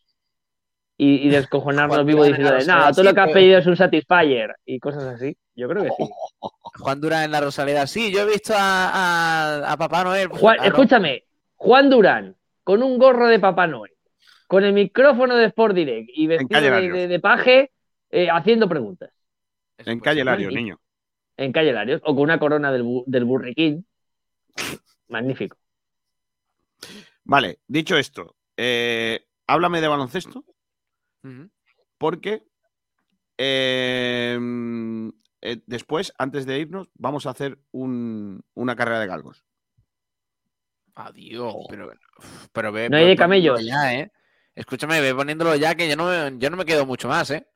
[0.97, 4.79] y, y descojonarnos vivo diciendo, no, tú lo que has pedido es un Satisfyer y
[4.79, 5.35] cosas así.
[5.55, 6.09] Yo creo que sí.
[6.79, 7.85] Juan Durán en la Rosaleda.
[7.87, 8.89] Sí, yo he visto a,
[9.63, 10.27] a- a Papá Noel.
[10.29, 11.23] Juan, Ah, escúchame,
[11.55, 13.91] Juan Durán, con un gorro de Papá Noel,
[14.47, 17.71] con el micrófono de Sport Direct y vestido de, de- de paje,
[18.11, 19.11] eh, haciendo preguntas.
[19.77, 20.23] Eso En calle.
[20.23, 20.61] Larios, magnífico.
[20.63, 20.79] niño.
[21.37, 23.85] En calle Larios, o con una corona del, bu- del burriquín.
[25.07, 25.57] Magnífico.
[27.23, 30.43] Vale, dicho esto, eh, háblame de baloncesto,
[31.97, 32.43] Porque
[33.37, 34.37] eh,
[35.41, 39.43] eh, después, antes de irnos, vamos a hacer un- una carrera de galgos.
[40.95, 41.55] Adiós.
[41.69, 41.91] Pero,
[42.51, 43.63] pero ve, No hay de camellos.
[43.65, 44.11] Ya, ¿eh?
[44.55, 47.47] Escúchame, ve poniéndolo ya que yo no, me- yo no me quedo mucho más, ¿eh?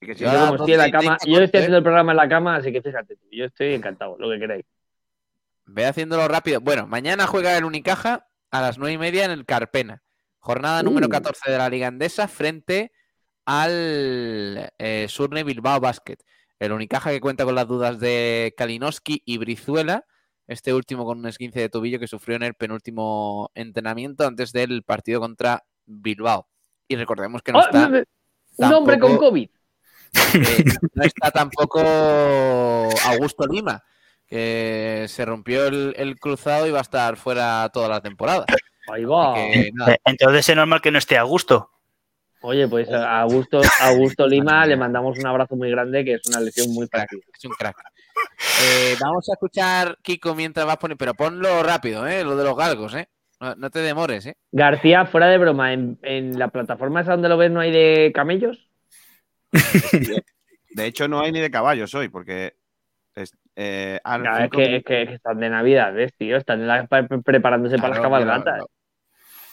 [0.00, 2.12] Que si Yo como estoy en la entonces, cama, tengo yo estoy haciendo el programa
[2.12, 4.64] en la cama, así que fíjate, tú, yo estoy encantado, lo que queráis.
[5.66, 6.60] Ve haciéndolo rápido.
[6.60, 10.02] Bueno, mañana juega el Unicaja a las nueve y media en el Carpena.
[10.48, 11.10] Jornada número Uh.
[11.10, 12.90] 14 de la Liga Andesa frente
[13.44, 16.16] al eh, Surne Bilbao Basket.
[16.58, 20.06] El Unicaja que cuenta con las dudas de Kalinowski y Brizuela.
[20.46, 24.84] Este último con un esguince de tobillo que sufrió en el penúltimo entrenamiento antes del
[24.84, 26.48] partido contra Bilbao.
[26.88, 27.62] Y recordemos que no ¡Oh!
[27.62, 27.90] está,
[28.56, 29.50] un hombre con COVID.
[30.32, 30.64] eh,
[30.94, 31.78] no está tampoco
[33.04, 33.84] Augusto Lima,
[34.26, 38.46] que se rompió el, el cruzado y va a estar fuera toda la temporada.
[38.92, 39.34] Ahí va.
[39.34, 39.70] Que,
[40.04, 41.70] Entonces es normal que no esté a gusto.
[42.40, 46.22] Oye, pues a Augusto, a Augusto Lima le mandamos un abrazo muy grande, que es
[46.28, 47.20] una lesión muy crack, fácil.
[47.36, 47.76] es un crack.
[48.62, 52.22] Eh, vamos a escuchar, Kiko, mientras vas poniendo, pero ponlo rápido, ¿eh?
[52.22, 53.08] lo de los galgos, ¿eh?
[53.40, 54.36] No, no te demores, ¿eh?
[54.52, 58.12] García, fuera de broma, ¿en, en la plataforma esa donde lo ves no hay de
[58.14, 58.68] camellos?
[60.70, 62.54] De hecho, no hay ni de caballos hoy, porque
[63.14, 66.36] es- eh, Claro, es, que, minu- es que- que están de Navidad, ¿ves, tío?
[66.36, 66.86] Están la-
[67.24, 68.64] preparándose para las cabalgatas.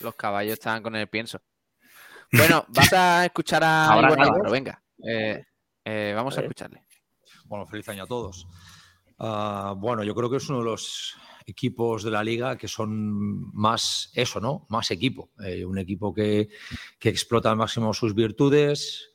[0.05, 1.41] Lo- Los caballos estaban con el pienso.
[2.31, 3.87] Bueno, vas a escuchar a
[4.51, 4.81] venga.
[5.03, 5.43] Eh,
[5.83, 6.45] eh, vamos a A ver.
[6.51, 6.85] escucharle.
[7.45, 8.47] Bueno, feliz año a todos.
[9.19, 11.15] Ah, bueno, yo creo que es uno de los
[11.45, 14.65] equipos de la liga que son más eso, ¿no?
[14.69, 15.31] Más equipo.
[15.43, 16.49] Eh, un equipo que,
[16.99, 19.09] que explota al máximo sus virtudes,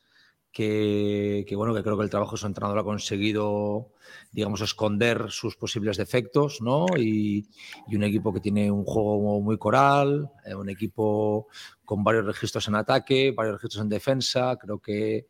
[0.52, 3.92] que, bueno, que creo que el trabajo de su entrenador ha conseguido,
[4.32, 6.86] digamos, esconder sus posibles defectos, ¿no?
[6.98, 7.48] Y,
[7.92, 11.48] un equipo que tiene un juego muy coral, eh, un equipo
[11.84, 14.56] con varios registros en ataque, varios registros en defensa.
[14.56, 15.26] Creo que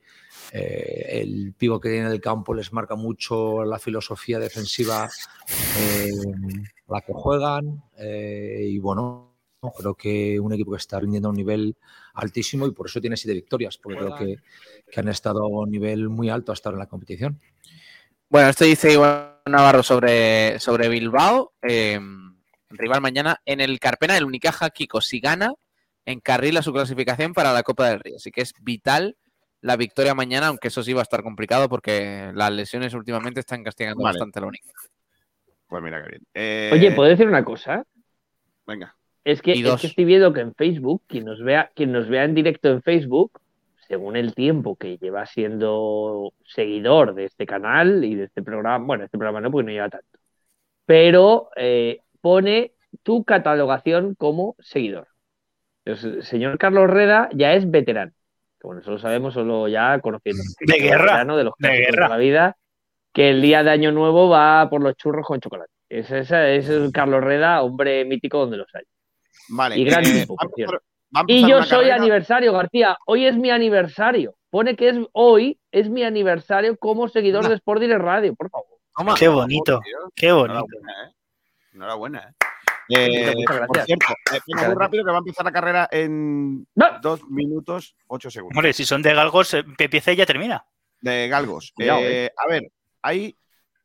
[0.52, 5.08] eh, el pivo que tiene en el campo les marca mucho la filosofía defensiva
[5.78, 6.10] eh,
[6.88, 7.82] la que juegan.
[7.98, 9.30] y bueno,
[9.76, 11.76] creo que un equipo que está rindiendo a un nivel
[12.22, 14.36] altísimo y por eso tiene siete victorias, porque creo que,
[14.90, 17.40] que han estado a un nivel muy alto hasta ahora en la competición.
[18.28, 21.52] Bueno, esto dice Iván Navarro sobre, sobre Bilbao.
[21.62, 21.98] eh,
[22.70, 25.00] rival mañana en el Carpena, el Unicaja Kiko.
[25.00, 25.52] Si gana,
[26.04, 28.14] encarrila su clasificación para la Copa del Rey.
[28.14, 29.16] Así que es vital
[29.60, 33.62] la victoria mañana, aunque eso sí va a estar complicado porque las lesiones últimamente están
[33.62, 34.14] castigando Vale.
[34.14, 34.88] bastante al Unicaja.
[35.66, 36.22] Pues mira qué bien.
[36.34, 37.84] Eh, Oye, ¿puedo decir una cosa?
[38.66, 38.96] Venga.
[39.24, 42.24] Es que, es que estoy viendo que en Facebook, quien nos vea, quien nos vea
[42.24, 43.40] en directo en Facebook,
[43.86, 49.04] según el tiempo que lleva siendo seguidor de este canal y de este programa, bueno,
[49.04, 50.18] este programa no, porque no lleva tanto,
[50.86, 52.72] pero eh, pone
[53.02, 55.08] tu catalogación como seguidor.
[55.84, 58.12] Entonces, el señor Carlos Reda ya es veterano.
[58.58, 60.42] Eso lo sabemos solo ya conociendo.
[60.60, 62.08] De guerra, de los de guerra.
[62.08, 62.56] la vida.
[63.12, 65.72] que el día de Año Nuevo va por los churros con chocolate.
[65.88, 68.84] Es, ese es el Carlos Reda, hombre mítico donde los hay.
[69.48, 69.76] Vale.
[69.78, 70.78] Y gran eh, tipo, por cierto.
[71.26, 72.96] Y yo soy carrera- aniversario, García.
[73.06, 74.34] Hoy es mi aniversario.
[74.50, 78.66] Pone que es hoy, es mi aniversario como seguidor de Sport Direct Radio, por favor.
[78.96, 79.14] Toma.
[79.16, 79.80] Qué bonito,
[80.14, 80.64] qué bonito.
[80.66, 81.14] Enhorabuena, ¿eh?
[81.74, 82.34] Enhorabuena, ¿eh?
[82.92, 83.86] Eh, por gracias.
[83.86, 84.74] cierto, eh, venga, muy gracias.
[84.78, 86.86] rápido que va a empezar la carrera en No.
[87.00, 88.56] dos minutos, ocho segundos.
[88.56, 90.64] Hombre, si son de galgos, eh, que empiece y ya termina.
[91.00, 91.72] de galgos.
[91.74, 92.70] Cuidado, Eh, A ver,
[93.02, 93.34] hay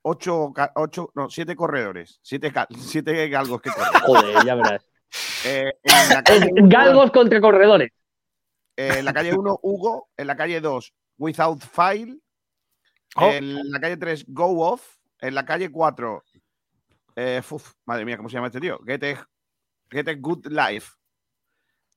[0.01, 4.01] ocho, ocho, no, siete corredores, siete, siete galgos que corren.
[4.05, 4.85] Joder, ya verás.
[5.45, 7.91] Eh, en, la calle uno, Galgos contra corredores.
[8.77, 10.09] eh, en la calle 1, Hugo.
[10.17, 12.17] En la calle 2, Without File.
[13.15, 13.29] Oh.
[13.31, 14.97] En la calle 3, Go Off.
[15.21, 16.23] En la calle 4,
[17.15, 18.79] eh, uf, madre mía, ¿cómo se llama este tío?
[18.85, 19.27] Get a,
[19.89, 20.91] Get a Good Life.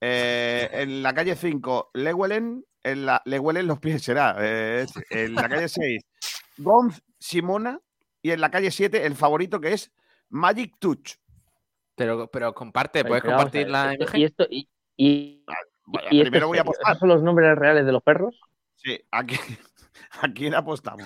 [0.01, 2.63] Eh, en la calle 5, Lewelen.
[2.81, 4.37] En la, Lewelen los pies será.
[4.39, 6.01] eh, en la calle 6,
[6.57, 7.79] Gonz Simona.
[8.21, 9.91] Y en la calle 7, el favorito que es
[10.29, 11.15] Magic Touch.
[11.99, 14.19] Pero, pero comparte, ¿puedes pero compartir ver, la esto- imagen?
[14.19, 15.43] Y esto, y, y,
[15.85, 16.91] Vaya, y esto primero voy a apostar.
[16.91, 18.39] ¿Esos son los nombres reales de los perros?
[18.75, 19.35] Sí, aquí,
[20.21, 21.05] ¿a quién apostamos?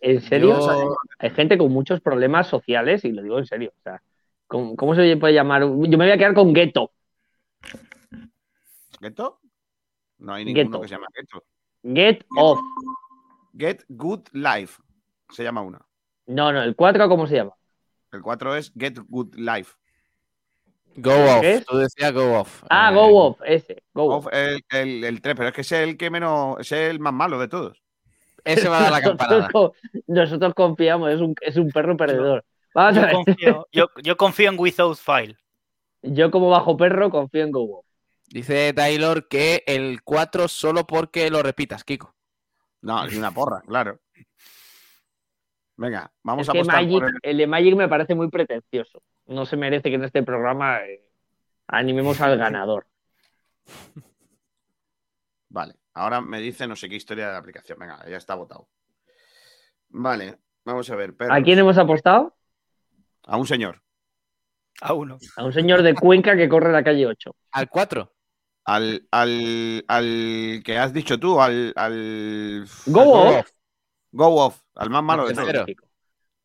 [0.00, 0.58] ¿En serio?
[0.58, 3.72] Yo- Hay gente con muchos problemas sociales y lo digo en serio.
[3.78, 4.02] O sea,
[4.48, 5.62] ¿cómo, cómo se puede llamar?
[5.62, 6.90] Yo me voy a quedar con gueto.
[9.00, 9.40] ¿Geto?
[10.18, 10.80] No hay ninguno Ghetto.
[10.82, 11.44] que se llama Geto.
[11.84, 12.58] Get off.
[13.56, 14.82] Get Good Life.
[15.30, 15.80] Se llama una.
[16.26, 17.52] No, no, el 4, ¿cómo se llama?
[18.12, 19.74] El 4 es Get Good Life.
[20.96, 21.44] Go off.
[21.68, 22.64] Tú decías go off.
[22.70, 23.82] Ah, Eh, go off, ese.
[23.94, 24.26] Go off.
[24.26, 26.56] Off, el, el, el 3, pero es que ese es el que menos.
[26.60, 27.82] ese Es el más malo de todos.
[28.44, 29.48] Ese va a dar la campanada.
[30.06, 32.44] nosotros confiamos, es un, es un perro perdedor.
[32.74, 33.12] Vamos a Yo ver.
[33.14, 35.36] confío, yo, yo confío en Without File.
[36.02, 37.86] Yo como bajo perro confío en Go off.
[38.30, 42.14] Dice Taylor que el 4 solo porque lo repitas, Kiko.
[42.82, 44.00] No, es una porra, claro.
[45.78, 49.00] Venga, vamos Es a apostar Magic, por el- el de Magic me parece muy pretencioso.
[49.26, 51.02] No se merece que en este programa eh,
[51.68, 52.86] animemos al ganador.
[55.50, 57.78] Vale, ahora me dice no sé qué historia de la aplicación.
[57.78, 58.68] Venga, ya está votado.
[59.90, 61.14] Vale, vamos a ver.
[61.30, 62.36] ¿A quién hemos apostado?
[63.24, 63.80] A un señor.
[64.80, 65.18] A uno.
[65.36, 67.34] A un señor de Cuenca que corre la calle 8.
[67.52, 68.12] Al 4.
[68.64, 71.72] Al, al, al que has dicho tú, al.
[71.74, 73.50] al Go al off.
[74.18, 75.66] Go off, al más malo de todos.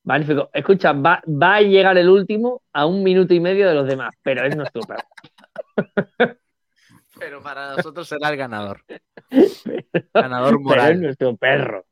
[0.04, 0.48] Magnífico.
[0.54, 4.14] Escucha, va, va a llegar el último a un minuto y medio de los demás,
[4.22, 5.08] pero es nuestro perro.
[7.20, 8.84] Pero para nosotros será el ganador.
[10.14, 11.02] Ganador Pero es moral.
[11.02, 11.86] nuestro perro.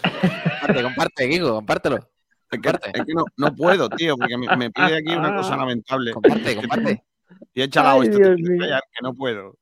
[0.00, 1.96] Comparte, comparte, Kiko, compártelo.
[1.96, 2.02] Es
[2.50, 2.90] que, Comparte.
[2.98, 6.12] es que no, no puedo, tío, porque me, me pide aquí una cosa lamentable.
[6.12, 7.04] Comparte, comparte.
[7.52, 9.58] Y he echado Ay, esto, tío, que no puedo.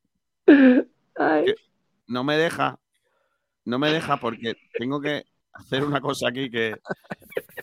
[2.07, 2.79] No me deja.
[3.71, 5.23] No me deja porque tengo que
[5.53, 6.75] hacer una cosa aquí que.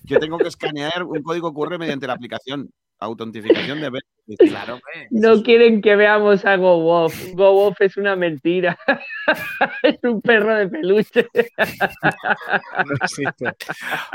[0.04, 2.72] Yo tengo que escanear un código QR mediante la aplicación.
[3.00, 3.92] Autentificación de
[4.40, 4.80] Claro,
[5.12, 7.34] no quieren que veamos a Go Off.
[7.34, 8.78] Go Off es una mentira.
[9.84, 11.28] es un perro de peluche.
[11.36, 13.52] No existe.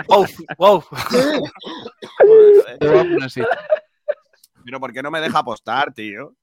[0.08, 0.84] Wow, wow.
[2.80, 3.56] No existe.
[4.64, 6.34] Pero ¿por qué no me deja apostar, tío?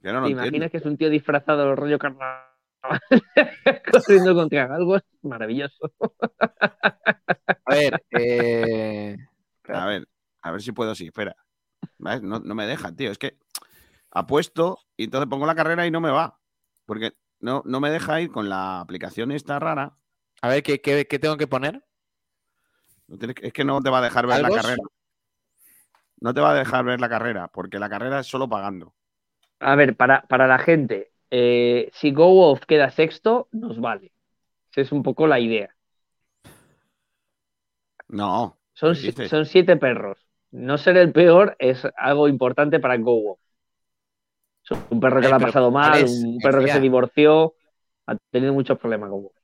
[0.00, 0.48] Yo no lo ¿Te entiendo.
[0.48, 2.49] imaginas que es un tío disfrazado rollo carnaval?
[3.92, 5.92] Corriendo contra algo es maravilloso.
[7.66, 9.16] A ver, eh,
[9.68, 10.08] A ver,
[10.42, 11.36] a ver si puedo así, espera.
[11.98, 12.20] ¿Ves?
[12.22, 13.10] No, no me deja, tío.
[13.12, 13.38] Es que
[14.10, 16.40] apuesto y entonces pongo la carrera y no me va.
[16.86, 19.96] Porque no, no me deja ir con la aplicación esta rara.
[20.42, 21.84] a ver, ¿qué, qué, qué tengo que poner?
[23.06, 24.82] No tienes que- Es que no te va a dejar ver la carrera.
[26.20, 28.94] No te va a dejar ver la carrera, porque la carrera es solo pagando.
[29.60, 34.12] A ver, para, para la gente, eh, si Go Off queda sexto, nos vale.
[34.70, 35.74] Esa es un poco la idea.
[38.08, 38.58] No.
[38.74, 40.18] Son, siete perros.
[40.50, 43.38] No ser el peor es algo importante para Go.
[44.64, 46.80] Es un perro que Eh, le ha pasado ¿cuál mal, es, un perro que se
[46.80, 47.54] divorció,
[48.06, 49.36] ha tenido muchos problemas Go Off.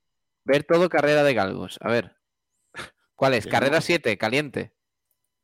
[0.45, 1.79] Ver todo carrera de galgos.
[1.81, 2.17] A ver.
[3.15, 3.47] ¿Cuál es?
[3.47, 3.83] Carrera no.
[3.83, 4.73] 7, caliente.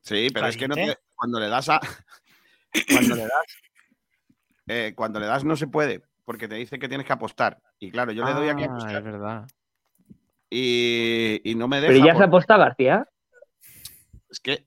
[0.01, 1.81] Sí, pero es que no te- cuando le das a.
[2.91, 3.47] Cuando le das.
[4.67, 6.03] eh, cuando le das no se puede,
[6.33, 7.59] porque te dice que tienes que apostar.
[7.79, 8.97] Y claro, yo le doy aquí a Ah, apostar.
[8.97, 9.47] es verdad.
[10.49, 11.93] Y, y no me deja.
[11.93, 13.07] Pero ya se por- ha apostado García.
[14.31, 14.67] Es que.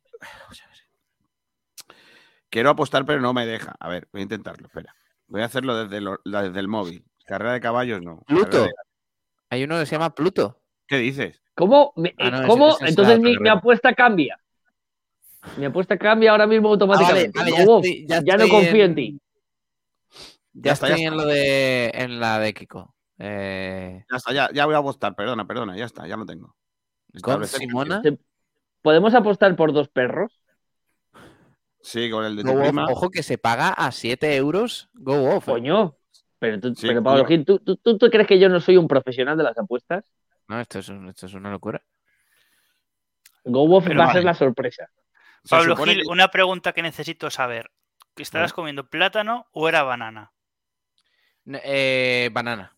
[2.52, 3.76] Quiero apostar, pero no me deja.
[3.80, 4.94] A ver, voy a intentarlo, espera.
[5.28, 7.04] Voy a hacerlo desde, lo- la- desde el móvil.
[7.26, 8.22] Carrera de caballos, no.
[8.28, 8.66] Pluto.
[8.66, 8.74] De-
[9.50, 10.62] Hay uno que se llama Pluto.
[10.88, 11.42] ¿Qué dices?
[11.56, 11.94] ¿Cómo?
[11.96, 12.78] Me- Ah, no, ¿cómo?
[12.80, 14.40] es Entonces mi, apuesta cambia.
[15.58, 17.32] Mi apuesta cambia ahora mismo automáticamente.
[17.40, 19.20] Ah, vale, Go ya Off, estoy- ya ya no confío en en- ti.
[20.58, 21.24] Ya, Ya está, ya estoy en está.
[21.26, 22.96] lo de en la de Kiko.
[23.20, 26.56] Eh, Ya está, ya, ya voy a apostar, perdona, perdona, ya está, ya lo tengo.
[27.22, 28.02] Con Simona.
[28.82, 30.42] ¿Podemos apostar por dos perros?
[31.82, 32.86] Sí, con el de Go tu Off, prima.
[32.90, 35.48] ojo que se paga a 7 euros Go Off.
[35.50, 35.52] ¿eh?
[35.52, 35.98] Coño.
[36.40, 37.26] Pero, tú, Sí, pero Pablo.
[37.26, 40.04] Gil, ¿tú, tú, tú- tú crees que yo no soy un profesional de las apuestas?
[40.48, 41.82] No, esto es, un- esto es una locura.
[43.44, 44.90] GoWoff Pero va a ser la sorpresa.
[45.50, 47.70] Pablo Gil, que- una pregunta que necesito saber.
[48.16, 50.32] ¿Que ¿Estabas comiendo plátano o era banana?
[51.48, 52.72] Eh, banana.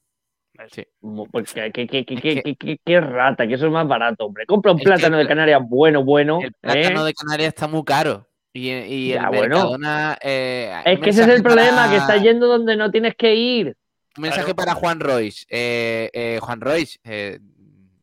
[0.73, 0.83] Sí.
[1.31, 3.71] Pues qué, qué- qué- qué- Es qué- que- qué- qué- qué rata, que eso es
[3.71, 4.45] más barato, hombre.
[4.47, 6.39] Compra un Es plátano el de Canarias bueno, bueno.
[6.41, 7.05] El plátano ¿eh?
[7.05, 8.27] de Canarias está muy caro.
[8.53, 9.41] Y, y el Ya, bueno.
[9.55, 10.17] Mercadona.
[10.19, 13.77] eh, Es que ese es el problema, que está yendo donde no tienes que ir.
[14.17, 14.55] Un mensaje Claro.
[14.55, 15.45] para Juan Royce.
[15.47, 17.37] Eh, eh, Juan Royce, eh,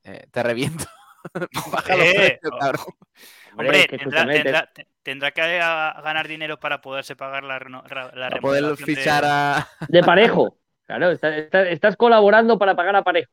[0.05, 0.85] eh, te reviento.
[1.73, 2.59] Baja los precios, oh.
[2.61, 2.85] cabrón.
[3.57, 3.99] Hombre, Hombre, es que
[5.03, 8.33] tendrá, que ganar dinero para poderse pagar la, la Para poder
[8.63, 9.69] remodelación de- fichar a.
[9.89, 10.57] de parejo.
[10.87, 13.31] Claro, está- está- estás colaborando para pagar a parejo.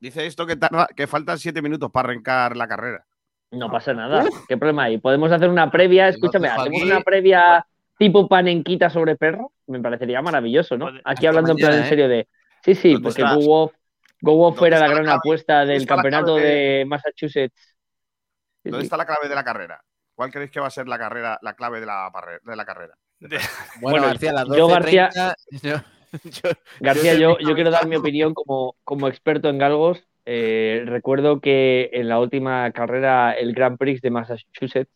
[0.00, 3.04] Dice esto que, tarda- que faltan siete minutos para arrancar la carrera.
[3.50, 4.24] No pasa nada.
[4.46, 4.98] ¿Qué problema hay?
[4.98, 6.08] Podemos hacer una previa.
[6.08, 7.66] Escúchame, hacemos una previa
[7.98, 9.52] tipo panenquita sobre perro.
[9.66, 10.90] Me parecería maravilloso, ¿no?
[11.04, 11.88] Aquí hablando en plan en ¿eh?
[11.88, 12.28] serio de.
[12.62, 13.22] Sí, sí, ¿Dónde porque?
[13.22, 13.72] Go Off,
[14.20, 17.76] Go Off ¿Dónde fuera la gran apuesta del campeonato de Massachusetts.
[18.68, 18.86] Sí, ¿Dónde sí.
[18.86, 19.80] está la clave de la carrera?
[20.14, 22.10] ¿Cuál creéis que va a ser la carrera, la clave de la,
[22.44, 22.94] de la carrera?
[23.80, 25.76] Bueno, García, las yo, García- 12:30, yo-
[26.30, 26.50] yo-
[26.80, 30.04] García, Yo quiero dar mi opinión como, como experto en galgos.
[30.26, 34.92] Eh, recuerdo que en la última carrera, el Grand Prix de Massachusetts,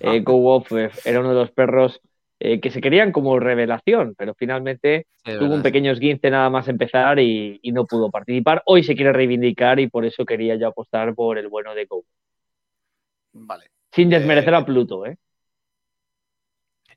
[0.00, 2.00] eh, Go Off eh, era uno de los perros
[2.40, 6.66] eh, que se querían como revelación, pero finalmente Sí, tuvo un pequeño esguince nada más
[6.68, 8.62] empezar y, y no pudo participar.
[8.66, 12.04] Hoy se quiere reivindicar y por eso quería yo apostar por el bueno de Go.
[13.34, 13.70] Vale.
[13.92, 15.16] Sin desmerecer Eh, a Pluto, ¿eh?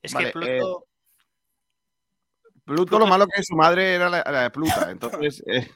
[0.01, 0.83] Es Vale, que Pluto.
[2.63, 4.91] Pluto, lo malo que su madre era la, la de Pluta.
[4.91, 5.67] Entonces, eh,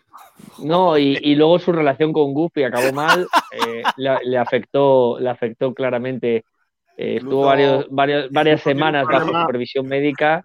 [0.59, 5.29] No, y, y luego su relación con Goofy acabó mal, eh, le, le afectó, le
[5.29, 6.43] afectó claramente.
[6.97, 10.43] Eh, estuvo Pluto- varios, varios- varias semanas bajo supervisión médica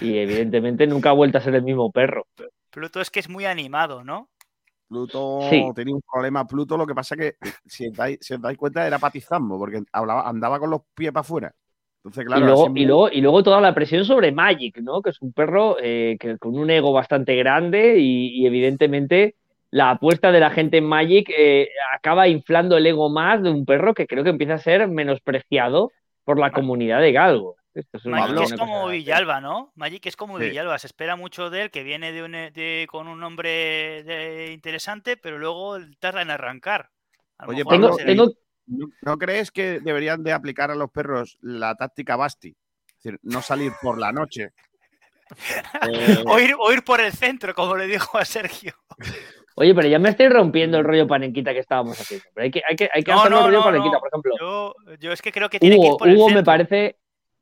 [0.00, 2.26] y evidentemente nunca ha vuelto a ser el mismo perro.
[2.70, 4.28] Pluto es que es muy animado, ¿no?
[4.88, 5.62] Pluto Sí.
[5.74, 6.46] tenía un problema.
[6.46, 7.36] Pluto, lo que pasa que,
[7.66, 11.12] si os dais, si os dais cuenta, era patizambo, porque hablaba, andaba con los pies
[11.12, 11.54] para afuera.
[11.98, 15.02] Entonces, claro, y, luego, así y, luego, y luego toda la presión sobre Magic, ¿no?
[15.02, 19.34] Que es un perro eh, que, con un ego bastante grande y, y evidentemente
[19.70, 23.66] la apuesta de la gente en Magic eh, acaba inflando el ego más de un
[23.66, 25.92] perro que creo que empieza a ser menospreciado
[26.24, 27.56] por la comunidad de Galgo.
[27.78, 29.72] Esto es una- Magic es como Villalba, ¿no?
[29.76, 30.44] Magic es como Sí.
[30.46, 34.52] Villalba, se espera mucho de él, que viene de un, de- con un nombre de-
[34.52, 36.90] interesante, pero luego tarda en arrancar.
[37.46, 38.32] Oye, Pablo, tengo,
[39.00, 42.54] ¿No, crees que deberían de aplicar a los perros la táctica Basti?
[42.88, 44.50] Es decir, no salir por la noche.
[45.92, 48.72] Eh, o, ir, o ir por el centro, como le dijo a Sergio.
[49.56, 52.24] Oye, pero ya me estoy rompiendo el rollo panenquita que estábamos haciendo.
[52.34, 54.00] Pero hay que, hay que, hay que No, hacerlo no, rollo no, panenquita, no.
[54.00, 54.34] por ejemplo.
[54.40, 56.96] Yo, yo es que creo que tiene que ir Hugo, por el Hugo me parece,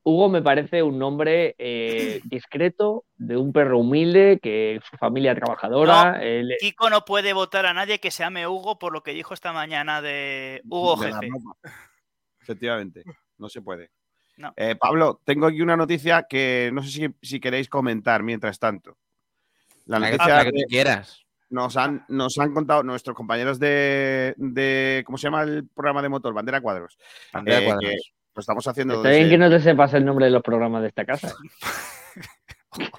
[0.09, 6.21] Hugo me parece un nombre eh, discreto, de un perro humilde, que su familia trabajadora.
[6.61, 9.53] Kiko no puede votar a nadie que se llame Hugo por lo que dijo esta
[9.53, 11.29] mañana de Hugo de Jefe.
[12.41, 13.03] Efectivamente,
[13.39, 13.91] no se puede.
[14.37, 14.53] No.
[14.57, 18.97] Eh, Pablo, tengo aquí una noticia que no sé si, si queréis comentar mientras tanto.
[19.87, 21.25] La noticia la que que tú quieras.
[21.51, 26.11] nos han, nos han contado nuestros compañeros de, de- ¿Cómo se llama el programa de
[26.11, 26.33] motor?
[26.33, 26.97] Bandera Cuadros.
[27.33, 28.13] Andrea Eh, Cuadros.
[28.37, 30.83] Lo estamos haciendo Está bien desde- que no te sepas el nombre de los programas
[30.83, 31.35] de esta casa.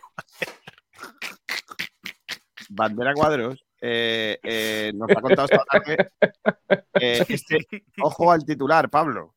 [2.70, 6.10] Bandera Cuadros eh, eh, nos ha contado esta tarde.
[7.00, 7.66] eh, este-
[8.02, 9.36] ojo al titular, Pablo.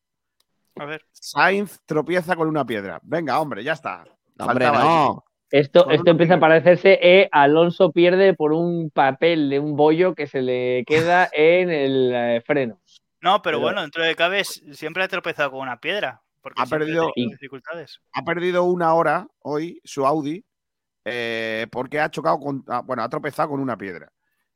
[0.77, 1.03] A ver.
[1.13, 2.99] Sainz tropieza con una piedra.
[3.03, 4.05] Venga, hombre, ya está.
[4.39, 5.23] Hombre, no.
[5.51, 10.27] Esto, esto empieza a parecerse eh, Alonso pierde por un papel de un bollo que
[10.29, 12.81] se le queda en el eh, freno.
[13.23, 16.23] No, pero, Pero- bueno, dentro de cabe s- siempre ha tropezado con una piedra.
[16.43, 18.01] Porque Ha perdido- dificultades.
[18.15, 20.43] ha perdido una hora hoy su Audi
[21.05, 24.11] eh, porque ha chocado con, bueno, ha tropezado con una piedra.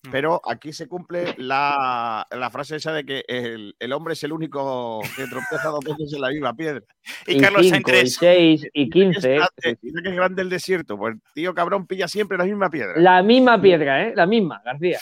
[0.05, 0.11] Mm.
[0.11, 4.33] Pero aquí se cumple la, la frase esa de que el, el hombre es el
[4.33, 6.81] único que tropieza dos veces en la misma piedra.
[7.27, 8.15] Y, Carlos Sainz 5, y 3.
[8.17, 9.29] 6, y Dice que es 15.
[9.35, 10.97] grande, dice que es grande el desierto.
[10.99, 12.95] Pues tío cabrón pilla siempre la misma piedra.
[12.97, 14.13] La misma piedra, ¿eh?
[14.17, 14.99] La misma, García.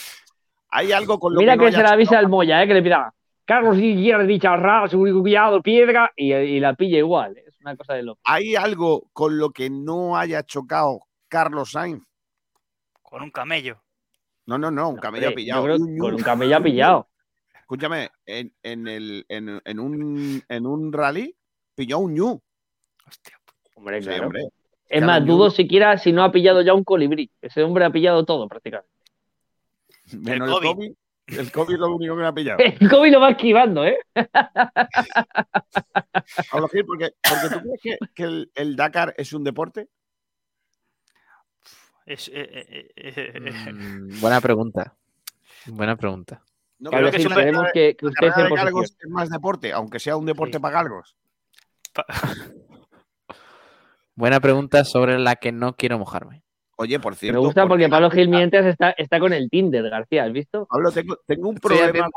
[0.69, 2.67] Hay algo con lo Mira que, que, no se la avisa al Moya, ¿eh?
[2.67, 3.13] Que le pida
[3.45, 7.37] Carlos Guillermo Dicharra, su cuidado, piedra, y, y la pilla igual.
[7.37, 7.43] ¿eh?
[7.47, 8.21] Es una cosa de loco.
[8.23, 12.05] Hay algo con lo que no haya chocado Carlos Sainz.
[13.01, 13.81] Con un camello.
[14.45, 15.61] No, no, no, un camello ha Hombre, pillado.
[15.99, 17.07] con un camello ha pillado.
[17.59, 21.35] Escúchame, en, en el, en, en un, en un rally
[21.75, 22.41] pilló un ñu.
[23.07, 23.39] Hostia.
[23.75, 24.25] Hombre, Sí, claro.
[24.25, 24.41] hombre.
[24.89, 27.31] Es Claro, más, yo- dudo siquiera si no ha pillado ya un colibrí.
[27.41, 28.89] Ese hombre ha pillado todo prácticamente.
[30.17, 30.73] Menos el COVID.
[30.75, 30.91] COVID.
[31.27, 32.59] El COVID es lo único que me ha pillado.
[32.59, 33.97] El COVID lo va esquivando, ¿eh?
[36.51, 39.87] Pablo Gil, porque, porque tú crees que, que el, el Dakar es un deporte.
[42.05, 44.95] Es, eh, eh, eh, Mm, buena pregunta.
[45.67, 46.41] Buena pregunta.
[46.79, 50.25] No creo que una- que, que usted de galgos es más deporte, aunque sea un
[50.25, 50.61] deporte Sí.
[50.61, 51.15] para galgos.
[51.93, 52.05] pa-
[54.15, 56.43] Buena pregunta sobre la que no quiero mojarme.
[56.75, 57.39] Oye, por Me cierto.
[57.41, 60.65] gusta ¿por porque Pablo Gil mientras está, está con el Tinder, García, ¿has visto?
[60.69, 62.09] Pablo, tengo, tengo un problema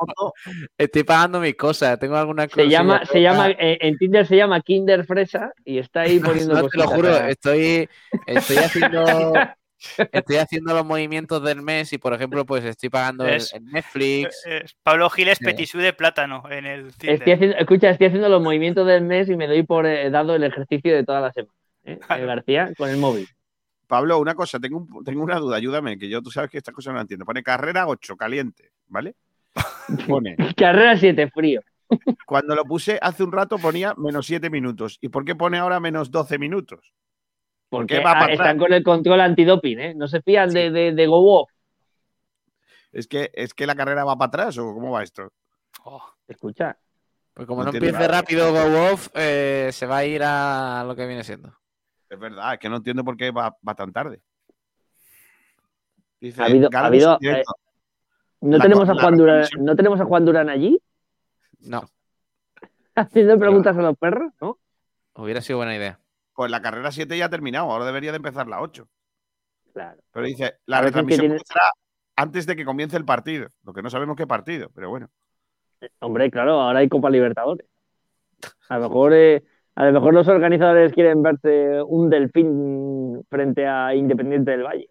[0.78, 4.36] Estoy pagando mis cosas, tengo alguna Se cosilla llama, se llama, eh, en Tinder se
[4.36, 6.18] llama Kinder Fresa y está ahí
[6.48, 7.88] poniendo No, te lo juro, estoy,
[8.26, 9.04] estoy haciendo
[10.10, 14.42] estoy haciendo los movimientos del mes y por ejemplo pues estoy pagando Es- el Netflix.
[14.46, 15.44] eh, Pablo Gil es Sí.
[15.44, 17.34] Petisú de plátano en el Estoy Tinder.
[17.34, 20.44] haciendo, escucha, estoy haciendo los movimientos del mes y me doy por eh, dado el
[20.44, 21.52] ejercicio de toda la semana.
[21.84, 21.98] ¿eh?
[22.06, 22.22] Claro.
[22.24, 23.28] Eh, García, con el móvil.
[23.86, 26.74] Pablo, una cosa, tengo, un- tengo una duda, ayúdame, que yo tú sabes que estas
[26.74, 27.24] cosas no las entiendo.
[27.24, 29.14] Pone carrera 8, caliente, ¿vale?
[30.08, 30.36] Pone.
[30.56, 31.60] Carrera 7, frío.
[32.26, 34.98] Cuando lo puse hace un rato ponía menos 7 minutos.
[35.00, 36.92] ¿Y por qué pone ahora menos 12 minutos?
[37.68, 39.94] ¿Por qué Porque va ah, están con el control antidoping, ¿eh?
[39.94, 41.50] No se fían de, de, de Go Off.
[42.92, 45.32] ¿Es que, ¿Es que la carrera va para atrás o cómo va esto?
[45.84, 46.76] Oh, Escucha.
[47.34, 48.08] Pues como No no, empiece nada.
[48.08, 51.52] rápido Go Off, eh, se va a ir a lo que viene siendo.
[52.08, 54.20] Es verdad, es que no entiendo por qué va, va tan tarde.
[56.20, 57.52] Dice, Ha habido- ha habido, directo.
[58.40, 59.44] ¿No La tenemos, a la Juan Durán.
[59.60, 60.80] ¿No tenemos a Juan Durán allí?
[61.60, 61.82] No,
[62.94, 64.58] Haciendo preguntas a los perros, ¿no?
[65.14, 65.98] hubiera sido buena idea.
[66.34, 68.86] Pues la carrera 7 ya ha terminado, ahora debería de empezar la 8.
[69.72, 70.00] Claro.
[70.12, 71.64] Pero dice, la retransmisión tiene- comenzará
[72.16, 73.48] antes de que comience el partido.
[73.64, 75.08] Lo que no sabemos qué partido, pero bueno.
[76.00, 77.66] Hombre, claro, ahora hay Copa Libertadores.
[78.68, 79.44] A lo mejor, eh,
[79.76, 84.88] a lo mejor los organizadores quieren verse un delfín frente a Independiente del Valle.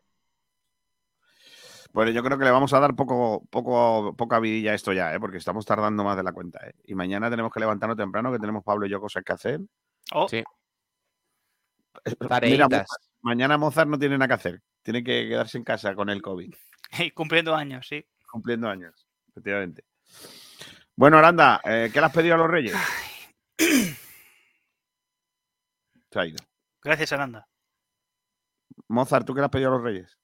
[1.91, 5.16] Pues yo creo que le vamos a dar poco, poco, poca vidilla a esto ya,
[5.16, 5.20] ¿eh?
[5.20, 6.60] porque estamos tardando más de la cuenta.
[6.68, 6.74] ¿eh?
[6.84, 9.62] Y mañana tenemos que levantarnos temprano, que tenemos Pablo y yo cosas que hacer.
[10.12, 10.44] oh, Sí.
[12.44, 12.68] Mira,
[13.22, 14.62] mañana Mozart no tiene nada que hacer.
[14.84, 16.53] Tiene que quedarse en casa con el COVID,
[17.16, 18.06] cumpliendo años, sí.
[18.30, 19.84] cumpliendo años, efectivamente.
[20.95, 22.76] Bueno, Aranda, eh, ¿qué le has pedido a los reyes?
[26.23, 26.37] Ido.
[26.83, 27.47] Gracias, Aranda.
[28.87, 30.17] Mozart, ¿tú qué le has pedido a los reyes?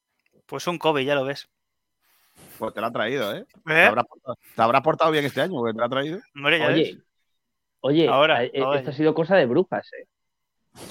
[0.46, 1.50] Pues un COVID, ya lo ves.
[2.58, 3.46] Pues te lo ha traído, ¿eh?
[3.66, 3.86] Te ¿Eh?
[3.86, 6.20] habrás portado, te habrás portado bien este año, porque te lo ha traído.
[6.36, 6.76] Hombre, ya ves.
[6.78, 7.04] Oye,
[7.82, 10.08] oye, Ahora, eh, ahora esto ha sido cosa de brujas, ¿eh?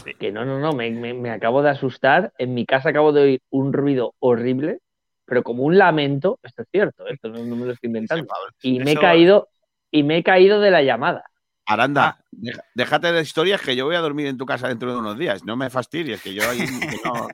[0.05, 0.15] Sí.
[0.15, 2.33] Que no, no, no, me, me- me acabo de asustar.
[2.39, 4.81] En mi casa acabo de oír un ruido horrible,
[5.25, 6.39] pero como un lamento.
[6.43, 7.15] Esto es cierto, ¿eh?
[7.15, 8.25] esto no, no me lo estoy inventando.
[8.25, 8.55] Sí, Pablo.
[8.63, 9.49] Y me he caído,
[9.91, 11.30] y me he caído de la llamada.
[11.73, 12.25] Aranda, Ah.
[12.31, 15.19] deja- déjate de historias que yo voy a dormir en tu casa dentro de unos
[15.19, 15.45] días.
[15.45, 17.29] No me fastidies, que yo ahí que no,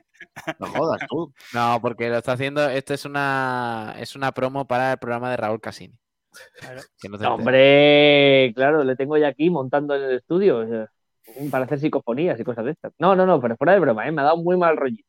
[0.59, 1.33] no jodas tú.
[1.53, 2.69] No, porque lo está haciendo.
[2.69, 5.97] Esto es una es una promo para el programa de Raúl Casini.
[6.59, 6.81] Claro.
[7.19, 7.33] No.
[7.35, 10.63] Hombre, claro, le tengo ya aquí montando en el estudio
[11.49, 12.93] para hacer psicofonías y cosas de estas.
[12.99, 14.11] No, no, no, pero fuera de broma, ¿eh?
[14.11, 15.06] me ha dado muy mal rollito.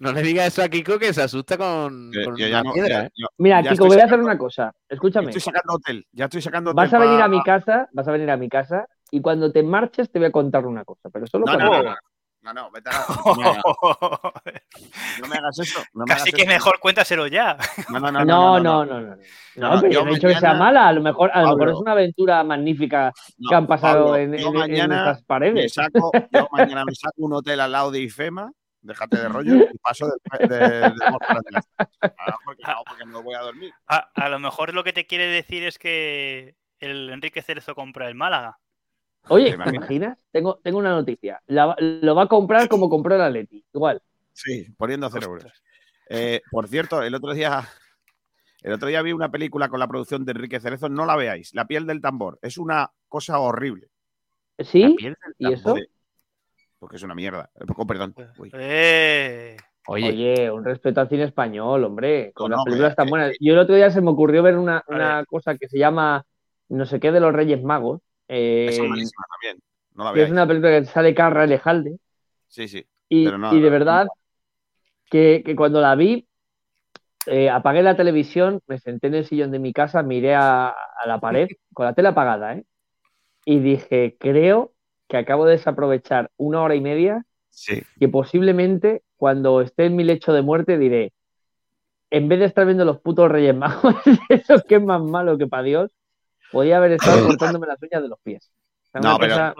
[0.00, 2.88] No le digas eso a Kiko que se asusta con, una no- piedra.
[2.88, 3.10] ya- ¿eh?
[3.14, 4.72] yo- Mira, Kiko, voy a hacer una cosa.
[4.88, 5.26] Escúchame.
[5.28, 6.76] estoy sacando hotel, ya estoy sacando hotel.
[6.84, 9.52] Vas a venir pa- a mi casa, vas a venir a mi casa y cuando
[9.52, 11.94] te marches te voy a contar una cosa, pero solo No, para no, no, no,
[12.42, 13.00] no, no, vete a la-
[15.20, 15.80] no me hagas- eso.
[15.92, 16.50] No me Casi hagas que eso.
[16.50, 17.58] mejor cuéntaselo ya.
[17.90, 19.00] No, no, No, no, no, no.
[19.00, 19.16] No,
[19.56, 21.42] No, no, pero yo yo no he dicho que sea mala, a lo mejor, a
[21.42, 24.88] lo mejor es una aventura magnífica no, que han pasado Pablo, en, yo en- en
[24.88, 25.74] me paredes.
[25.74, 28.50] saco, yo mañana me saco un hotel al lado de IFEMA,
[28.82, 30.90] déjate de rollo, y paso de, de, de.
[32.00, 33.72] Ah, porque, no, porque no voy a dormir.
[33.86, 38.08] A, a lo mejor lo que te quiere decir es que el Enrique Cerezo compra
[38.08, 38.58] el Málaga.
[39.28, 40.18] Oye, ¿Te ¿te imaginas?
[40.32, 41.42] Tengo, tengo una noticia.
[41.46, 43.64] La- lo va a comprar como compró el Atleti.
[43.72, 44.00] Igual.
[44.32, 45.62] Sí, poniendo cero euros.
[46.08, 47.68] Eh, por cierto, el otro día
[48.62, 51.54] el otro día vi una película con la producción de Enrique Cerezo, no la veáis,
[51.54, 52.38] La piel del tambor.
[52.42, 53.88] Es una cosa horrible.
[54.58, 54.82] ¿Sí?
[54.82, 55.76] La piel del ¿Y eso?
[56.80, 57.50] Porque es una mierda.
[57.76, 58.14] Oh, perdón.
[58.38, 58.50] Uy.
[58.54, 62.32] Eh, Oye, Oye, un respeto al cine español, hombre.
[62.32, 63.36] Con No, las películas tan eh, buenas.
[63.38, 64.82] Yo el otro día se me ocurrió ver una,
[65.28, 66.24] cosa que se llama
[66.70, 68.00] no sé qué de los Reyes Magos.
[68.28, 69.62] eh, es malísima también.
[69.94, 70.32] No la que es veáis.
[70.32, 71.98] una película que sale Carra Elejalde.
[72.48, 72.84] Sí, sí.
[73.08, 74.06] Y, Pero no, y de no, verdad
[75.10, 76.26] que, que cuando la vi,
[77.26, 81.06] eh, apagué la televisión, me senté en el sillón de mi casa, miré a, a
[81.06, 82.64] la pared con la tele apagada, ¿eh?
[83.44, 84.72] Y dije, creo
[85.10, 87.82] que acabo de desaprovechar una hora y media Sí.
[87.98, 91.12] que posiblemente cuando esté en mi lecho de muerte diré,
[92.10, 93.94] en vez de estar viendo los putos Reyes Magos,
[94.28, 95.90] eso que es más malo que para Dios,
[96.52, 98.50] podía haber estado cortándome las uñas de los pies.
[98.94, 99.54] No, pero-.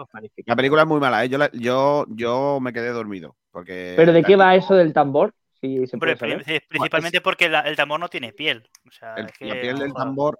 [0.45, 1.29] La película es muy mala, ¿eh?
[1.29, 3.35] Yo, la- yo, yo me quedé dormido.
[3.51, 5.33] Porque Pero ¿de qué va eso del tambor?
[5.59, 6.43] Sí, se Hombre, puede saber.
[6.45, 8.67] pri- principalmente porque la- el tambor no tiene piel.
[8.87, 10.39] O sea, El- es que, la piel del tambor.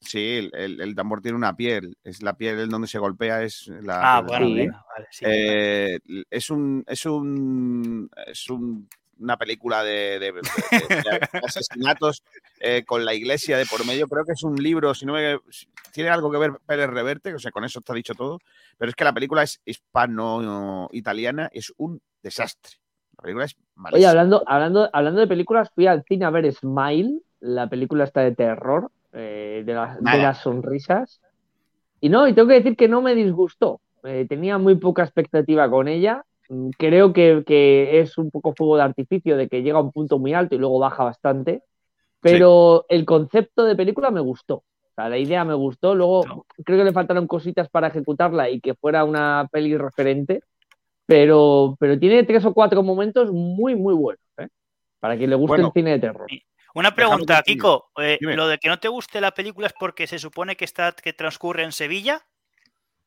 [0.00, 1.96] Sí, el, el- el tambor tiene una piel.
[2.04, 4.16] Es la piel en donde se golpea, es la.
[4.16, 4.68] Ah, bueno, Sí.
[4.68, 5.24] vale, sí.
[5.26, 5.98] Eh,
[6.30, 6.84] es un.
[6.86, 8.10] Es un.
[8.26, 12.22] Es un- una película de, de- de- de- de asesinatos
[12.60, 14.06] eh, con la iglesia de por medio.
[14.08, 15.38] Creo que es un libro, si no me,
[15.92, 18.38] tiene algo que ver Pérez Reverte, o sea, con eso está dicho todo.
[18.76, 22.72] Pero es que la película es hispano-italiana, es un desastre.
[23.16, 24.10] La película es Oye, malísima.
[24.10, 28.34] hablando, hablando, hablando de películas, fui al cine a ver Smile, la película esta de
[28.34, 30.22] terror, eh, de, las- de Nada.
[30.22, 31.20] las sonrisas.
[32.00, 33.80] Y no, y tengo que decir que no me disgustó.
[34.04, 36.22] Eh, tenía muy poca expectativa con ella.
[36.48, 39.90] Mm, Creo que, que es un poco fuego de artificio, de que llega a un
[39.92, 41.62] punto muy alto y luego baja bastante.
[42.20, 44.56] Pero el concepto de película me gustó.
[44.56, 44.64] O
[44.94, 45.94] sea, la idea me gustó.
[45.94, 46.44] Luego No.
[46.64, 50.40] creo que le faltaron cositas para ejecutarla y que fuera una peli referente.
[51.06, 54.22] Pero, pero tiene tres o cuatro momentos muy, muy buenos.
[54.38, 54.48] ¿eh?
[54.98, 55.66] Para quien le guste Bueno.
[55.68, 56.26] el cine de terror.
[56.76, 57.90] Una pregunta, Kiko.
[57.98, 58.18] eh.
[58.20, 61.12] ¿Lo de que no te guste la película es porque se supone que está que
[61.14, 62.24] transcurre en Sevilla?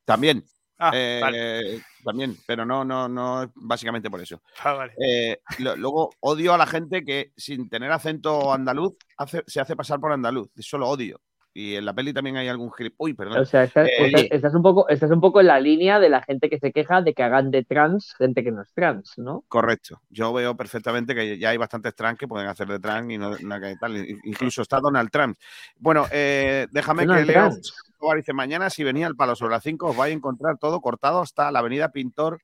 [0.06, 0.44] También,
[0.80, 1.82] Ah, eh, vale.
[2.04, 4.41] también, pero no, no, no, básicamente por eso.
[4.64, 4.94] Ah, vale.
[5.00, 9.76] Eh, lo- luego odio a la gente que sin tener acento andaluz hace- se hace
[9.76, 10.50] pasar por andaluz.
[10.56, 11.22] Eso lo odio.
[11.61, 12.94] Y en la peli también hay algún gilip.
[12.98, 13.40] Uy, perdón.
[13.40, 16.22] O sea, estás, Eh, estás- un poco, estás un poco en la línea de la
[16.22, 19.44] gente que se queja de que hagan de trans gente que no es trans, ¿no?
[19.49, 19.99] Correcto.
[20.10, 23.31] Yo veo perfectamente que ya hay bastantes trans que pueden hacer de trans y no,
[23.31, 23.98] no que tal.
[24.23, 25.36] Incluso está Donald Trump.
[25.77, 27.60] Bueno, eh, déjame Donald que.
[27.90, 30.80] Escobar dice, mañana si venía el palo sobre las 5 os vais a encontrar todo
[30.80, 32.40] cortado hasta la avenida Pintor,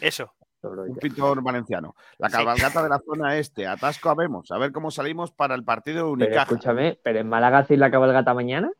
[0.00, 0.33] Eso.
[0.70, 1.94] Un pintor valenciano.
[2.18, 2.36] La Sí.
[2.36, 6.02] cabalgata de la zona este, atasco habemos, a ver cómo salimos para el partido de
[6.02, 6.42] Pero Unicaja.
[6.42, 8.70] escúchame, ¿pero en Málaga hacéis la cabalgata mañana?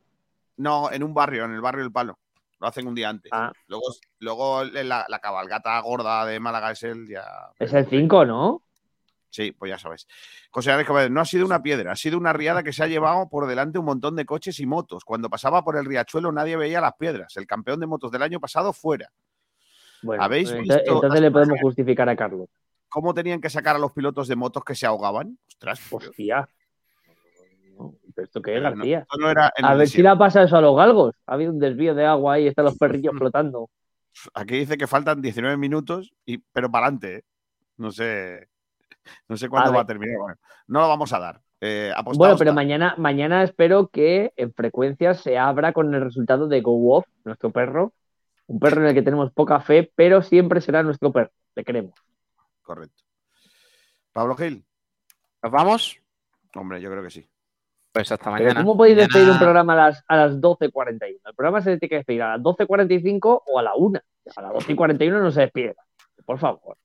[0.57, 2.19] No, en un barrio, en el barrio del Palo.
[2.61, 3.31] Lo hacen un día antes.
[3.35, 3.53] Ah.
[3.67, 3.85] Luego,
[4.21, 7.25] luego la, la cabalgata gorda de Málaga es el ya.
[7.59, 8.63] Es el 5, ¿no?
[9.29, 10.07] Sí, pues ya sabes.
[10.51, 13.29] José Álvarez no ha sido una piedra, ha sido una riada que se ha llevado
[13.29, 15.05] por delante un montón de coches y motos.
[15.05, 17.37] Cuando pasaba por el riachuelo nadie veía las piedras.
[17.37, 19.11] El campeón de motos del año pasado fuera.
[20.05, 22.49] Bueno, ¿Habéis entonces, visto entonces le podemos justificar a Carlos.
[22.89, 25.39] ¿Cómo tenían que sacar a los pilotos de motos que se ahogaban?
[25.49, 25.81] Ostras.
[25.91, 26.49] Hostia.
[28.15, 29.07] ¿pero ¿Esto qué es, no, García?
[29.19, 30.15] no era A ver si desierto.
[30.15, 31.15] le pasa eso a los galgos.
[31.27, 33.69] Ha habido un desvío de agua ahí, están los perrillos flotando.
[34.35, 37.25] Aquí dice que faltan 19 minutos, y, pero para adelante.
[37.77, 38.49] No sé.
[39.29, 40.17] No sé cuándo A va a terminar.
[40.19, 40.37] Bueno,
[40.69, 41.41] no lo vamos a dar.
[41.61, 42.53] Eh, Bueno, pero está.
[42.53, 47.51] mañana, mañana espero que en frecuencias se abra con el resultado de Go Off, nuestro
[47.51, 47.93] perro.
[48.47, 51.31] Un perro en el que tenemos poca fe, pero siempre será nuestro perro.
[51.55, 51.95] Le queremos.
[52.63, 53.03] Correcto.
[54.13, 54.65] Pablo Gil.
[55.43, 55.99] ¿Nos vamos?
[56.55, 57.29] Hombre, yo creo que sí.
[57.93, 58.61] Pues hasta mañana.
[58.61, 61.21] ¿cómo podéis despedir un programa a las, a las 12.41?
[61.25, 64.01] El programa se tiene que despedir a las 12.45 o a la 1.
[64.37, 65.77] A las 12.41 no se despide.
[66.25, 66.77] Por favor.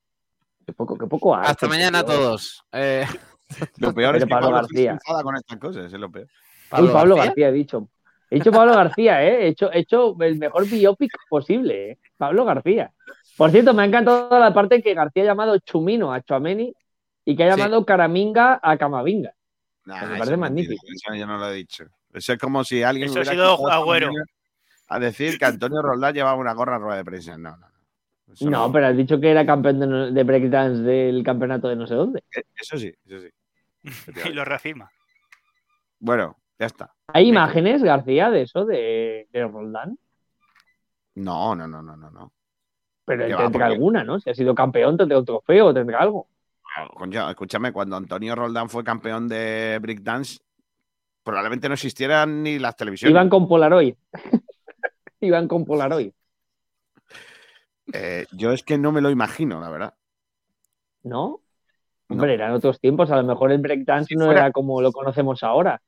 [0.64, 2.64] Qué poco, qué poco arte, Hasta mañana a todos.
[2.72, 3.04] Eh,
[3.78, 4.98] Lo peor es que Pablo García.
[5.22, 6.28] con estas cosas, es lo peor.
[6.78, 7.88] Uy, Pablo García he dicho.
[8.30, 9.44] He dicho Pablo García, ¿eh?
[9.44, 11.98] He hecho, he hecho el mejor biopic posible, ¿eh?
[12.16, 12.92] Pablo García.
[13.36, 16.72] Por cierto, me ha encantado la parte en que García ha llamado Chumino a Chuameni
[17.24, 17.60] y que ha Sí.
[17.60, 19.32] llamado Caraminga a Camavinga.
[19.86, 20.82] Nah, me parece magnífico.
[20.86, 21.84] mentira, Eso yo no lo he dicho.
[22.12, 23.08] Eso es como si alguien.
[23.08, 24.10] Eso ha hubiera sido quitado esta Agüero.
[24.88, 27.36] A decir que Antonio Roldán llevaba una gorra a rueda de prensa.
[27.38, 28.50] No, no, no.
[28.50, 32.22] No, pero has dicho que era campeón de breakdance del campeonato de no sé dónde.
[32.36, 33.28] Eh, Eso sí, eso sí.
[34.30, 34.90] Y lo reafirma.
[35.98, 36.94] Bueno, ya está.
[37.08, 39.98] ¿Hay imágenes, García, de eso, de, de Roldán?
[41.16, 42.10] No, no, no, no, no.
[42.10, 42.32] no.
[43.04, 44.20] Pero él tendrá porque- alguna, ¿no?
[44.20, 46.28] Si ha sido campeón, tendrá un trofeo, tendrá algo.
[46.94, 50.38] Coño, escúchame, cuando Antonio Roldán fue campeón de breakdance,
[51.24, 53.10] probablemente no existieran ni las televisiones.
[53.10, 53.94] Iban con Polaroid.
[55.20, 56.12] Iban con Polaroid.
[57.92, 59.94] Eh, yo es que no me lo imagino, la verdad.
[61.02, 61.40] ¿No?
[62.08, 62.14] No.
[62.16, 63.10] Hombre, eran otros tiempos.
[63.10, 65.80] A lo mejor el breakdance Si no fuera- era como lo conocemos ahora.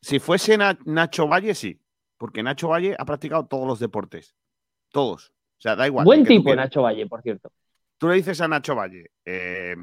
[0.00, 1.80] Si fuese Na- Nacho Valle, sí.
[2.16, 4.34] Porque Nacho Valle ha practicado todos los deportes.
[4.90, 5.28] Todos.
[5.30, 6.04] O sea, da igual.
[6.04, 6.54] Buen tipo.
[6.54, 7.50] Nacho Valle, por cierto.
[7.98, 9.74] Tú le dices a Nacho Valle, eh,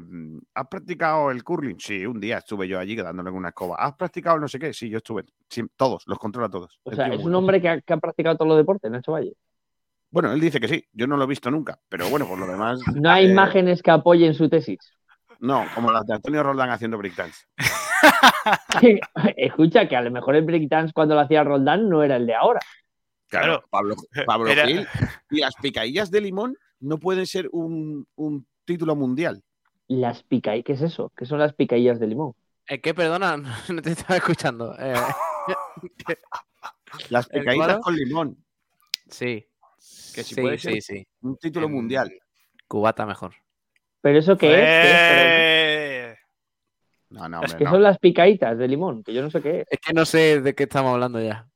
[0.54, 1.76] ¿has practicado el curling?
[1.78, 3.76] Sí, un día estuve yo allí dándole una escoba.
[3.76, 4.72] ¿Has practicado el no sé qué?
[4.72, 5.24] Sí, yo estuve.
[5.50, 6.80] Sí, todos, los controla todos.
[6.84, 7.38] O El sea, es un bueno.
[7.38, 9.34] hombre que ha, que ha practicado todos los deportes, Nacho Valle.
[10.10, 10.82] Bueno, él dice que sí.
[10.94, 11.78] Yo no lo he visto nunca.
[11.90, 12.80] Pero bueno, por lo demás.
[12.96, 14.78] No hay eh, imágenes que apoyen su tesis.
[15.40, 17.44] No, como las de Antonio Roldán haciendo breakdance.
[19.36, 22.34] Escucha, que a lo mejor el breakdance cuando lo hacía Roldán no era el de
[22.34, 22.60] ahora.
[23.28, 23.64] Claro, Claro.
[23.70, 23.96] Pablo,
[24.26, 24.86] Pablo Era- Gil.
[25.30, 29.42] Y las picadillas de limón no pueden ser un, un título mundial.
[29.88, 31.12] Las picadillas, ¿qué es eso?
[31.16, 32.34] ¿Qué son las picadillas de limón?
[32.68, 32.94] ¿eh, ¿Qué?
[32.94, 33.36] Perdona,
[33.68, 34.74] no te estaba escuchando.
[34.78, 34.94] Eh,
[37.10, 37.80] Las ¿El picadillas cuadro?
[37.82, 38.36] con limón.
[39.08, 39.44] sí.
[40.14, 41.06] Que si sí, puede sí, ser- sí.
[41.20, 42.10] Un título En- mundial.
[42.66, 43.34] Cubata mejor.
[44.00, 44.56] ¿Pero eso qué es?
[44.56, 45.55] ¿Qué es?
[47.10, 47.70] No, Es que no.
[47.70, 49.66] son las picaditas de limón, que yo no sé qué es.
[49.70, 51.46] Es que no sé de qué estamos hablando ya.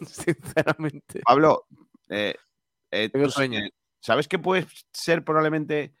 [0.06, 1.20] Sinceramente.
[1.24, 1.66] Pablo,
[2.08, 2.34] eh,
[2.90, 3.58] eh, Tengo tú, sueño.
[3.60, 3.70] eh,
[4.00, 5.94] ¿sabes que puedes ser probablemente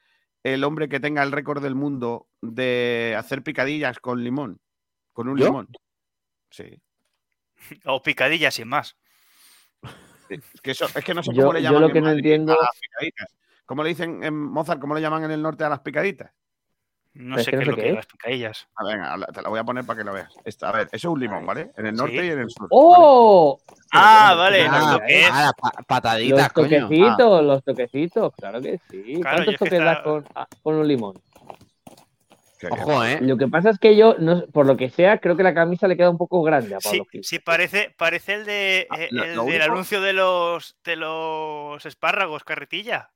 [0.44, 4.60] el hombre que tenga el récord del mundo de hacer picadillas con limón?
[5.12, 5.46] Con un ¿Yo?
[5.46, 5.68] limón.
[6.50, 6.80] Sí.
[7.84, 8.96] O picadillas sin más.
[10.28, 10.34] sí.
[10.34, 12.00] Es, que eso, es que no sé Yo- cómo le yo llaman lo en que
[12.00, 13.28] no entiendo- a las picaditas.
[13.66, 14.80] ¿Cómo le dicen en Mozart?
[14.80, 16.32] ¿Cómo le llaman en el norte a las picaditas?
[17.14, 17.94] No Es sé qué no es lo que es.
[17.94, 18.66] las.
[18.76, 20.34] A ver, la- te la voy a poner para que lo veas.
[20.44, 21.70] Esta, a ver, eso es un limón, ¿vale?
[21.76, 22.26] En el norte Sí.
[22.26, 22.62] y en el sur.
[22.62, 22.68] ¿vale?
[22.70, 23.60] ¡Oh!
[23.92, 25.28] Ah, vale, Ah, lo que es.
[25.30, 26.80] Ah, pa- pataditas, Los coño.
[26.88, 29.20] toquecitos, los toquecitos, claro que sí.
[29.20, 31.14] Claro, ¿Cuántos toques das con, ah, con un limón?
[32.58, 33.18] Que- Ojo, ¿eh?
[33.20, 35.88] Lo que pasa es que yo, no, por lo que sea, creo que la camisa
[35.88, 39.08] le queda un poco grande a Sí, Pablo sí, parece, parece el, de, Ah, eh,
[39.10, 43.10] lo- el lo del único- anuncio de los, de los espárragos, carretilla.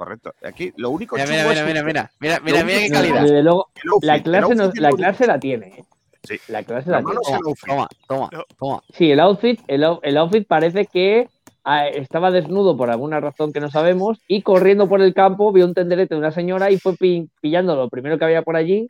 [0.00, 0.32] Correcto.
[0.42, 3.20] Aquí lo único Mira, mira, mira, es mira, que mira, mira, mira, mira qué calidad.
[3.20, 3.68] Desde luego,
[4.00, 5.66] la clase, no- la clase la tiene.
[5.66, 5.84] ¿eh?
[6.22, 6.40] Sí.
[6.48, 7.20] La clase La tiene.
[7.66, 8.44] Toma, toma, No.
[8.58, 8.82] toma.
[8.94, 11.28] Sí, el outfit, el, el outfit parece que
[11.64, 15.66] ah, estaba desnudo por alguna razón que no sabemos y corriendo por el campo vio
[15.66, 18.88] un tenderete de una señora y fue pi- pillando lo primero que había por allí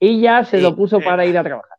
[0.00, 1.76] y ya se Sí, lo puso eh, para ir a trabajar.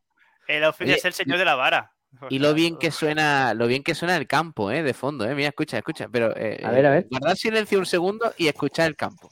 [0.48, 1.92] El outfit es el señor de la vara.
[2.30, 4.84] Y lo bien que suena, lo bien que suena el campo, ¿eh?
[4.84, 5.36] De fondo, ¿eh?
[5.36, 6.08] Mira, escucha, escucha.
[6.12, 7.04] Pero eh, A ver, a ver.
[7.04, 9.30] eh, guardar silencio un segundo y escuchar el campo.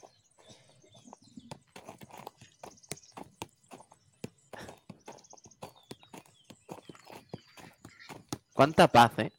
[8.54, 9.30] Cuánta paz, ¿eh?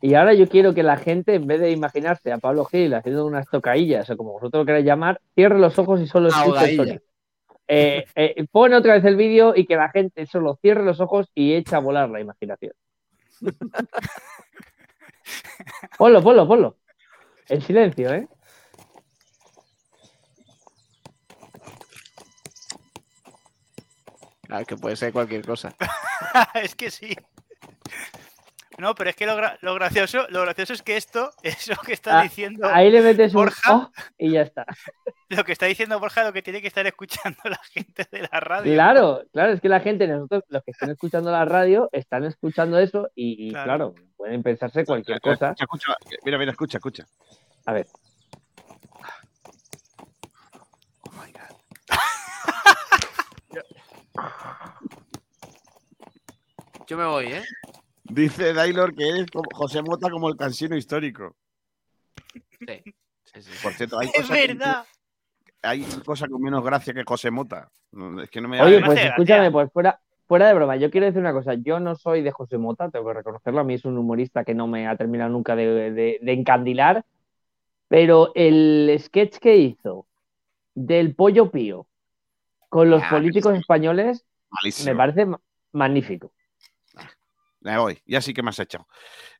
[0.00, 3.24] Y ahora yo quiero que la gente, en vez de imaginarse a Pablo Gil haciendo
[3.24, 6.76] unas tocaillas o como vosotros lo queráis llamar, cierre los ojos y solo escuche el
[6.76, 7.00] sonido.
[7.66, 11.30] Eh, eh, pone otra vez el vídeo y que la gente solo cierre los ojos
[11.34, 12.72] y echa a volar la imaginación.
[15.98, 16.76] ponlo, ponlo, ponlo.
[17.48, 18.28] En silencio, ¿eh?
[24.42, 25.74] Claro, es que puede ser cualquier cosa.
[26.54, 27.16] es que sí.
[28.78, 31.92] No, pero es que lo, gra- lo gracioso, lo gracioso es que esto, eso que
[31.92, 33.72] está Ah, diciendo, Ahí le metes un Borja.
[33.76, 34.66] "Oh", y ya está.
[35.28, 38.40] lo que está diciendo Borja, lo que tiene que estar escuchando la gente de la
[38.40, 38.72] radio.
[38.74, 42.78] Claro, claro, es que la gente, nosotros, los que están escuchando la radio, están escuchando
[42.78, 43.64] eso y, y, Claro.
[43.64, 45.54] claro, pueden pensarse cualquier cosa.
[45.58, 46.16] Escucha, escucha.
[46.24, 47.04] Mira, mira, escucha, escucha.
[47.66, 47.86] A ver.
[51.02, 51.54] Oh my God.
[56.86, 57.42] Yo me voy, ¿eh?
[58.04, 61.36] Dice Dailor que es como José Mota como el cansino histórico.
[62.34, 62.82] Sí.
[63.24, 63.50] sí, sí.
[63.62, 64.84] Por cierto, hay Es cosas que- verdad.
[65.62, 67.70] hay cosas con menos gracia que José Mota.
[68.22, 69.52] Es que no me Oye, pues escúchame, gracia.
[69.52, 72.58] pues fuera, fuera de broma, yo quiero decir una cosa, yo no soy de José
[72.58, 75.54] Mota, tengo que reconocerlo, a mí es un humorista que no me ha terminado nunca
[75.56, 77.04] de, de- de encandilar,
[77.88, 80.06] pero el sketch que hizo
[80.74, 81.86] del pollo pío
[82.68, 84.90] con los Ah, políticos españoles malísimo.
[84.92, 85.40] me parece ma-
[85.72, 86.32] magnífico.
[87.64, 88.86] Me voy, ya sí que me has echado.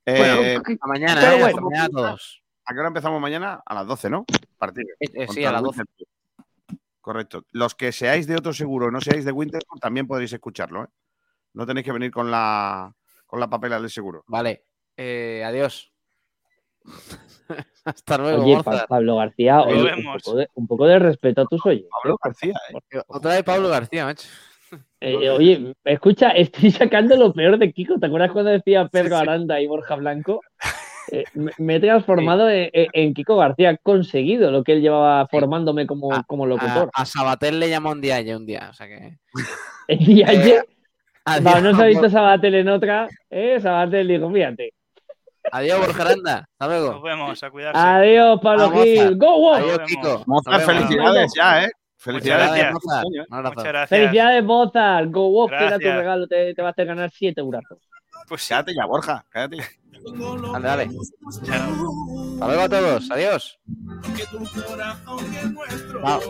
[0.05, 1.41] Bueno, Eh, mañana, Pero ¿eh?
[1.41, 1.61] Bueno.
[1.69, 2.43] mañana a todos.
[2.65, 3.63] ¿A qué hora empezamos mañana?
[3.65, 4.25] A las 12, ¿no?
[4.59, 4.89] Partido.
[4.99, 5.81] Eh, eh, sí, a las el 12.
[5.81, 6.07] Winterthur.
[7.03, 7.45] Correcto.
[7.53, 10.85] Los que seáis de otro seguro, no seáis de Winterthur, también podréis escucharlo.
[10.85, 10.87] ¿eh?
[11.53, 12.95] No tenéis que venir con la,
[13.27, 14.25] con la papela del seguro.
[14.27, 14.65] Vale.
[14.97, 15.93] Eh, adiós.
[17.85, 18.63] Hasta luego, Oye.
[18.63, 20.23] Pa- Pablo García, Nos oye, un, vemos.
[20.23, 21.91] poco de, un poco de respeto a tus oyentes.
[22.03, 22.55] Pablo García.
[22.91, 23.03] ¿eh?
[23.07, 24.27] Otra vez Pablo García, macho.
[25.01, 27.99] Eh, oye, escucha, estoy sacando lo peor de Kiko.
[27.99, 29.23] ¿Te acuerdas cuando decía Pedro sí.
[29.23, 30.41] Aranda y Borja Blanco?
[31.13, 33.73] Eh, me, me he transformado en, en- en Kiko García.
[33.73, 36.91] He conseguido lo que él llevaba formándome como, como A, locutor.
[36.95, 38.69] a Sabater le llamó un día ayer, un día.
[38.71, 39.19] O sea que.
[39.89, 40.67] Y ayer,
[41.43, 43.07] no, no se ha visto Sabatel en otra.
[43.29, 43.59] ¿eh?
[43.61, 44.73] Sabatel dijo, fíjate.
[45.53, 46.49] Adiós, Borja Aranda.
[46.59, 47.03] Hasta Nos luego.
[47.03, 47.79] vemos, a cuidarse.
[47.79, 49.17] Adiós, Pablo Gil.
[49.19, 49.63] ¡Go, Wolf!
[49.63, 49.79] Adiós.
[49.87, 50.23] Kiko.
[50.27, 51.71] Mozart, Nos felicidades ya, ¿eh?
[52.05, 52.49] Felicidades.
[52.49, 52.73] gracias.
[52.73, 53.07] Mozart.
[53.29, 53.89] Muchas gracias.
[53.89, 55.11] Felicidades, Mozart.
[55.11, 56.27] Go, Wolf, que era tu regalo.
[56.27, 57.63] Te, te vas a ganar 7 euros.
[58.29, 58.51] Pues sí.
[58.51, 59.25] Cállate ya, Borja.
[59.31, 59.65] Cállate ya.
[60.53, 60.91] Dale, dale.
[61.27, 63.11] Hasta luego a todos.
[63.11, 63.59] Adiós.
[64.17, 66.21] que tu corazón y el nuestro Chao.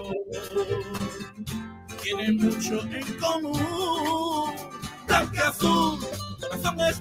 [2.03, 4.55] tienen mucho en común.
[5.09, 5.99] Blanca azul,
[6.41, 7.01] corazón es